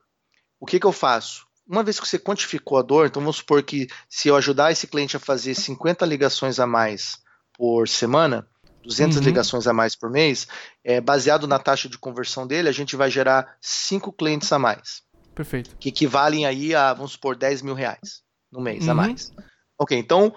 o 0.59 0.65
que, 0.65 0.79
que 0.79 0.87
eu 0.87 0.91
faço? 0.91 1.45
Uma 1.67 1.83
vez 1.83 1.99
que 1.99 2.07
você 2.07 2.17
quantificou 2.17 2.79
a 2.79 2.81
dor, 2.81 3.05
então 3.05 3.21
vamos 3.21 3.37
supor 3.37 3.61
que 3.61 3.85
se 4.09 4.29
eu 4.29 4.35
ajudar 4.35 4.71
esse 4.71 4.87
cliente 4.87 5.15
a 5.15 5.19
fazer 5.19 5.53
50 5.53 6.03
ligações 6.07 6.59
a 6.59 6.65
mais 6.65 7.19
por 7.55 7.87
semana, 7.87 8.47
200 8.83 9.17
uhum. 9.17 9.23
ligações 9.23 9.67
a 9.67 9.73
mais 9.73 9.95
por 9.95 10.09
mês, 10.09 10.47
é, 10.83 11.01
baseado 11.01 11.47
na 11.47 11.59
taxa 11.59 11.89
de 11.89 11.97
conversão 11.97 12.47
dele, 12.47 12.69
a 12.69 12.71
gente 12.71 12.95
vai 12.95 13.09
gerar 13.11 13.57
5 13.61 14.13
clientes 14.13 14.51
a 14.51 14.59
mais. 14.59 15.01
Perfeito. 15.35 15.75
Que 15.79 15.89
equivalem 15.89 16.45
aí 16.45 16.73
a, 16.73 16.93
vamos 16.93 17.11
supor, 17.11 17.35
10 17.35 17.61
mil 17.61 17.73
reais 17.73 18.23
no 18.51 18.61
mês 18.61 18.85
uhum. 18.85 18.91
a 18.91 18.95
mais. 18.95 19.31
Ok, 19.79 19.97
então 19.97 20.33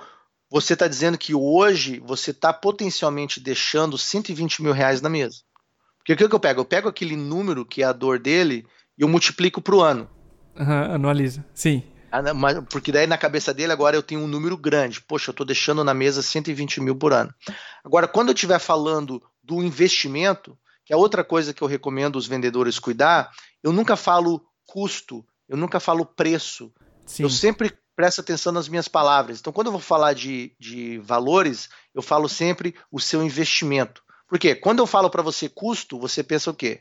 você 0.51 0.73
está 0.73 0.89
dizendo 0.89 1.17
que 1.17 1.35
hoje 1.35 2.03
você 2.05 2.33
está 2.33 2.53
potencialmente 2.53 3.41
deixando 3.41 3.97
120 3.97 4.63
mil 4.63 4.73
reais 4.73 5.01
na 5.01 5.09
mesa. 5.09 5.39
Porque 5.99 6.13
o 6.13 6.17
que, 6.17 6.29
que 6.29 6.35
eu 6.35 6.41
pego? 6.41 6.61
Eu 6.61 6.65
pego 6.65 6.89
aquele 6.89 7.15
número 7.15 7.65
que 7.65 7.83
é 7.83 7.87
a 7.87 7.93
dor 7.93 8.19
dele 8.19 8.67
e 8.99 9.03
eu 9.03 9.09
multiplico 9.09 9.63
para 9.63 9.77
o 9.77 9.81
ano. 9.81 10.11
Uhum, 10.59 10.95
anualiza, 10.95 11.45
sim. 11.55 11.85
Ah, 12.11 12.23
porque 12.71 12.91
daí 12.91 13.07
na 13.07 13.19
cabeça 13.19 13.55
dele 13.55 13.73
agora 13.73 13.97
eu 13.97 14.03
tenho 14.03 14.21
um 14.21 14.27
número 14.27 14.57
grande. 14.57 15.01
Poxa, 15.01 15.31
eu 15.31 15.33
estou 15.33 15.47
deixando 15.47 15.85
na 15.85 15.95
mesa 15.95 16.23
120 16.23 16.81
mil 16.81 16.97
por 16.97 17.13
ano. 17.13 17.33
Agora, 17.85 18.09
quando 18.09 18.29
eu 18.29 18.35
estiver 18.35 18.59
falando 18.59 19.23
do 19.43 19.63
investimento, 19.63 20.59
que 20.85 20.93
é 20.93 20.97
outra 20.97 21.23
coisa 21.23 21.55
que 21.55 21.63
eu 21.63 21.69
recomendo 21.69 22.17
os 22.17 22.27
vendedores 22.27 22.79
cuidar, 22.79 23.31
eu 23.63 23.73
nunca 23.73 23.97
falo 23.97 24.45
custo, 24.67 25.25
eu 25.49 25.57
nunca 25.57 25.79
falo 25.79 26.05
preço. 26.05 26.73
Sim. 27.07 27.23
Eu 27.23 27.31
sempre 27.31 27.73
presto 27.95 28.21
atenção 28.21 28.53
nas 28.53 28.69
minhas 28.69 28.89
palavras. 28.89 29.41
Então, 29.41 29.53
quando 29.53 29.67
eu 29.67 29.73
vou 29.73 29.81
falar 29.81 30.15
de, 30.15 30.53
de 30.59 30.99
valores, 30.99 31.69
eu 31.95 32.01
falo 32.01 32.29
sempre 32.29 32.75
o 32.91 32.99
seu 32.99 33.23
investimento. 33.23 34.03
Porque 34.29 34.55
quando 34.55 34.79
eu 34.79 34.87
falo 34.87 35.11
para 35.11 35.23
você 35.23 35.49
custo, 35.49 35.99
você 35.99 36.23
pensa 36.23 36.51
o 36.51 36.55
quê? 36.55 36.81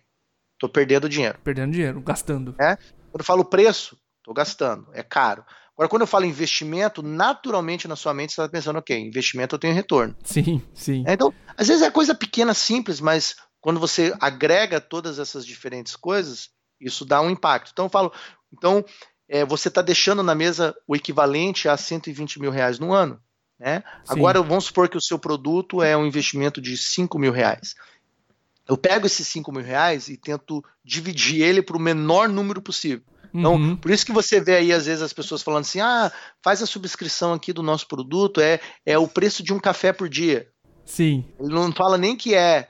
Estou 0.54 0.70
perdendo 0.70 1.10
dinheiro. 1.10 1.40
Perdendo 1.44 1.72
dinheiro, 1.72 2.00
gastando. 2.02 2.56
É? 2.60 2.76
Quando 3.12 3.22
eu 3.22 3.26
falo 3.26 3.44
preço, 3.44 3.98
Estou 4.30 4.36
gastando, 4.36 4.88
é 4.94 5.02
caro. 5.02 5.44
Agora, 5.74 5.90
quando 5.90 6.02
eu 6.04 6.08
falo 6.08 6.24
investimento, 6.24 7.02
naturalmente 7.02 7.88
na 7.88 7.96
sua 7.96 8.14
mente 8.14 8.32
você 8.32 8.42
está 8.42 8.48
pensando, 8.48 8.78
ok, 8.78 8.96
investimento 8.96 9.56
eu 9.56 9.60
tenho 9.60 9.74
retorno. 9.74 10.16
Sim, 10.24 10.62
sim. 10.72 11.04
É, 11.08 11.14
então, 11.14 11.34
às 11.58 11.68
vezes 11.68 11.82
é 11.82 11.90
coisa 11.90 12.14
pequena, 12.14 12.54
simples, 12.54 13.02
mas 13.02 13.36
quando 13.60 13.80
você 13.80 14.16
agrega 14.20 14.80
todas 14.80 15.18
essas 15.18 15.44
diferentes 15.44 15.96
coisas, 15.96 16.52
isso 16.80 17.04
dá 17.06 17.20
um 17.22 17.30
impacto. 17.32 17.72
Então, 17.74 17.86
eu 17.86 17.90
falo, 17.90 18.14
então, 18.54 18.86
é, 19.28 19.44
você 19.44 19.68
está 19.68 19.82
deixando 19.82 20.22
na 20.22 20.36
mesa 20.36 20.76
o 20.88 20.96
equivalente 20.96 21.68
a 21.68 21.76
120 21.76 22.40
mil 22.40 22.52
reais 22.52 22.78
no 22.78 22.94
ano. 22.94 23.20
Né? 23.58 23.84
Agora, 24.08 24.44
vamos 24.44 24.66
supor 24.66 24.90
que 24.90 24.98
o 24.98 25.02
seu 25.02 25.18
produto 25.18 25.82
é 25.82 25.98
um 25.98 26.06
investimento 26.06 26.62
de 26.62 26.78
5 26.78 27.18
mil 27.18 27.32
reais. 27.32 27.74
Eu 28.68 28.78
pego 28.78 29.08
esses 29.08 29.28
5 29.28 29.52
mil 29.52 29.64
reais 29.64 30.08
e 30.08 30.16
tento 30.16 30.64
dividir 30.86 31.42
ele 31.42 31.64
para 31.64 31.76
o 31.76 31.80
menor 31.80 32.30
número 32.30 32.62
possível. 32.62 33.09
Então, 33.34 33.56
uhum. 33.56 33.76
por 33.76 33.92
isso 33.92 34.06
que 34.06 34.12
você 34.12 34.40
vê 34.40 34.56
aí, 34.56 34.74
às 34.74 34.86
vezes, 34.86 35.02
as 35.02 35.14
pessoas 35.14 35.42
falando 35.42 35.62
assim: 35.62 35.80
ah, 35.80 36.12
faz 36.44 36.62
a 36.62 36.66
subscrição 36.66 37.34
aqui 37.34 37.54
do 37.54 37.64
nosso 37.64 37.88
produto, 37.88 38.42
é, 38.42 38.60
é 38.86 38.98
o 38.98 39.08
preço 39.08 39.44
de 39.44 39.54
um 39.54 39.60
café 39.60 39.94
por 39.94 40.10
dia. 40.10 40.48
Sim. 40.86 41.26
Ele 41.40 41.54
não 41.54 41.72
fala 41.72 41.98
nem 41.98 42.16
que 42.16 42.34
é 42.34 42.70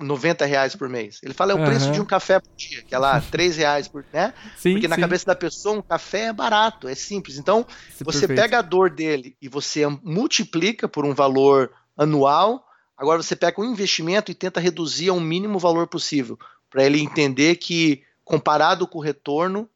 90 0.00 0.44
reais 0.44 0.74
por 0.74 0.88
mês. 0.88 1.20
Ele 1.22 1.34
fala 1.34 1.52
é 1.52 1.54
o 1.54 1.58
uhum. 1.58 1.66
preço 1.66 1.90
de 1.90 2.00
um 2.00 2.04
café 2.04 2.40
por 2.40 2.54
dia, 2.56 2.82
que 2.82 2.94
é 2.94 2.98
lá 2.98 3.20
3 3.30 3.56
reais 3.56 3.88
por, 3.88 4.04
né? 4.12 4.32
Sim, 4.56 4.72
Porque 4.72 4.88
na 4.88 4.96
sim. 4.96 5.00
cabeça 5.00 5.26
da 5.26 5.34
pessoa 5.34 5.78
um 5.78 5.82
café 5.82 6.26
é 6.26 6.32
barato, 6.32 6.88
é 6.88 6.94
simples. 6.94 7.38
Então, 7.38 7.66
Isso 7.88 8.02
é 8.02 8.04
você 8.04 8.20
perfeito. 8.20 8.40
pega 8.40 8.58
a 8.58 8.62
dor 8.62 8.90
dele 8.90 9.36
e 9.40 9.48
você 9.48 9.86
multiplica 10.02 10.88
por 10.88 11.04
um 11.04 11.14
valor 11.14 11.70
anual. 11.96 12.64
Agora 12.96 13.22
você 13.22 13.36
pega 13.36 13.60
um 13.60 13.64
investimento 13.64 14.30
e 14.30 14.34
tenta 14.34 14.60
reduzir 14.60 15.08
ao 15.08 15.20
mínimo 15.20 15.58
valor 15.58 15.86
possível, 15.86 16.38
para 16.70 16.84
ele 16.84 17.00
entender 17.00 17.56
que 17.56 18.02
comparado 18.24 18.86
com 18.86 18.98
o 18.98 19.02
retorno, 19.02 19.68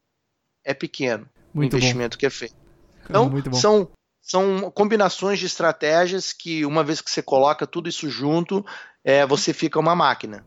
é 0.64 0.74
pequeno 0.74 1.26
muito 1.54 1.74
o 1.74 1.76
investimento 1.76 2.16
bom. 2.16 2.20
que 2.20 2.26
é 2.26 2.30
feito. 2.30 2.54
Então, 3.10 3.28
são, 3.52 3.88
são 4.22 4.70
combinações 4.70 5.40
de 5.40 5.46
estratégias 5.46 6.32
que, 6.32 6.64
uma 6.64 6.84
vez 6.84 7.00
que 7.00 7.10
você 7.10 7.20
coloca 7.20 7.66
tudo 7.66 7.88
isso 7.88 8.08
junto, 8.08 8.64
é, 9.02 9.26
você 9.26 9.52
fica 9.52 9.80
uma 9.80 9.96
máquina. 9.96 10.46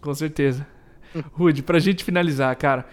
Com 0.00 0.14
certeza. 0.14 0.64
Rude, 1.32 1.60
para 1.60 1.78
a 1.78 1.80
gente 1.80 2.04
finalizar, 2.04 2.54
cara, 2.54 2.86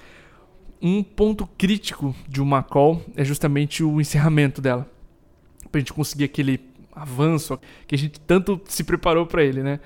um 0.81 1.03
ponto 1.03 1.45
crítico 1.45 2.15
de 2.27 2.41
uma 2.41 2.63
call 2.63 3.03
é 3.15 3.23
justamente 3.23 3.83
o 3.83 4.01
encerramento 4.01 4.59
dela. 4.59 4.89
Para 5.71 5.77
a 5.77 5.81
gente 5.81 5.93
conseguir 5.93 6.23
aquele 6.23 6.59
avanço 6.91 7.59
que 7.85 7.93
a 7.93 7.97
gente 7.97 8.19
tanto 8.19 8.59
se 8.65 8.83
preparou 8.83 9.27
para 9.27 9.43
ele, 9.43 9.61
né? 9.61 9.79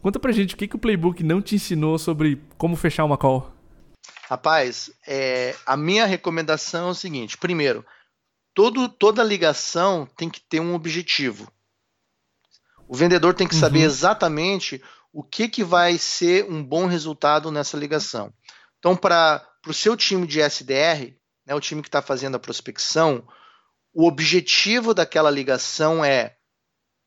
Conta 0.00 0.18
pra 0.18 0.32
gente 0.32 0.54
o 0.54 0.56
que, 0.56 0.66
que 0.66 0.74
o 0.74 0.78
playbook 0.78 1.22
não 1.22 1.40
te 1.40 1.54
ensinou 1.54 1.96
sobre 1.98 2.42
como 2.58 2.74
fechar 2.74 3.04
uma 3.04 3.16
call. 3.16 3.52
Rapaz, 4.28 4.90
é, 5.06 5.54
a 5.66 5.76
minha 5.76 6.06
recomendação 6.06 6.88
é 6.88 6.90
o 6.90 6.94
seguinte: 6.94 7.38
primeiro, 7.38 7.84
todo, 8.54 8.88
toda 8.88 9.22
ligação 9.22 10.06
tem 10.16 10.28
que 10.28 10.40
ter 10.40 10.60
um 10.60 10.74
objetivo. 10.74 11.50
O 12.88 12.96
vendedor 12.96 13.34
tem 13.34 13.46
que 13.46 13.54
uhum. 13.54 13.60
saber 13.60 13.80
exatamente 13.80 14.82
o 15.12 15.22
que, 15.22 15.48
que 15.48 15.62
vai 15.62 15.98
ser 15.98 16.44
um 16.44 16.62
bom 16.62 16.86
resultado 16.86 17.50
nessa 17.50 17.76
ligação. 17.76 18.32
Então, 18.78 18.96
para 18.96 19.46
para 19.62 19.70
o 19.70 19.74
seu 19.74 19.96
time 19.96 20.26
de 20.26 20.40
SDR, 20.40 21.14
né, 21.46 21.54
o 21.54 21.60
time 21.60 21.80
que 21.80 21.88
está 21.88 22.02
fazendo 22.02 22.34
a 22.34 22.40
prospecção, 22.40 23.26
o 23.94 24.06
objetivo 24.06 24.92
daquela 24.92 25.30
ligação 25.30 26.04
é 26.04 26.36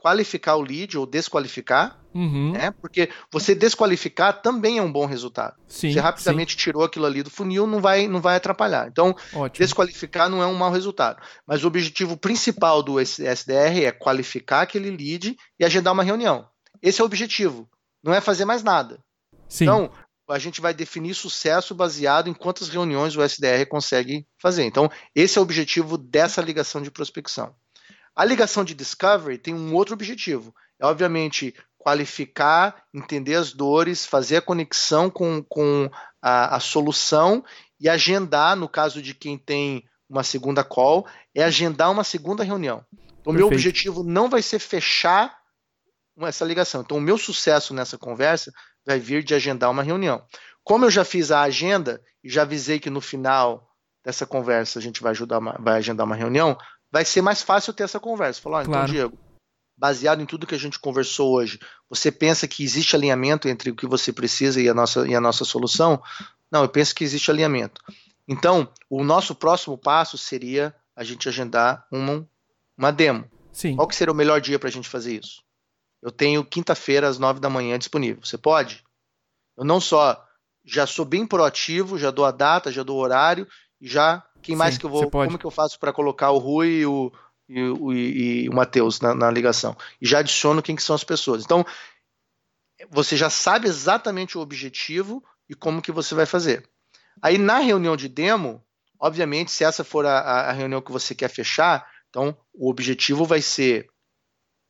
qualificar 0.05 0.55
o 0.55 0.61
lead 0.61 0.95
ou 0.99 1.07
desqualificar, 1.07 1.99
uhum. 2.13 2.51
né? 2.51 2.69
Porque 2.69 3.09
você 3.31 3.55
desqualificar 3.55 4.39
também 4.39 4.77
é 4.77 4.81
um 4.83 4.91
bom 4.91 5.07
resultado. 5.07 5.55
Sim, 5.67 5.91
você 5.91 5.99
rapidamente 5.99 6.51
sim. 6.51 6.59
tirou 6.59 6.83
aquilo 6.83 7.07
ali 7.07 7.23
do 7.23 7.31
funil, 7.31 7.65
não 7.65 7.81
vai, 7.81 8.07
não 8.07 8.21
vai 8.21 8.35
atrapalhar. 8.35 8.87
Então, 8.87 9.15
Ótimo. 9.33 9.65
desqualificar 9.65 10.29
não 10.29 10.43
é 10.43 10.45
um 10.45 10.53
mau 10.53 10.69
resultado. 10.69 11.19
Mas 11.47 11.63
o 11.63 11.67
objetivo 11.67 12.15
principal 12.15 12.83
do 12.83 12.99
SDR 12.99 13.83
é 13.83 13.91
qualificar 13.91 14.61
aquele 14.61 14.91
lead 14.91 15.35
e 15.59 15.65
agendar 15.65 15.91
uma 15.91 16.03
reunião. 16.03 16.47
Esse 16.83 17.01
é 17.01 17.03
o 17.03 17.07
objetivo. 17.07 17.67
Não 18.03 18.13
é 18.13 18.21
fazer 18.21 18.45
mais 18.45 18.61
nada. 18.61 18.99
Sim. 19.49 19.63
Então, 19.63 19.91
a 20.29 20.37
gente 20.37 20.61
vai 20.61 20.71
definir 20.71 21.15
sucesso 21.15 21.73
baseado 21.73 22.29
em 22.29 22.33
quantas 22.35 22.69
reuniões 22.69 23.17
o 23.17 23.23
SDR 23.23 23.65
consegue 23.67 24.27
fazer. 24.39 24.65
Então, 24.65 24.87
esse 25.15 25.39
é 25.39 25.41
o 25.41 25.43
objetivo 25.43 25.97
dessa 25.97 26.43
ligação 26.43 26.79
de 26.79 26.91
prospecção. 26.91 27.55
A 28.15 28.23
ligação 28.23 28.63
de 28.63 28.73
discovery 28.73 29.37
tem 29.37 29.53
um 29.53 29.73
outro 29.73 29.93
objetivo. 29.93 30.55
É, 30.79 30.85
obviamente, 30.85 31.53
qualificar, 31.77 32.83
entender 32.93 33.35
as 33.35 33.53
dores, 33.53 34.05
fazer 34.05 34.37
a 34.37 34.41
conexão 34.41 35.09
com, 35.09 35.43
com 35.43 35.89
a, 36.21 36.55
a 36.55 36.59
solução 36.59 37.43
e 37.79 37.87
agendar, 37.89 38.55
no 38.55 38.67
caso 38.67 39.01
de 39.01 39.13
quem 39.13 39.37
tem 39.37 39.83
uma 40.09 40.23
segunda 40.23 40.63
call, 40.63 41.05
é 41.33 41.43
agendar 41.43 41.91
uma 41.91 42.03
segunda 42.03 42.43
reunião. 42.43 42.83
Então, 43.19 43.33
o 43.33 43.35
meu 43.35 43.47
objetivo 43.47 44.03
não 44.03 44.29
vai 44.29 44.41
ser 44.41 44.59
fechar 44.59 45.37
essa 46.21 46.45
ligação. 46.45 46.81
Então, 46.81 46.97
o 46.97 47.01
meu 47.01 47.17
sucesso 47.17 47.73
nessa 47.73 47.97
conversa 47.97 48.51
vai 48.85 48.99
vir 48.99 49.23
de 49.23 49.33
agendar 49.33 49.69
uma 49.69 49.83
reunião. 49.83 50.23
Como 50.63 50.85
eu 50.85 50.91
já 50.91 51.03
fiz 51.03 51.31
a 51.31 51.41
agenda 51.41 52.01
e 52.23 52.29
já 52.29 52.43
avisei 52.43 52.79
que 52.79 52.89
no 52.89 53.01
final 53.01 53.69
dessa 54.03 54.25
conversa 54.25 54.79
a 54.79 54.81
gente 54.81 55.01
vai, 55.01 55.11
ajudar 55.11 55.39
uma, 55.39 55.57
vai 55.59 55.77
agendar 55.77 56.05
uma 56.05 56.15
reunião, 56.15 56.57
vai 56.95 57.03
ser 57.03 57.21
mais 57.21 57.41
fácil 57.41 57.73
ter 57.73 57.83
essa 57.83 57.99
conversa. 57.99 58.41
Falar, 58.41 58.59
ah, 58.59 58.61
então, 58.61 58.73
claro. 58.73 58.89
Diego, 58.89 59.17
baseado 59.77 60.21
em 60.21 60.25
tudo 60.25 60.47
que 60.47 60.55
a 60.55 60.57
gente 60.57 60.79
conversou 60.79 61.33
hoje, 61.33 61.59
você 61.89 62.09
pensa 62.09 62.47
que 62.47 62.63
existe 62.63 62.95
alinhamento 62.95 63.49
entre 63.49 63.69
o 63.69 63.75
que 63.75 63.85
você 63.85 64.13
precisa 64.13 64.61
e 64.61 64.69
a 64.69 64.73
nossa, 64.73 65.05
e 65.05 65.13
a 65.13 65.19
nossa 65.19 65.43
solução? 65.43 66.01
Não, 66.49 66.61
eu 66.61 66.69
penso 66.69 66.95
que 66.95 67.03
existe 67.03 67.29
alinhamento. 67.29 67.81
Então, 68.25 68.71
o 68.89 69.03
nosso 69.03 69.35
próximo 69.35 69.77
passo 69.77 70.17
seria 70.17 70.73
a 70.95 71.03
gente 71.03 71.27
agendar 71.27 71.85
uma, 71.91 72.25
uma 72.77 72.91
demo. 72.91 73.29
Sim. 73.51 73.75
Qual 73.75 73.89
que 73.89 73.95
seria 73.95 74.13
o 74.13 74.15
melhor 74.15 74.39
dia 74.39 74.57
para 74.57 74.69
a 74.69 74.71
gente 74.71 74.87
fazer 74.87 75.19
isso? 75.19 75.43
Eu 76.01 76.11
tenho 76.11 76.45
quinta-feira 76.45 77.09
às 77.09 77.19
nove 77.19 77.41
da 77.41 77.49
manhã 77.49 77.77
disponível. 77.77 78.23
Você 78.23 78.37
pode? 78.37 78.85
Eu 79.57 79.65
não 79.65 79.81
só 79.81 80.25
já 80.63 80.87
sou 80.87 81.03
bem 81.03 81.27
proativo, 81.27 81.99
já 81.99 82.09
dou 82.09 82.23
a 82.23 82.31
data, 82.31 82.71
já 82.71 82.83
dou 82.83 82.99
o 82.99 83.01
horário 83.01 83.45
e 83.81 83.87
já 83.89 84.25
quem 84.45 84.55
mais 84.55 84.75
Sim, 84.75 84.79
que 84.79 84.85
eu 84.85 84.89
vou. 84.89 85.09
Como 85.09 85.39
que 85.39 85.45
eu 85.45 85.51
faço 85.51 85.79
para 85.79 85.91
colocar 85.91 86.29
o 86.29 86.37
Rui 86.37 86.67
e 86.67 86.85
o, 86.85 87.11
e, 87.49 87.61
o, 87.63 87.93
e 87.93 88.49
o 88.49 88.53
Matheus 88.53 89.01
na, 89.01 89.15
na, 89.15 89.31
ligação? 89.31 89.75
E 89.99 90.07
já 90.07 90.19
adiciono 90.19 90.61
quem 90.61 90.75
que 90.75 90.83
são 90.83 90.95
as 90.95 91.03
pessoas. 91.03 91.43
Então, 91.43 91.65
você 92.89 93.17
já 93.17 93.29
sabe 93.29 93.67
exatamente 93.67 94.37
o 94.37 94.41
objetivo 94.41 95.23
e 95.49 95.55
como 95.55 95.81
que 95.81 95.91
você 95.91 96.13
vai 96.13 96.27
fazer. 96.27 96.69
Aí 97.21 97.37
na 97.37 97.57
reunião 97.57 97.97
de 97.97 98.07
demo, 98.07 98.63
obviamente, 98.99 99.51
se 99.51 99.63
essa 99.63 99.83
for 99.83 100.05
a, 100.05 100.19
a 100.19 100.51
reunião 100.51 100.81
que 100.81 100.91
você 100.91 101.15
quer 101.15 101.29
fechar, 101.29 101.89
então 102.09 102.37
o 102.53 102.69
objetivo 102.69 103.25
vai 103.25 103.41
ser 103.41 103.89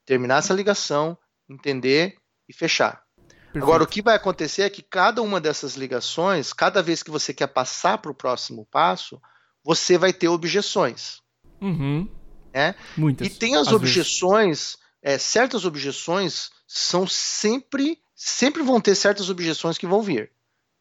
terminar 0.05 0.37
essa 0.37 0.53
ligação, 0.53 1.17
entender 1.49 2.15
e 2.47 2.53
fechar. 2.53 3.03
Perfeito. 3.27 3.57
Agora, 3.57 3.83
o 3.83 3.87
que 3.87 4.01
vai 4.01 4.15
acontecer 4.15 4.61
é 4.61 4.69
que 4.69 4.81
cada 4.81 5.21
uma 5.21 5.41
dessas 5.41 5.75
ligações, 5.75 6.53
cada 6.53 6.81
vez 6.81 7.03
que 7.03 7.11
você 7.11 7.33
quer 7.33 7.47
passar 7.47 7.97
para 7.97 8.11
o 8.11 8.15
próximo 8.15 8.65
passo, 8.71 9.19
você 9.65 9.97
vai 9.97 10.13
ter 10.13 10.27
objeções. 10.27 11.23
Uhum. 11.59 12.07
Né? 12.53 12.75
Muitas. 12.95 13.25
E 13.25 13.29
tem 13.31 13.55
as 13.55 13.69
objeções, 13.69 14.77
é, 15.01 15.17
certas 15.17 15.65
objeções 15.65 16.51
são 16.67 17.07
sempre, 17.07 17.97
sempre 18.15 18.61
vão 18.61 18.79
ter 18.79 18.93
certas 18.93 19.27
objeções 19.27 19.79
que 19.79 19.87
vão 19.87 20.03
vir. 20.03 20.31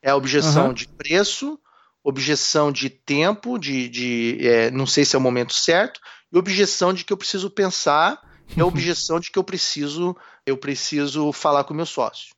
É 0.03 0.11
a 0.11 0.17
objeção 0.17 0.69
uhum. 0.69 0.75
de 0.75 0.87
preço, 0.87 1.59
objeção 2.03 2.71
de 2.71 2.91
tempo, 2.91 3.59
de, 3.59 3.89
de 3.89 4.39
é, 4.47 4.71
não 4.71 4.87
sei 4.87 5.07
se 5.07 5.17
é 5.17 5.19
o 5.19 5.23
momento 5.23 5.55
certo, 5.55 5.99
e 6.31 6.37
objeção 6.37 6.93
de 6.93 7.07
que 7.07 7.13
eu 7.13 7.17
preciso 7.17 7.49
pensar, 7.49 8.21
e 8.55 8.61
a 8.61 8.67
objeção 8.67 9.19
de 9.19 9.31
que 9.31 9.39
eu 9.39 9.45
preciso, 9.45 10.15
eu 10.45 10.59
preciso 10.59 11.33
falar 11.33 11.65
com 11.65 11.73
o 11.73 11.77
meu 11.77 11.87
sócio. 11.87 12.35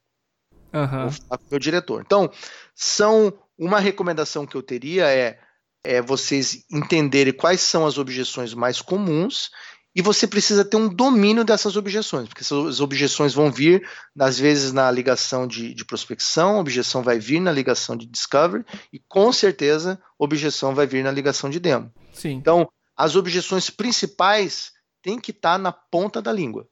Uhum. 0.72 1.04
Ou 1.06 1.10
falar 1.10 1.38
com 1.38 1.44
o 1.44 1.50
meu 1.50 1.58
diretor. 1.58 2.02
Então, 2.06 2.30
são 2.72 3.36
uma 3.58 3.80
recomendação 3.80 4.46
que 4.46 4.54
eu 4.54 4.62
teria 4.62 5.10
é 5.10 5.40
é 5.86 6.02
vocês 6.02 6.64
entenderem 6.70 7.32
quais 7.32 7.60
são 7.60 7.86
as 7.86 7.96
objeções 7.96 8.52
mais 8.52 8.82
comuns 8.82 9.50
e 9.94 10.02
você 10.02 10.26
precisa 10.26 10.62
ter 10.62 10.76
um 10.76 10.88
domínio 10.88 11.42
dessas 11.42 11.74
objeções, 11.74 12.28
porque 12.28 12.42
essas 12.42 12.80
objeções 12.80 13.32
vão 13.32 13.50
vir, 13.50 13.88
às 14.18 14.38
vezes, 14.38 14.70
na 14.70 14.90
ligação 14.90 15.46
de, 15.46 15.72
de 15.72 15.84
prospecção, 15.86 16.58
objeção 16.58 17.02
vai 17.02 17.18
vir 17.18 17.40
na 17.40 17.50
ligação 17.50 17.96
de 17.96 18.04
discovery, 18.04 18.62
e 18.92 18.98
com 19.08 19.32
certeza 19.32 19.98
objeção 20.18 20.74
vai 20.74 20.86
vir 20.86 21.02
na 21.02 21.10
ligação 21.10 21.48
de 21.48 21.58
demo. 21.58 21.90
Sim. 22.12 22.32
Então, 22.32 22.68
as 22.94 23.16
objeções 23.16 23.70
principais 23.70 24.72
têm 25.02 25.18
que 25.18 25.30
estar 25.30 25.52
tá 25.52 25.58
na 25.58 25.72
ponta 25.72 26.20
da 26.20 26.30
língua. 26.30 26.68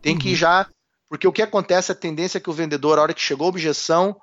Tem 0.00 0.14
uhum. 0.14 0.18
que 0.18 0.34
já. 0.34 0.66
Porque 1.06 1.28
o 1.28 1.32
que 1.32 1.42
acontece, 1.42 1.92
a 1.92 1.94
tendência 1.94 2.38
é 2.38 2.40
que 2.40 2.48
o 2.48 2.54
vendedor, 2.54 2.98
a 2.98 3.02
hora 3.02 3.14
que 3.14 3.20
chegou 3.20 3.44
a 3.46 3.50
objeção, 3.50 4.16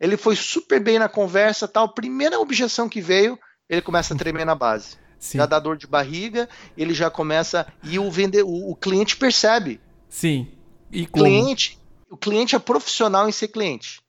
ele 0.00 0.16
foi 0.16 0.36
super 0.36 0.80
bem 0.80 0.98
na 0.98 1.08
conversa, 1.08 1.66
tal. 1.68 1.88
Primeira 1.88 2.38
objeção 2.38 2.88
que 2.88 3.00
veio, 3.00 3.38
ele 3.68 3.82
começa 3.82 4.14
a 4.14 4.16
tremer 4.16 4.46
na 4.46 4.54
base. 4.54 4.96
Sim. 5.18 5.38
Já 5.38 5.46
dá 5.46 5.58
dor 5.58 5.76
de 5.76 5.86
barriga, 5.86 6.48
ele 6.76 6.94
já 6.94 7.10
começa 7.10 7.66
e 7.82 7.98
o 7.98 8.10
vender, 8.10 8.44
o, 8.44 8.70
o 8.70 8.76
cliente 8.76 9.16
percebe. 9.16 9.80
Sim. 10.08 10.48
E 10.92 11.02
o 11.02 11.08
cliente, 11.08 11.78
o 12.10 12.16
cliente 12.16 12.54
é 12.54 12.58
profissional 12.58 13.28
em 13.28 13.32
ser 13.32 13.48
cliente. 13.48 14.00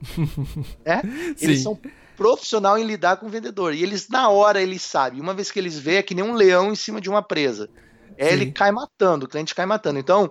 é? 0.84 1.00
Eles 1.40 1.62
são 1.62 1.78
profissional 2.16 2.76
em 2.76 2.84
lidar 2.84 3.16
com 3.16 3.26
o 3.26 3.30
vendedor. 3.30 3.74
E 3.74 3.82
eles, 3.82 4.08
na 4.08 4.28
hora, 4.28 4.60
eles 4.60 4.82
sabem. 4.82 5.20
Uma 5.20 5.32
vez 5.32 5.50
que 5.50 5.58
eles 5.58 5.78
veem, 5.78 5.98
é 5.98 6.02
que 6.02 6.14
nem 6.14 6.24
um 6.24 6.34
leão 6.34 6.70
em 6.70 6.76
cima 6.76 7.00
de 7.00 7.08
uma 7.08 7.22
presa. 7.22 7.70
É, 8.16 8.30
ele 8.32 8.52
cai 8.52 8.70
matando, 8.70 9.24
o 9.24 9.28
cliente 9.28 9.54
cai 9.54 9.64
matando. 9.64 9.98
Então, 9.98 10.30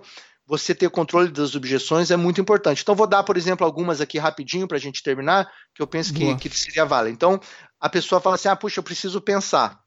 você 0.50 0.74
ter 0.74 0.90
controle 0.90 1.30
das 1.30 1.54
objeções 1.54 2.10
é 2.10 2.16
muito 2.16 2.40
importante. 2.40 2.82
Então, 2.82 2.96
vou 2.96 3.06
dar, 3.06 3.22
por 3.22 3.36
exemplo, 3.36 3.64
algumas 3.64 4.00
aqui 4.00 4.18
rapidinho 4.18 4.66
para 4.66 4.76
a 4.76 4.80
gente 4.80 5.00
terminar, 5.00 5.48
que 5.72 5.80
eu 5.80 5.86
penso 5.86 6.12
que, 6.12 6.34
que 6.34 6.50
seria 6.50 6.84
válido. 6.84 7.14
Então, 7.14 7.40
a 7.78 7.88
pessoa 7.88 8.20
fala 8.20 8.34
assim: 8.34 8.48
ah, 8.48 8.56
puxa, 8.56 8.80
eu 8.80 8.82
preciso 8.82 9.20
pensar. 9.20 9.78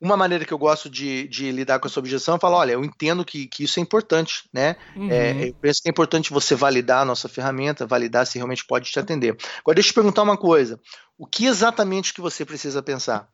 Uma 0.00 0.16
maneira 0.16 0.44
que 0.44 0.52
eu 0.54 0.58
gosto 0.58 0.88
de, 0.88 1.26
de 1.26 1.50
lidar 1.50 1.80
com 1.80 1.88
essa 1.88 1.98
objeção 1.98 2.36
é 2.36 2.38
falar: 2.38 2.58
olha, 2.58 2.72
eu 2.74 2.84
entendo 2.84 3.24
que, 3.24 3.48
que 3.48 3.64
isso 3.64 3.80
é 3.80 3.82
importante, 3.82 4.48
né? 4.54 4.76
Uhum. 4.94 5.10
É, 5.10 5.48
eu 5.48 5.54
penso 5.54 5.82
que 5.82 5.88
é 5.88 5.90
importante 5.90 6.32
você 6.32 6.54
validar 6.54 7.02
a 7.02 7.04
nossa 7.04 7.28
ferramenta, 7.28 7.88
validar 7.88 8.24
se 8.24 8.38
realmente 8.38 8.64
pode 8.64 8.88
te 8.88 9.00
atender. 9.00 9.36
Agora, 9.58 9.74
deixa 9.74 9.88
eu 9.88 9.92
te 9.92 9.96
perguntar 9.96 10.22
uma 10.22 10.36
coisa: 10.36 10.80
o 11.18 11.26
que 11.26 11.46
exatamente 11.46 12.14
que 12.14 12.20
você 12.20 12.44
precisa 12.44 12.80
pensar? 12.84 13.28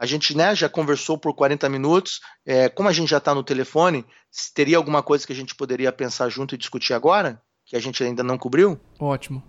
A 0.00 0.06
gente 0.06 0.34
né, 0.34 0.54
já 0.54 0.66
conversou 0.66 1.18
por 1.18 1.34
40 1.34 1.68
minutos. 1.68 2.20
É, 2.46 2.70
como 2.70 2.88
a 2.88 2.92
gente 2.92 3.10
já 3.10 3.18
está 3.18 3.34
no 3.34 3.44
telefone, 3.44 4.06
teria 4.54 4.78
alguma 4.78 5.02
coisa 5.02 5.26
que 5.26 5.32
a 5.34 5.36
gente 5.36 5.54
poderia 5.54 5.92
pensar 5.92 6.30
junto 6.30 6.54
e 6.54 6.58
discutir 6.58 6.94
agora? 6.94 7.38
Que 7.66 7.76
a 7.76 7.80
gente 7.80 8.02
ainda 8.02 8.22
não 8.22 8.38
cobriu? 8.38 8.80
Ótimo. 8.98 9.44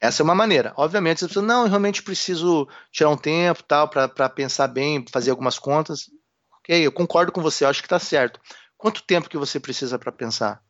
Essa 0.00 0.20
é 0.20 0.24
uma 0.24 0.34
maneira. 0.34 0.72
Obviamente, 0.76 1.20
você 1.20 1.26
precisa, 1.26 1.46
não, 1.46 1.62
eu 1.62 1.68
realmente 1.68 2.02
preciso 2.02 2.66
tirar 2.90 3.10
um 3.10 3.16
tempo 3.16 3.62
tal 3.62 3.88
para 3.88 4.28
pensar 4.28 4.66
bem, 4.66 5.04
fazer 5.12 5.30
algumas 5.30 5.60
contas. 5.60 6.10
Ok, 6.58 6.84
eu 6.84 6.90
concordo 6.90 7.30
com 7.30 7.40
você, 7.40 7.64
acho 7.64 7.80
que 7.80 7.86
está 7.86 8.00
certo. 8.00 8.40
Quanto 8.76 9.04
tempo 9.04 9.28
que 9.28 9.38
você 9.38 9.60
precisa 9.60 9.96
para 9.96 10.10
pensar? 10.10 10.60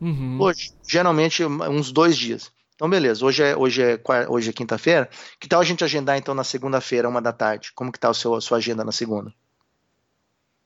Uhum. 0.00 0.40
Hoje, 0.40 0.70
geralmente, 0.88 1.44
uns 1.44 1.90
dois 1.90 2.16
dias. 2.16 2.52
Então, 2.76 2.88
beleza, 2.88 3.24
hoje 3.24 3.42
é, 3.42 3.56
hoje 3.56 3.82
é, 3.82 3.98
hoje 4.28 4.50
é 4.50 4.52
quinta-feira. 4.52 5.10
Que 5.40 5.48
tal 5.48 5.60
a 5.60 5.64
gente 5.64 5.82
agendar 5.82 6.16
então 6.16 6.34
na 6.34 6.44
segunda-feira, 6.44 7.08
uma 7.08 7.20
da 7.20 7.32
tarde? 7.32 7.72
Como 7.74 7.90
que 7.90 7.98
tá 7.98 8.08
o 8.10 8.14
seu, 8.14 8.34
a 8.34 8.40
sua 8.40 8.58
agenda 8.58 8.84
na 8.84 8.92
segunda? 8.92 9.32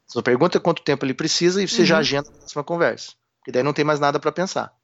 Sua 0.07 0.23
pergunta 0.23 0.59
é 0.59 0.61
quanto 0.61 0.83
tempo 0.83 1.07
ele 1.07 1.15
precisa 1.15 1.63
e 1.63 1.69
você 1.69 1.83
uhum. 1.83 1.87
já 1.87 1.99
agenda 1.99 2.29
a 2.29 2.33
próxima 2.33 2.65
conversa. 2.65 3.13
Porque 3.39 3.53
daí 3.53 3.63
não 3.63 3.73
tem 3.73 3.85
mais 3.85 4.01
nada 4.01 4.19
para 4.19 4.33
pensar. 4.33 4.75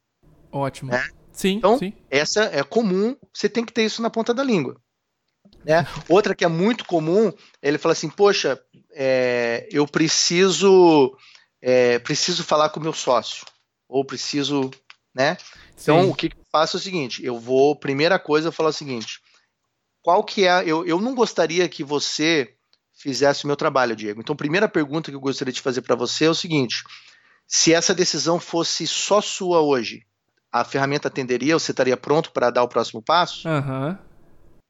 Ótimo. 0.52 0.94
É? 0.94 1.04
Sim, 1.32 1.56
então, 1.56 1.76
sim. 1.78 1.92
essa 2.08 2.44
é 2.44 2.62
comum, 2.62 3.16
você 3.34 3.48
tem 3.48 3.64
que 3.64 3.72
ter 3.72 3.84
isso 3.84 4.00
na 4.00 4.08
ponta 4.08 4.32
da 4.32 4.42
língua. 4.42 4.80
Né? 5.64 5.86
Outra 6.08 6.34
que 6.34 6.44
é 6.44 6.48
muito 6.48 6.84
comum, 6.84 7.32
ele 7.60 7.76
fala 7.76 7.92
assim, 7.92 8.08
poxa, 8.08 8.58
é, 8.94 9.68
eu 9.70 9.86
preciso 9.86 11.14
é, 11.60 11.98
preciso 11.98 12.44
falar 12.44 12.68
com 12.70 12.78
o 12.78 12.82
meu 12.82 12.92
sócio. 12.92 13.44
Ou 13.88 14.04
preciso, 14.04 14.70
né? 15.12 15.36
Então, 15.80 16.04
Sim. 16.04 16.10
o 16.10 16.14
que 16.14 16.30
faço 16.56 16.78
é 16.78 16.80
o 16.80 16.82
seguinte: 16.82 17.24
eu 17.24 17.38
vou, 17.38 17.76
primeira 17.76 18.18
coisa, 18.18 18.48
eu 18.48 18.52
falo 18.52 18.70
o 18.70 18.72
seguinte: 18.72 19.20
qual 20.02 20.24
que 20.24 20.46
é. 20.46 20.62
Eu, 20.66 20.86
eu 20.86 20.98
não 21.00 21.14
gostaria 21.14 21.68
que 21.68 21.84
você 21.84 22.54
fizesse 22.98 23.44
o 23.44 23.46
meu 23.46 23.56
trabalho, 23.56 23.94
Diego. 23.94 24.20
Então, 24.20 24.32
a 24.32 24.36
primeira 24.36 24.68
pergunta 24.68 25.10
que 25.10 25.16
eu 25.16 25.20
gostaria 25.20 25.52
de 25.52 25.60
fazer 25.60 25.82
para 25.82 25.94
você 25.94 26.24
é 26.24 26.30
o 26.30 26.34
seguinte: 26.34 26.82
se 27.46 27.74
essa 27.74 27.94
decisão 27.94 28.40
fosse 28.40 28.86
só 28.86 29.20
sua 29.20 29.60
hoje, 29.60 30.00
a 30.50 30.64
ferramenta 30.64 31.08
atenderia? 31.08 31.58
Você 31.58 31.72
estaria 31.72 31.96
pronto 31.96 32.32
para 32.32 32.50
dar 32.50 32.62
o 32.62 32.68
próximo 32.68 33.02
passo? 33.02 33.46
Uhum. 33.46 33.96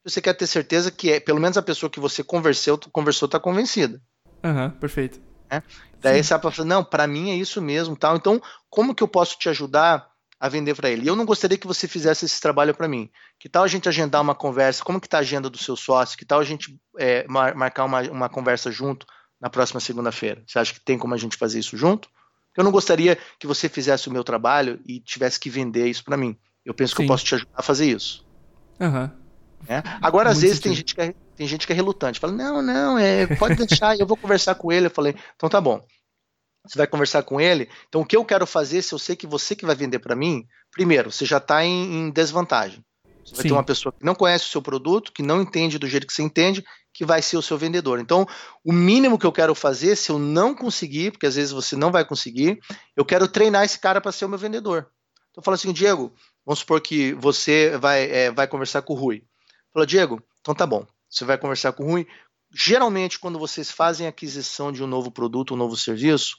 você 0.05 0.21
quer 0.21 0.35
ter 0.35 0.47
certeza 0.47 0.91
que 0.91 1.13
é, 1.13 1.21
pelo 1.21 1.41
menos 1.41 1.57
a 1.57 1.63
pessoa 1.63 1.91
que 1.91 2.01
você 2.01 2.25
conversou, 2.25 2.79
conversou 2.93 3.27
está 3.27 3.39
convencida. 3.39 4.01
Aham, 4.43 4.67
uhum, 4.67 4.71
perfeito. 4.71 5.21
É? 5.49 5.63
Daí 6.01 6.17
Sim. 6.17 6.23
você 6.25 6.39
vai 6.39 6.53
falar, 6.53 6.67
não, 6.67 6.85
para 6.85 7.07
mim 7.07 7.31
é 7.31 7.37
isso 7.37 7.63
mesmo, 7.63 7.97
tal. 7.97 8.17
Então, 8.17 8.43
como 8.69 8.95
que 8.95 9.03
eu 9.03 9.09
posso 9.09 9.39
te 9.39 9.49
ajudar 9.49 10.16
a 10.39 10.49
vender 10.49 10.75
para 10.75 10.91
ele? 10.91 11.05
E 11.05 11.09
eu 11.09 11.17
não 11.17 11.25
gostaria 11.25 11.59
que 11.59 11.67
você 11.67 11.89
fizesse 11.89 12.25
esse 12.25 12.41
trabalho 12.41 12.75
para 12.75 12.89
mim. 12.89 13.11
Que 13.39 13.49
tal 13.49 13.65
a 13.65 13.69
gente 13.69 13.89
agendar 13.89 14.21
uma 14.21 14.35
conversa? 14.35 14.85
Como 14.85 15.01
que 15.01 15.09
tá 15.09 15.19
a 15.19 15.21
agenda 15.21 15.49
do 15.49 15.59
seu 15.59 15.77
sócio? 15.77 16.17
Que 16.17 16.25
tal 16.25 16.41
a 16.41 16.45
gente 16.45 16.79
é, 16.99 17.27
mar 17.29 17.55
marcar 17.55 17.85
uma, 17.85 18.03
uma 18.03 18.29
conversa 18.29 18.71
junto 18.71 19.07
na 19.41 19.49
próxima 19.49 19.81
segunda-feira? 19.81 20.43
Você 20.47 20.59
acha 20.59 20.75
que 20.75 20.81
tem 20.81 20.99
como 20.99 21.15
a 21.15 21.19
gente 21.19 21.37
fazer 21.37 21.59
isso 21.59 21.77
junto? 21.77 22.09
Eu 22.57 22.65
não 22.65 22.71
gostaria 22.71 23.19
que 23.39 23.47
você 23.47 23.69
fizesse 23.69 24.09
o 24.09 24.13
meu 24.13 24.25
trabalho 24.25 24.81
e 24.87 25.01
tivesse 25.01 25.39
que 25.39 25.51
vender 25.51 25.87
isso 25.87 26.05
para 26.05 26.17
mim. 26.17 26.37
Eu 26.65 26.75
penso 26.75 26.93
Sim. 26.93 26.97
que 26.97 27.03
eu 27.03 27.07
posso 27.07 27.25
te 27.25 27.35
ajudar 27.35 27.53
a 27.55 27.63
fazer 27.63 27.87
isso. 27.87 28.27
Uhum. 28.81 29.11
É? 29.69 29.83
Agora, 30.01 30.31
às 30.31 30.41
vezes, 30.41 30.61
tem 30.61 30.75
gente, 30.75 30.95
que 30.95 31.01
é, 31.01 31.15
tem 31.37 31.47
gente 31.47 31.67
que 31.67 31.73
é 31.73 31.77
relutante. 31.77 32.21
Fala, 32.21 32.33
não, 32.33 32.63
não, 32.63 32.99
é, 32.99 33.27
pode 33.37 33.55
deixar, 33.67 33.99
eu 33.99 34.07
vou 34.07 34.17
conversar 34.17 34.55
com 34.55 34.73
ele. 34.73 34.87
Eu 34.87 34.91
falei, 34.91 35.15
então 35.35 35.49
tá 35.49 35.61
bom. 35.61 35.85
Você 36.67 36.79
vai 36.79 36.87
conversar 36.87 37.23
com 37.23 37.41
ele. 37.41 37.69
Então, 37.89 38.01
o 38.01 38.07
que 38.07 38.17
eu 38.17 38.25
quero 38.25 38.47
fazer, 38.47 38.83
se 38.83 38.93
eu 38.93 38.99
sei 38.99 39.15
que 39.17 39.27
você 39.27 39.55
que 39.55 39.67
vai 39.67 39.75
vender 39.75 39.99
para 39.99 40.17
mim, 40.17 40.47
primeiro, 40.73 41.13
você 41.13 41.25
já 41.25 41.39
está 41.39 41.65
em, 41.65 41.95
em, 41.95 42.11
desvantagem. 42.11 42.85
Você 43.25 43.35
vai 43.35 43.43
Sim. 43.43 43.49
ter 43.49 43.55
uma 43.55 43.65
pessoa 43.65 43.93
que 43.93 44.05
não 44.05 44.15
conhece 44.15 44.45
o 44.45 44.49
seu 44.49 44.63
produto, 44.63 45.13
que 45.13 45.23
não 45.23 45.43
entende 45.43 45.79
do 45.79 45.89
jeito 45.89 46.07
que 46.07 46.13
você 46.13 46.23
entende, 46.23 46.65
que 46.93 47.05
vai 47.05 47.21
ser 47.21 47.37
o 47.37 47.43
seu 47.43 47.59
vendedor. 47.59 47.99
Então, 47.99 48.27
o 48.65 48.73
mínimo 48.73 49.19
que 49.19 49.27
eu 49.27 49.33
quero 49.33 49.55
fazer, 49.55 49.97
se 49.97 50.11
eu 50.11 50.19
não 50.19 50.55
conseguir, 50.55 51.11
porque 51.11 51.27
às 51.27 51.35
vezes 51.35 51.53
você 51.53 51.77
não 51.77 51.93
vai 51.93 52.05
conseguir, 52.05 52.59
eu 52.97 53.05
quero 53.05 53.29
treinar 53.29 53.65
esse 53.65 53.79
cara 53.79 54.01
para 54.01 54.13
ser 54.13 54.25
o 54.25 54.29
meu 54.29 54.39
vendedor. 54.39 54.89
Então, 55.31 55.43
fala 55.43 55.57
assim, 55.57 55.73
Diego, 55.73 56.15
vamos 56.45 56.61
supor 56.61 56.81
que 56.81 57.13
você 57.15 57.77
vai, 57.77 58.11
é, 58.11 58.31
vai 58.31 58.47
conversar 58.47 58.83
com 58.83 58.95
o 58.95 58.97
Rui. 58.97 59.23
Fala, 59.73 59.87
Diego, 59.87 60.23
então 60.41 60.55
tá 60.55 60.67
bom. 60.67 60.87
Você 61.09 61.25
vai 61.25 61.37
conversar 61.37 61.73
com 61.73 61.85
o 61.85 61.87
Rui. 61.87 62.07
Geralmente, 62.59 63.19
quando 63.19 63.39
vocês 63.39 63.71
fazem 63.71 64.07
aquisição 64.07 64.73
de 64.73 64.83
um 64.83 64.87
novo 64.87 65.11
produto, 65.11 65.53
um 65.53 65.59
novo 65.59 65.77
serviço, 65.77 66.39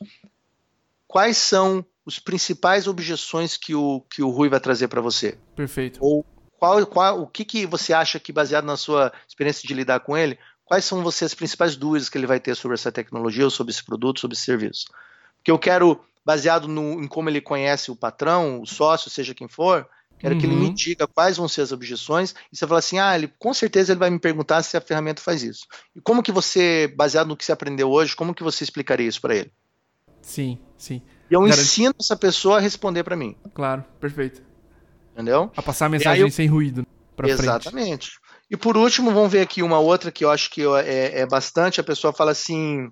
quais 1.07 1.37
são 1.37 1.85
os 2.03 2.17
principais 2.17 2.87
objeções 2.87 3.55
que 3.55 3.75
o, 3.75 4.01
que 4.09 4.23
o 4.23 4.29
Rui 4.31 4.49
vai 4.49 4.59
trazer 4.59 4.87
para 4.87 4.99
você? 4.99 5.37
Perfeito. 5.55 5.99
Ou 6.01 6.25
qual, 6.57 6.83
qual, 6.87 7.21
o 7.21 7.27
que, 7.27 7.45
que 7.45 7.67
você 7.67 7.93
acha 7.93 8.19
que, 8.19 8.33
baseado 8.33 8.65
na 8.65 8.75
sua 8.75 9.13
experiência 9.27 9.67
de 9.67 9.75
lidar 9.75 9.99
com 9.99 10.17
ele, 10.17 10.39
quais 10.65 10.85
são 10.85 11.03
você 11.03 11.23
as 11.23 11.35
principais 11.35 11.75
dúvidas 11.75 12.09
que 12.09 12.17
ele 12.17 12.25
vai 12.25 12.39
ter 12.39 12.55
sobre 12.55 12.73
essa 12.73 12.91
tecnologia, 12.91 13.43
ou 13.43 13.51
sobre 13.51 13.71
esse 13.71 13.85
produto, 13.85 14.19
sobre 14.19 14.35
esse 14.35 14.45
serviço? 14.45 14.87
Porque 15.37 15.51
eu 15.51 15.59
quero, 15.59 16.03
baseado 16.25 16.67
no, 16.67 16.99
em 16.99 17.07
como 17.07 17.29
ele 17.29 17.41
conhece 17.41 17.91
o 17.91 17.95
patrão, 17.95 18.59
o 18.59 18.65
sócio, 18.65 19.11
seja 19.11 19.35
quem 19.35 19.47
for, 19.47 19.87
Quero 20.19 20.33
uhum. 20.33 20.41
que 20.41 20.47
ele 20.47 20.55
me 20.55 20.65
uhum. 20.67 20.73
diga 20.73 21.07
quais 21.07 21.37
vão 21.37 21.47
ser 21.47 21.61
as 21.61 21.71
objeções. 21.71 22.33
E 22.51 22.57
você 22.57 22.65
fala 22.65 22.79
assim: 22.79 22.97
ah, 22.97 23.15
ele, 23.15 23.31
com 23.39 23.53
certeza 23.53 23.93
ele 23.93 23.99
vai 23.99 24.09
me 24.09 24.19
perguntar 24.19 24.63
se 24.63 24.75
a 24.75 24.81
ferramenta 24.81 25.21
faz 25.21 25.43
isso. 25.43 25.67
E 25.95 26.01
como 26.01 26.23
que 26.23 26.31
você, 26.31 26.91
baseado 26.95 27.27
no 27.27 27.37
que 27.37 27.45
você 27.45 27.51
aprendeu 27.51 27.91
hoje, 27.91 28.15
como 28.15 28.33
que 28.33 28.43
você 28.43 28.63
explicaria 28.63 29.07
isso 29.07 29.21
para 29.21 29.35
ele? 29.35 29.51
Sim, 30.21 30.57
sim. 30.77 31.01
E 31.29 31.33
eu 31.33 31.47
ensino 31.47 31.93
essa 31.99 32.15
pessoa 32.15 32.57
a 32.57 32.59
responder 32.59 33.03
para 33.03 33.15
mim. 33.15 33.35
Claro, 33.53 33.83
perfeito. 33.99 34.41
Entendeu? 35.13 35.51
A 35.55 35.61
passar 35.61 35.87
a 35.87 35.89
mensagem 35.89 36.21
eu... 36.21 36.31
sem 36.31 36.47
ruído. 36.47 36.85
Exatamente. 37.23 38.11
Frente. 38.11 38.27
E 38.49 38.55
por 38.55 38.77
último, 38.77 39.11
vamos 39.11 39.31
ver 39.31 39.41
aqui 39.41 39.61
uma 39.61 39.79
outra 39.79 40.11
que 40.11 40.23
eu 40.23 40.31
acho 40.31 40.49
que 40.49 40.61
é, 40.61 41.19
é 41.19 41.25
bastante. 41.25 41.81
A 41.81 41.83
pessoa 41.83 42.13
fala 42.13 42.31
assim: 42.31 42.89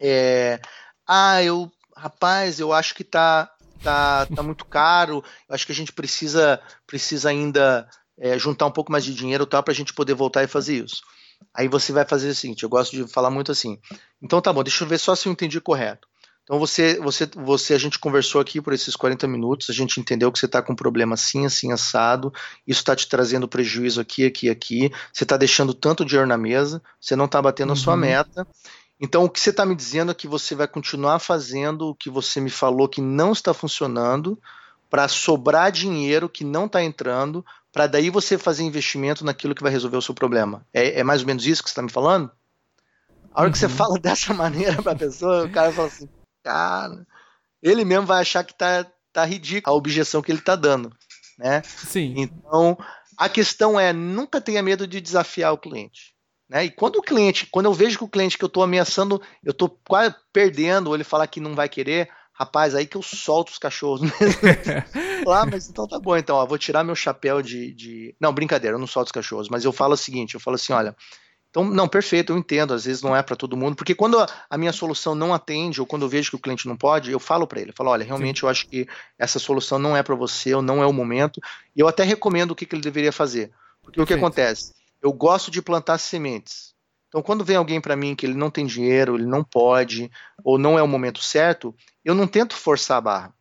é, 0.00 0.60
ah, 1.06 1.42
eu, 1.42 1.70
rapaz, 1.96 2.60
eu 2.60 2.72
acho 2.72 2.94
que 2.94 3.02
tá 3.02 3.50
tá, 3.82 4.26
tá 4.26 4.42
muito 4.42 4.64
caro. 4.64 5.22
Eu 5.48 5.54
acho 5.54 5.66
que 5.66 5.72
a 5.72 5.74
gente 5.74 5.92
precisa, 5.92 6.60
precisa 6.86 7.30
ainda 7.30 7.88
é, 8.18 8.38
juntar 8.38 8.66
um 8.66 8.70
pouco 8.70 8.92
mais 8.92 9.04
de 9.04 9.14
dinheiro 9.14 9.46
tá, 9.46 9.62
para 9.62 9.72
a 9.72 9.74
gente 9.74 9.94
poder 9.94 10.14
voltar 10.14 10.42
e 10.42 10.48
fazer 10.48 10.84
isso. 10.84 11.02
Aí 11.54 11.68
você 11.68 11.92
vai 11.92 12.04
fazer 12.04 12.28
o 12.30 12.34
seguinte: 12.34 12.62
eu 12.62 12.68
gosto 12.68 12.96
de 12.96 13.06
falar 13.06 13.30
muito 13.30 13.52
assim. 13.52 13.78
Então 14.20 14.40
tá 14.40 14.52
bom, 14.52 14.62
deixa 14.62 14.84
eu 14.84 14.88
ver 14.88 14.98
só 14.98 15.14
se 15.14 15.28
eu 15.28 15.32
entendi 15.32 15.60
correto. 15.60 16.08
Então 16.48 16.58
você, 16.58 16.98
você, 16.98 17.28
você, 17.36 17.74
a 17.74 17.78
gente 17.78 17.98
conversou 17.98 18.40
aqui 18.40 18.58
por 18.58 18.72
esses 18.72 18.96
40 18.96 19.28
minutos, 19.28 19.68
a 19.68 19.72
gente 19.74 20.00
entendeu 20.00 20.32
que 20.32 20.38
você 20.38 20.46
está 20.46 20.62
com 20.62 20.72
um 20.72 20.76
problema 20.76 21.12
assim, 21.12 21.44
assim, 21.44 21.70
assado, 21.72 22.32
isso 22.66 22.80
está 22.80 22.96
te 22.96 23.06
trazendo 23.06 23.46
prejuízo 23.46 24.00
aqui, 24.00 24.24
aqui, 24.24 24.48
aqui, 24.48 24.90
você 25.12 25.24
está 25.24 25.36
deixando 25.36 25.74
tanto 25.74 26.06
dinheiro 26.06 26.26
na 26.26 26.38
mesa, 26.38 26.82
você 26.98 27.14
não 27.14 27.26
está 27.26 27.42
batendo 27.42 27.68
uhum. 27.68 27.74
a 27.74 27.76
sua 27.76 27.92
uhum. 27.92 28.00
meta, 28.00 28.46
então, 29.00 29.24
o 29.24 29.30
que 29.30 29.38
você 29.38 29.50
está 29.50 29.64
me 29.64 29.76
dizendo 29.76 30.10
é 30.10 30.14
que 30.14 30.26
você 30.26 30.54
vai 30.54 30.66
continuar 30.66 31.18
fazendo 31.20 31.88
o 31.88 31.94
que 31.94 32.10
você 32.10 32.40
me 32.40 32.50
falou 32.50 32.88
que 32.88 33.00
não 33.00 33.32
está 33.32 33.54
funcionando, 33.54 34.38
para 34.90 35.06
sobrar 35.06 35.70
dinheiro 35.70 36.28
que 36.28 36.44
não 36.44 36.66
está 36.66 36.82
entrando, 36.82 37.44
para 37.72 37.86
daí 37.86 38.10
você 38.10 38.38
fazer 38.38 38.64
investimento 38.64 39.24
naquilo 39.24 39.54
que 39.54 39.62
vai 39.62 39.70
resolver 39.70 39.96
o 39.96 40.02
seu 40.02 40.14
problema. 40.14 40.66
É, 40.72 41.00
é 41.00 41.04
mais 41.04 41.20
ou 41.20 41.26
menos 41.26 41.46
isso 41.46 41.62
que 41.62 41.68
você 41.68 41.72
está 41.72 41.82
me 41.82 41.90
falando? 41.90 42.30
A 43.32 43.40
hora 43.40 43.48
uhum. 43.48 43.52
que 43.52 43.58
você 43.58 43.66
uhum. 43.66 43.72
fala 43.72 43.98
dessa 44.00 44.34
maneira 44.34 44.82
para 44.82 44.92
a 44.92 44.96
pessoa, 44.96 45.44
o 45.44 45.50
cara 45.50 45.72
fala 45.72 45.88
assim, 45.88 46.08
cara, 46.42 47.06
ele 47.62 47.84
mesmo 47.84 48.06
vai 48.06 48.20
achar 48.20 48.42
que 48.42 48.56
tá, 48.56 48.86
tá 49.12 49.24
ridículo 49.24 49.74
a 49.74 49.78
objeção 49.78 50.22
que 50.22 50.32
ele 50.32 50.40
está 50.40 50.56
dando, 50.56 50.90
né? 51.38 51.62
Sim. 51.64 52.14
Então, 52.16 52.76
a 53.16 53.28
questão 53.28 53.78
é, 53.78 53.92
nunca 53.92 54.40
tenha 54.40 54.62
medo 54.62 54.86
de 54.86 55.00
desafiar 55.00 55.52
o 55.52 55.58
cliente. 55.58 56.14
Né? 56.48 56.64
E 56.64 56.70
quando 56.70 56.96
o 56.96 57.02
cliente, 57.02 57.46
quando 57.50 57.66
eu 57.66 57.74
vejo 57.74 57.98
que 57.98 58.04
o 58.04 58.08
cliente 58.08 58.38
que 58.38 58.44
eu 58.44 58.48
estou 58.48 58.62
ameaçando, 58.62 59.20
eu 59.44 59.50
estou 59.50 59.78
quase 59.86 60.14
perdendo, 60.32 60.88
ou 60.88 60.94
ele 60.94 61.04
falar 61.04 61.26
que 61.26 61.40
não 61.40 61.54
vai 61.54 61.68
querer, 61.68 62.08
rapaz, 62.32 62.74
aí 62.74 62.86
que 62.86 62.96
eu 62.96 63.02
solto 63.02 63.50
os 63.50 63.58
cachorros 63.58 64.00
Lá, 65.26 65.42
ah, 65.42 65.46
mas 65.46 65.68
então 65.68 65.86
tá 65.86 65.98
bom, 65.98 66.16
então, 66.16 66.36
ó, 66.36 66.46
vou 66.46 66.56
tirar 66.56 66.84
meu 66.84 66.94
chapéu 66.94 67.42
de, 67.42 67.72
de. 67.74 68.14
Não, 68.20 68.32
brincadeira, 68.32 68.76
eu 68.76 68.80
não 68.80 68.86
solto 68.86 69.08
os 69.08 69.12
cachorros, 69.12 69.48
mas 69.48 69.64
eu 69.64 69.72
falo 69.72 69.94
o 69.94 69.96
seguinte: 69.96 70.34
eu 70.34 70.40
falo 70.40 70.54
assim, 70.54 70.72
olha. 70.72 70.96
Então, 71.50 71.64
não, 71.64 71.88
perfeito, 71.88 72.30
eu 72.30 72.36
entendo, 72.36 72.74
às 72.74 72.84
vezes 72.84 73.00
não 73.00 73.16
é 73.16 73.22
para 73.22 73.34
todo 73.34 73.56
mundo, 73.56 73.74
porque 73.74 73.94
quando 73.94 74.18
a 74.50 74.58
minha 74.58 74.70
solução 74.70 75.14
não 75.14 75.32
atende, 75.32 75.80
ou 75.80 75.86
quando 75.86 76.02
eu 76.02 76.08
vejo 76.08 76.28
que 76.28 76.36
o 76.36 76.38
cliente 76.38 76.68
não 76.68 76.76
pode, 76.76 77.10
eu 77.10 77.18
falo 77.18 77.46
para 77.46 77.58
ele, 77.58 77.70
eu 77.70 77.74
falo, 77.74 77.88
olha, 77.88 78.04
realmente 78.04 78.40
Sim. 78.40 78.46
eu 78.46 78.50
acho 78.50 78.68
que 78.68 78.86
essa 79.18 79.38
solução 79.38 79.78
não 79.78 79.96
é 79.96 80.02
para 80.02 80.14
você, 80.14 80.54
ou 80.54 80.60
não 80.60 80.82
é 80.82 80.86
o 80.86 80.92
momento, 80.92 81.40
e 81.74 81.80
eu 81.80 81.88
até 81.88 82.04
recomendo 82.04 82.50
o 82.50 82.54
que, 82.54 82.66
que 82.66 82.74
ele 82.74 82.82
deveria 82.82 83.10
fazer. 83.10 83.50
Porque 83.82 83.96
perfeito. 83.96 84.02
o 84.02 84.06
que 84.06 84.12
acontece? 84.12 84.74
Eu 85.02 85.12
gosto 85.12 85.50
de 85.50 85.62
plantar 85.62 85.98
sementes. 85.98 86.74
Então, 87.08 87.22
quando 87.22 87.44
vem 87.44 87.56
alguém 87.56 87.80
para 87.80 87.96
mim 87.96 88.14
que 88.14 88.26
ele 88.26 88.34
não 88.34 88.50
tem 88.50 88.66
dinheiro, 88.66 89.16
ele 89.16 89.26
não 89.26 89.42
pode, 89.42 90.10
ou 90.44 90.58
não 90.58 90.78
é 90.78 90.82
o 90.82 90.88
momento 90.88 91.22
certo, 91.22 91.74
eu 92.04 92.14
não 92.14 92.26
tento 92.26 92.54
forçar 92.54 92.98
a 92.98 93.00
barra. 93.00 93.34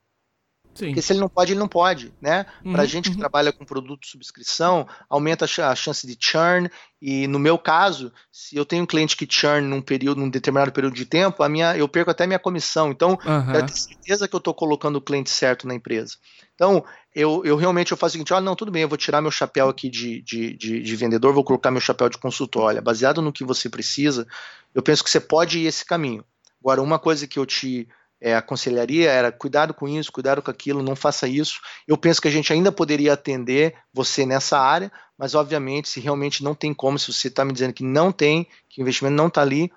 Sim. 0.78 0.88
Porque 0.88 1.02
se 1.02 1.12
ele 1.12 1.20
não 1.20 1.28
pode, 1.28 1.54
ele 1.54 1.60
não 1.60 1.68
pode, 1.68 2.14
né? 2.22 2.46
Uhum, 2.64 2.72
para 2.72 2.84
a 2.84 2.86
gente 2.86 3.10
que 3.10 3.16
uhum. 3.16 3.20
trabalha 3.20 3.52
com 3.52 3.66
produto 3.66 4.02
de 4.02 4.10
subscrição, 4.10 4.88
aumenta 5.10 5.46
a 5.46 5.76
chance 5.76 6.06
de 6.06 6.16
churn. 6.20 6.70
E 7.02 7.26
no 7.26 7.40
meu 7.40 7.58
caso, 7.58 8.14
se 8.32 8.56
eu 8.56 8.64
tenho 8.64 8.84
um 8.84 8.86
cliente 8.86 9.18
que 9.18 9.28
churn 9.28 9.68
num 9.68 9.82
período, 9.82 10.22
num 10.22 10.30
determinado 10.30 10.72
período 10.72 10.94
de 10.94 11.06
tempo, 11.06 11.42
a 11.42 11.50
minha, 11.50 11.76
eu 11.76 11.88
perco 11.88 12.12
até 12.12 12.28
minha 12.28 12.38
comissão. 12.38 12.92
Então, 12.92 13.18
uhum. 13.26 13.54
tenho 13.54 13.70
certeza 13.70 14.28
que 14.28 14.36
eu 14.36 14.38
estou 14.38 14.54
colocando 14.54 14.98
o 14.98 15.02
cliente 15.02 15.32
certo 15.32 15.68
na 15.68 15.74
empresa. 15.74 16.14
Então, 16.54 16.86
eu, 17.16 17.44
eu 17.44 17.56
realmente 17.56 17.92
eu 17.92 17.98
faço 17.98 18.12
o 18.12 18.14
seguinte: 18.14 18.32
olha, 18.32 18.46
não, 18.46 18.56
tudo 18.56 18.72
bem, 18.72 18.84
eu 18.84 18.88
vou 18.88 19.00
tirar 19.00 19.20
meu 19.20 19.32
chapéu 19.32 19.70
aqui 19.70 19.90
de, 19.90 20.22
de, 20.22 20.54
de, 20.54 20.84
de, 20.84 20.96
vendedor, 20.96 21.34
vou 21.34 21.44
colocar 21.44 21.72
meu 21.72 21.82
chapéu 21.82 22.08
de 22.08 22.20
consultor. 22.20 22.66
Olha, 22.66 22.84
baseado 22.84 23.20
no 23.20 23.34
que 23.34 23.44
você 23.44 23.68
precisa, 23.68 24.28
eu 24.76 24.84
penso 24.84 25.04
que 25.04 25.10
você 25.10 25.20
pode 25.20 25.58
ir 25.58 25.66
esse 25.66 25.84
caminho. 25.84 26.24
Agora, 26.62 26.84
uma 26.84 27.00
coisa 27.00 27.26
que 27.26 27.40
eu 27.40 27.46
te 27.48 27.88
é, 28.20 28.36
aconselharia 28.36 29.12
era 29.12 29.32
cuidado 29.32 29.74
com 29.74 29.88
isso, 29.88 30.12
cuidado 30.12 30.42
com 30.42 30.50
aquilo, 30.50 30.82
não 30.82 30.96
faça 30.96 31.28
isso. 31.28 31.60
Eu 31.88 31.98
penso 31.98 32.22
que 32.22 32.28
a 32.28 32.32
gente 32.32 32.52
ainda 32.52 32.72
poderia 32.72 33.14
atender 33.14 33.76
você 33.94 34.26
nessa 34.26 34.60
área, 34.60 34.92
mas 35.18 35.36
obviamente, 35.36 35.90
se 35.90 36.00
realmente 36.00 36.44
não 36.44 36.56
tem 36.56 36.74
como, 36.74 36.98
se 36.98 37.12
você 37.12 37.28
está 37.28 37.46
me 37.46 37.54
dizendo 37.54 37.74
que 37.74 37.84
não 37.84 38.12
tem, 38.12 38.48
que 38.70 38.82
o 38.82 38.84
investimento 38.84 39.16
não 39.16 39.28
está 39.28 39.42
ali, 39.42 39.72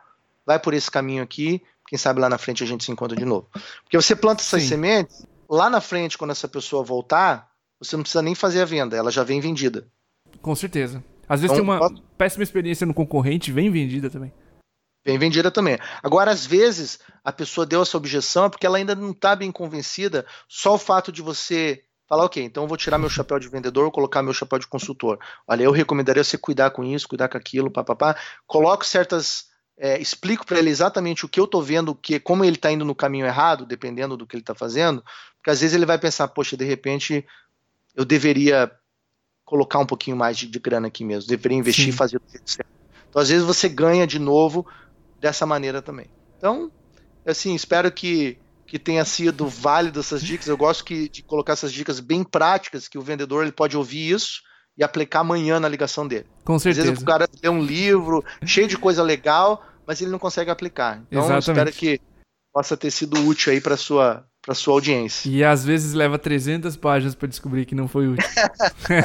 vai 0.47 0.59
por 0.59 0.75
esse 0.75 0.91
caminho 0.91 1.23
aqui. 1.23 1.63
Quem 1.87 1.99
sabe 1.99 2.21
lá 2.21 2.29
na 2.29 2.39
frente 2.39 2.63
a 2.63 2.67
gente 2.67 2.85
se 2.85 2.93
encontra 2.93 3.17
de 3.17 3.25
novo. 3.25 3.49
Porque 3.83 3.97
você 3.97 4.15
planta 4.15 4.43
essas 4.43 4.63
Sim. 4.63 4.69
sementes, 4.69 5.27
lá 5.49 5.69
na 5.69 5.81
frente, 5.81 6.17
quando 6.17 6.31
essa 6.31 6.49
pessoa 6.49 6.85
voltar, 6.85 7.51
você 7.79 7.97
não 7.97 8.03
precisa 8.03 8.23
nem 8.23 8.35
fazer 8.35 8.63
a 8.63 8.65
venda, 8.65 8.97
ela 8.97 9.11
já 9.11 9.25
vem 9.25 9.41
vendida. 9.41 9.87
Com 10.41 10.55
certeza. 10.55 11.03
Às 11.29 11.41
vezes 11.41 11.57
então, 11.57 11.65
tem 11.65 11.75
uma 11.75 11.79
posso... 11.79 12.03
péssima 12.17 12.43
experiência 12.43 12.87
no 12.87 12.95
concorrente, 12.95 13.53
vem 13.53 13.71
vendida 13.71 14.09
também. 14.09 14.33
Vem 15.05 15.19
vendida 15.19 15.51
também. 15.51 15.79
Agora, 16.03 16.31
às 16.31 16.45
vezes, 16.45 16.99
a 17.25 17.33
pessoa 17.33 17.67
deu 17.67 17.83
essa 17.83 17.97
objeção 17.97 18.51
porque 18.51 18.67
ela 18.67 18.77
ainda 18.77 18.95
não 18.95 19.13
está 19.13 19.35
bem 19.35 19.51
convencida, 19.51 20.27
só 20.47 20.75
o 20.75 20.79
fato 20.79 21.11
de 21.11 21.23
você 21.23 21.83
falar, 22.07 22.25
ok, 22.25 22.43
então 22.43 22.65
eu 22.65 22.69
vou 22.69 22.77
tirar 22.77 22.99
meu 22.99 23.09
chapéu 23.09 23.39
de 23.39 23.49
vendedor, 23.49 23.91
colocar 23.93 24.23
meu 24.23 24.35
chapéu 24.35 24.59
de 24.59 24.67
consultor. 24.67 25.19
Olha, 25.47 25.63
eu 25.63 25.71
recomendaria 25.71 26.25
você 26.25 26.37
cuidar 26.37 26.71
com 26.71 26.85
isso, 26.85 27.09
cuidar 27.09 27.29
com 27.29 27.39
aquilo, 27.39 27.71
papapá. 27.71 28.17
Coloco 28.47 28.85
certas. 28.85 29.49
É, 29.83 29.99
explico 29.99 30.45
para 30.45 30.59
ele 30.59 30.69
exatamente 30.69 31.25
o 31.25 31.29
que 31.29 31.41
eu 31.41 31.47
estou 31.47 31.63
vendo, 31.63 31.95
que, 31.95 32.21
como 32.21 32.45
ele 32.45 32.57
está 32.57 32.71
indo 32.71 32.85
no 32.85 32.95
caminho 32.95 33.25
errado, 33.25 33.65
dependendo 33.65 34.15
do 34.15 34.27
que 34.27 34.37
ele 34.37 34.43
está 34.43 34.55
fazendo, 34.55 35.03
porque 35.37 35.49
às 35.49 35.63
vezes 35.63 35.75
ele 35.75 35.87
vai 35.87 35.99
pensar, 35.99 36.29
poxa, 36.29 36.55
de 36.55 36.67
repente 36.67 37.25
eu 37.97 38.05
deveria 38.05 38.71
colocar 39.43 39.79
um 39.79 39.87
pouquinho 39.87 40.19
mais 40.19 40.37
de, 40.37 40.47
de 40.49 40.59
grana 40.59 40.89
aqui 40.89 41.03
mesmo, 41.03 41.31
deveria 41.31 41.57
investir 41.57 41.89
e 41.89 41.93
fazer 41.93 42.19
do 42.19 42.31
jeito 42.31 42.51
certo. 42.51 42.69
Então, 43.09 43.23
às 43.23 43.31
vezes 43.31 43.43
você 43.43 43.71
ganha 43.71 44.07
de 44.07 44.19
novo 44.19 44.67
dessa 45.21 45.45
maneira 45.45 45.83
também. 45.83 46.07
Então, 46.37 46.71
assim, 47.27 47.55
espero 47.55 47.93
que, 47.93 48.39
que 48.67 48.79
tenha 48.79 49.05
sido 49.05 49.47
válido 49.47 50.01
essas 50.01 50.23
dicas. 50.23 50.49
Eu 50.49 50.57
gosto 50.57 50.85
que, 50.85 51.09
de 51.09 51.23
colocar 51.23 51.53
essas 51.53 51.73
dicas 51.73 52.01
bem 52.01 52.25
práticas, 52.25 52.89
que 52.89 52.99
o 52.99 53.03
vendedor 53.03 53.43
ele 53.43 53.53
pode 53.53 53.77
ouvir 53.77 54.11
isso 54.11 54.41
e 54.77 54.83
aplicar 54.83 55.21
amanhã 55.21 55.61
na 55.61 55.69
ligação 55.69 56.09
dele. 56.09 56.27
Com 56.45 56.59
certeza. 56.59 56.83
Às 56.83 56.89
vezes 56.91 57.03
o 57.03 57.07
cara 57.07 57.29
lê 57.43 57.49
um 57.49 57.63
livro 57.63 58.25
cheio 58.45 58.67
de 58.67 58.79
coisa 58.79 59.03
legal, 59.03 59.63
mas 59.87 60.01
ele 60.01 60.11
não 60.11 60.19
consegue 60.19 60.51
aplicar. 60.51 61.03
Então, 61.11 61.23
Exatamente. 61.23 61.51
espero 61.51 61.73
que 61.73 62.01
possa 62.53 62.77
ter 62.77 62.91
sido 62.91 63.27
útil 63.27 63.53
aí 63.53 63.61
para 63.61 63.77
sua 63.77 64.25
para 64.43 64.55
sua 64.55 64.75
audiência. 64.75 65.29
E 65.29 65.45
às 65.45 65.65
vezes 65.65 65.93
leva 65.93 66.19
300 66.19 66.75
páginas 66.77 67.15
para 67.15 67.29
descobrir 67.29 67.67
que 67.67 67.75
não 67.75 67.87
foi 67.87 68.09
útil. 68.09 68.27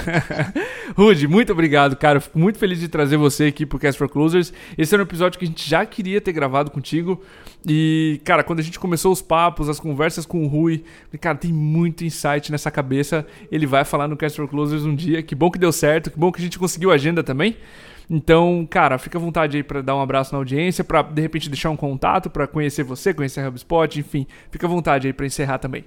Rude, 0.95 1.27
muito 1.27 1.51
obrigado, 1.51 1.95
cara. 1.97 2.21
Fico 2.21 2.39
muito 2.39 2.57
feliz 2.57 2.79
de 2.79 2.87
trazer 2.87 3.17
você 3.17 3.45
aqui 3.45 3.65
pro 3.65 3.77
Cast 3.77 3.97
for 3.97 4.09
Closers. 4.09 4.53
Esse 4.77 4.95
era 4.95 5.03
um 5.03 5.05
episódio 5.05 5.37
que 5.37 5.43
a 5.43 5.47
gente 5.47 5.69
já 5.69 5.85
queria 5.85 6.21
ter 6.21 6.31
gravado 6.31 6.71
contigo. 6.71 7.21
E, 7.67 8.21
cara, 8.23 8.43
quando 8.43 8.59
a 8.59 8.63
gente 8.63 8.79
começou 8.79 9.11
os 9.11 9.21
papos, 9.21 9.67
as 9.67 9.79
conversas 9.79 10.25
com 10.25 10.43
o 10.45 10.47
Rui, 10.47 10.85
cara, 11.19 11.37
tem 11.37 11.51
muito 11.51 12.05
insight 12.05 12.49
nessa 12.49 12.71
cabeça. 12.71 13.27
Ele 13.51 13.67
vai 13.67 13.83
falar 13.83 14.07
no 14.07 14.15
Cast 14.15 14.37
for 14.37 14.47
Closers 14.47 14.83
um 14.83 14.95
dia. 14.95 15.21
Que 15.21 15.35
bom 15.35 15.51
que 15.51 15.59
deu 15.59 15.71
certo, 15.73 16.09
que 16.09 16.17
bom 16.17 16.31
que 16.31 16.39
a 16.39 16.43
gente 16.43 16.57
conseguiu 16.57 16.91
a 16.91 16.95
agenda 16.95 17.21
também. 17.21 17.57
Então, 18.09 18.67
cara, 18.69 18.97
fica 18.97 19.17
à 19.17 19.21
vontade 19.21 19.57
aí 19.57 19.63
para 19.63 19.81
dar 19.81 19.95
um 19.95 20.01
abraço 20.01 20.31
na 20.31 20.37
audiência, 20.37 20.83
para 20.83 21.01
de 21.01 21.21
repente 21.21 21.49
deixar 21.49 21.69
um 21.69 21.77
contato 21.77 22.29
para 22.29 22.47
conhecer 22.47 22.83
você, 22.83 23.13
conhecer 23.13 23.41
a 23.41 23.47
HubSpot, 23.47 23.99
enfim, 23.99 24.27
fica 24.51 24.67
à 24.67 24.69
vontade 24.69 25.07
aí 25.07 25.13
para 25.13 25.25
encerrar 25.25 25.57
também. 25.57 25.85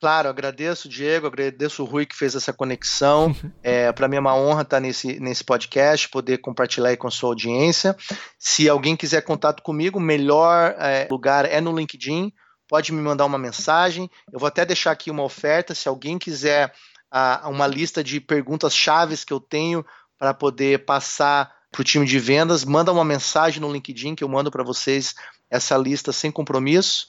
Claro, 0.00 0.30
agradeço 0.30 0.88
o 0.88 0.90
Diego, 0.90 1.26
agradeço 1.26 1.82
o 1.82 1.86
Rui 1.86 2.06
que 2.06 2.16
fez 2.16 2.34
essa 2.34 2.52
conexão. 2.52 3.36
É, 3.62 3.92
para 3.92 4.08
mim 4.08 4.16
é 4.16 4.20
uma 4.20 4.34
honra 4.34 4.62
estar 4.62 4.80
nesse, 4.80 5.20
nesse 5.20 5.44
podcast, 5.44 6.08
poder 6.08 6.38
compartilhar 6.38 6.88
aí 6.88 6.96
com 6.96 7.06
a 7.06 7.10
sua 7.10 7.28
audiência. 7.28 7.94
Se 8.38 8.66
alguém 8.68 8.96
quiser 8.96 9.20
contato 9.20 9.62
comigo, 9.62 9.98
o 9.98 10.02
melhor 10.02 10.74
é, 10.78 11.06
lugar 11.10 11.44
é 11.44 11.60
no 11.60 11.76
LinkedIn. 11.76 12.32
Pode 12.66 12.90
me 12.92 13.02
mandar 13.02 13.26
uma 13.26 13.38
mensagem. 13.38 14.10
Eu 14.32 14.38
vou 14.38 14.46
até 14.46 14.64
deixar 14.64 14.92
aqui 14.92 15.10
uma 15.10 15.22
oferta. 15.22 15.74
Se 15.74 15.88
alguém 15.88 16.18
quiser 16.18 16.72
a, 17.10 17.48
uma 17.48 17.66
lista 17.66 18.02
de 18.02 18.18
perguntas 18.18 18.74
chaves 18.74 19.24
que 19.24 19.32
eu 19.32 19.40
tenho 19.40 19.84
para 20.20 20.34
poder 20.34 20.84
passar 20.84 21.50
para 21.72 21.80
o 21.80 21.84
time 21.84 22.04
de 22.04 22.18
vendas, 22.18 22.62
manda 22.62 22.92
uma 22.92 23.04
mensagem 23.04 23.58
no 23.58 23.72
LinkedIn 23.72 24.14
que 24.14 24.22
eu 24.22 24.28
mando 24.28 24.50
para 24.50 24.62
vocês 24.62 25.14
essa 25.48 25.78
lista 25.78 26.12
sem 26.12 26.30
compromisso. 26.30 27.06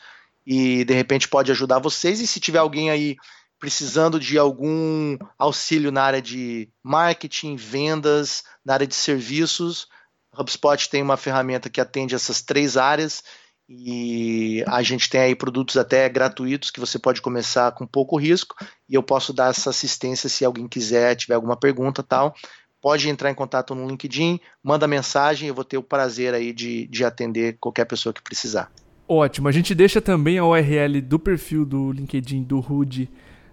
E 0.48 0.86
de 0.86 0.94
repente 0.94 1.28
pode 1.28 1.52
ajudar 1.52 1.80
vocês. 1.80 2.22
E 2.22 2.26
se 2.26 2.40
tiver 2.40 2.60
alguém 2.60 2.90
aí 2.90 3.18
precisando 3.60 4.18
de 4.18 4.38
algum 4.38 5.18
auxílio 5.38 5.92
na 5.92 6.04
área 6.04 6.22
de 6.22 6.70
marketing, 6.82 7.58
vendas, 7.58 8.44
na 8.64 8.74
área 8.76 8.88
de 8.88 8.96
serviços, 8.96 9.88
HubSpot 10.36 10.90
tem 10.90 11.04
uma 11.04 11.18
ferramenta 11.18 11.70
que 11.70 11.82
atende 11.82 12.16
essas 12.16 12.42
três 12.42 12.78
áreas. 12.78 13.24
E 13.68 14.64
a 14.68 14.82
gente 14.82 15.10
tem 15.10 15.22
aí 15.22 15.36
produtos 15.36 15.76
até 15.76 16.08
gratuitos 16.08 16.72
que 16.72 16.80
você 16.80 16.98
pode 16.98 17.22
começar 17.22 17.74
com 17.74 17.86
pouco 17.86 18.18
risco. 18.18 18.56
E 18.90 18.96
eu 18.96 19.04
posso 19.04 19.34
dar 19.34 19.50
essa 19.50 19.70
assistência 19.70 20.30
se 20.30 20.46
alguém 20.46 20.68
quiser, 20.68 21.16
tiver 21.16 21.36
alguma 21.36 21.58
pergunta 21.58 22.02
tal 22.02 22.34
pode 22.82 23.08
entrar 23.10 23.30
em 23.30 23.36
contato 23.36 23.76
no 23.76 23.88
LinkedIn, 23.88 24.40
manda 24.64 24.88
mensagem, 24.88 25.48
eu 25.48 25.56
vou 25.56 25.64
ter 25.64 25.78
o 25.78 25.84
prazer 25.84 26.34
aí 26.34 26.52
de, 26.52 26.88
de 26.88 27.06
atender 27.06 27.58
qualquer 27.60 27.86
pessoa 27.86 28.12
que 28.12 28.22
precisar. 28.22 28.72
Ótimo, 29.08 29.48
a 29.48 29.52
gente 29.52 29.76
deixa 29.76 30.02
também 30.02 30.38
a 30.38 30.46
URL 30.46 31.02
do 31.02 31.20
perfil 31.20 31.66
do 31.66 31.92
LinkedIn 31.92 32.44
do 32.44 32.60
Rude 32.60 33.10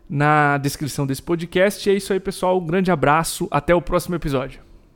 na 0.09 0.57
descrição 0.57 1.07
desse 1.07 1.23
podcast. 1.23 1.89
E 1.89 1.93
é 1.93 1.97
isso 1.97 2.13
aí, 2.13 2.21
pessoal. 2.21 2.59
Um 2.59 2.67
grande 2.67 2.91
abraço, 2.91 3.49
até 3.51 3.75
o 3.75 3.83
próximo 3.83 4.15
episódio. 4.15 4.68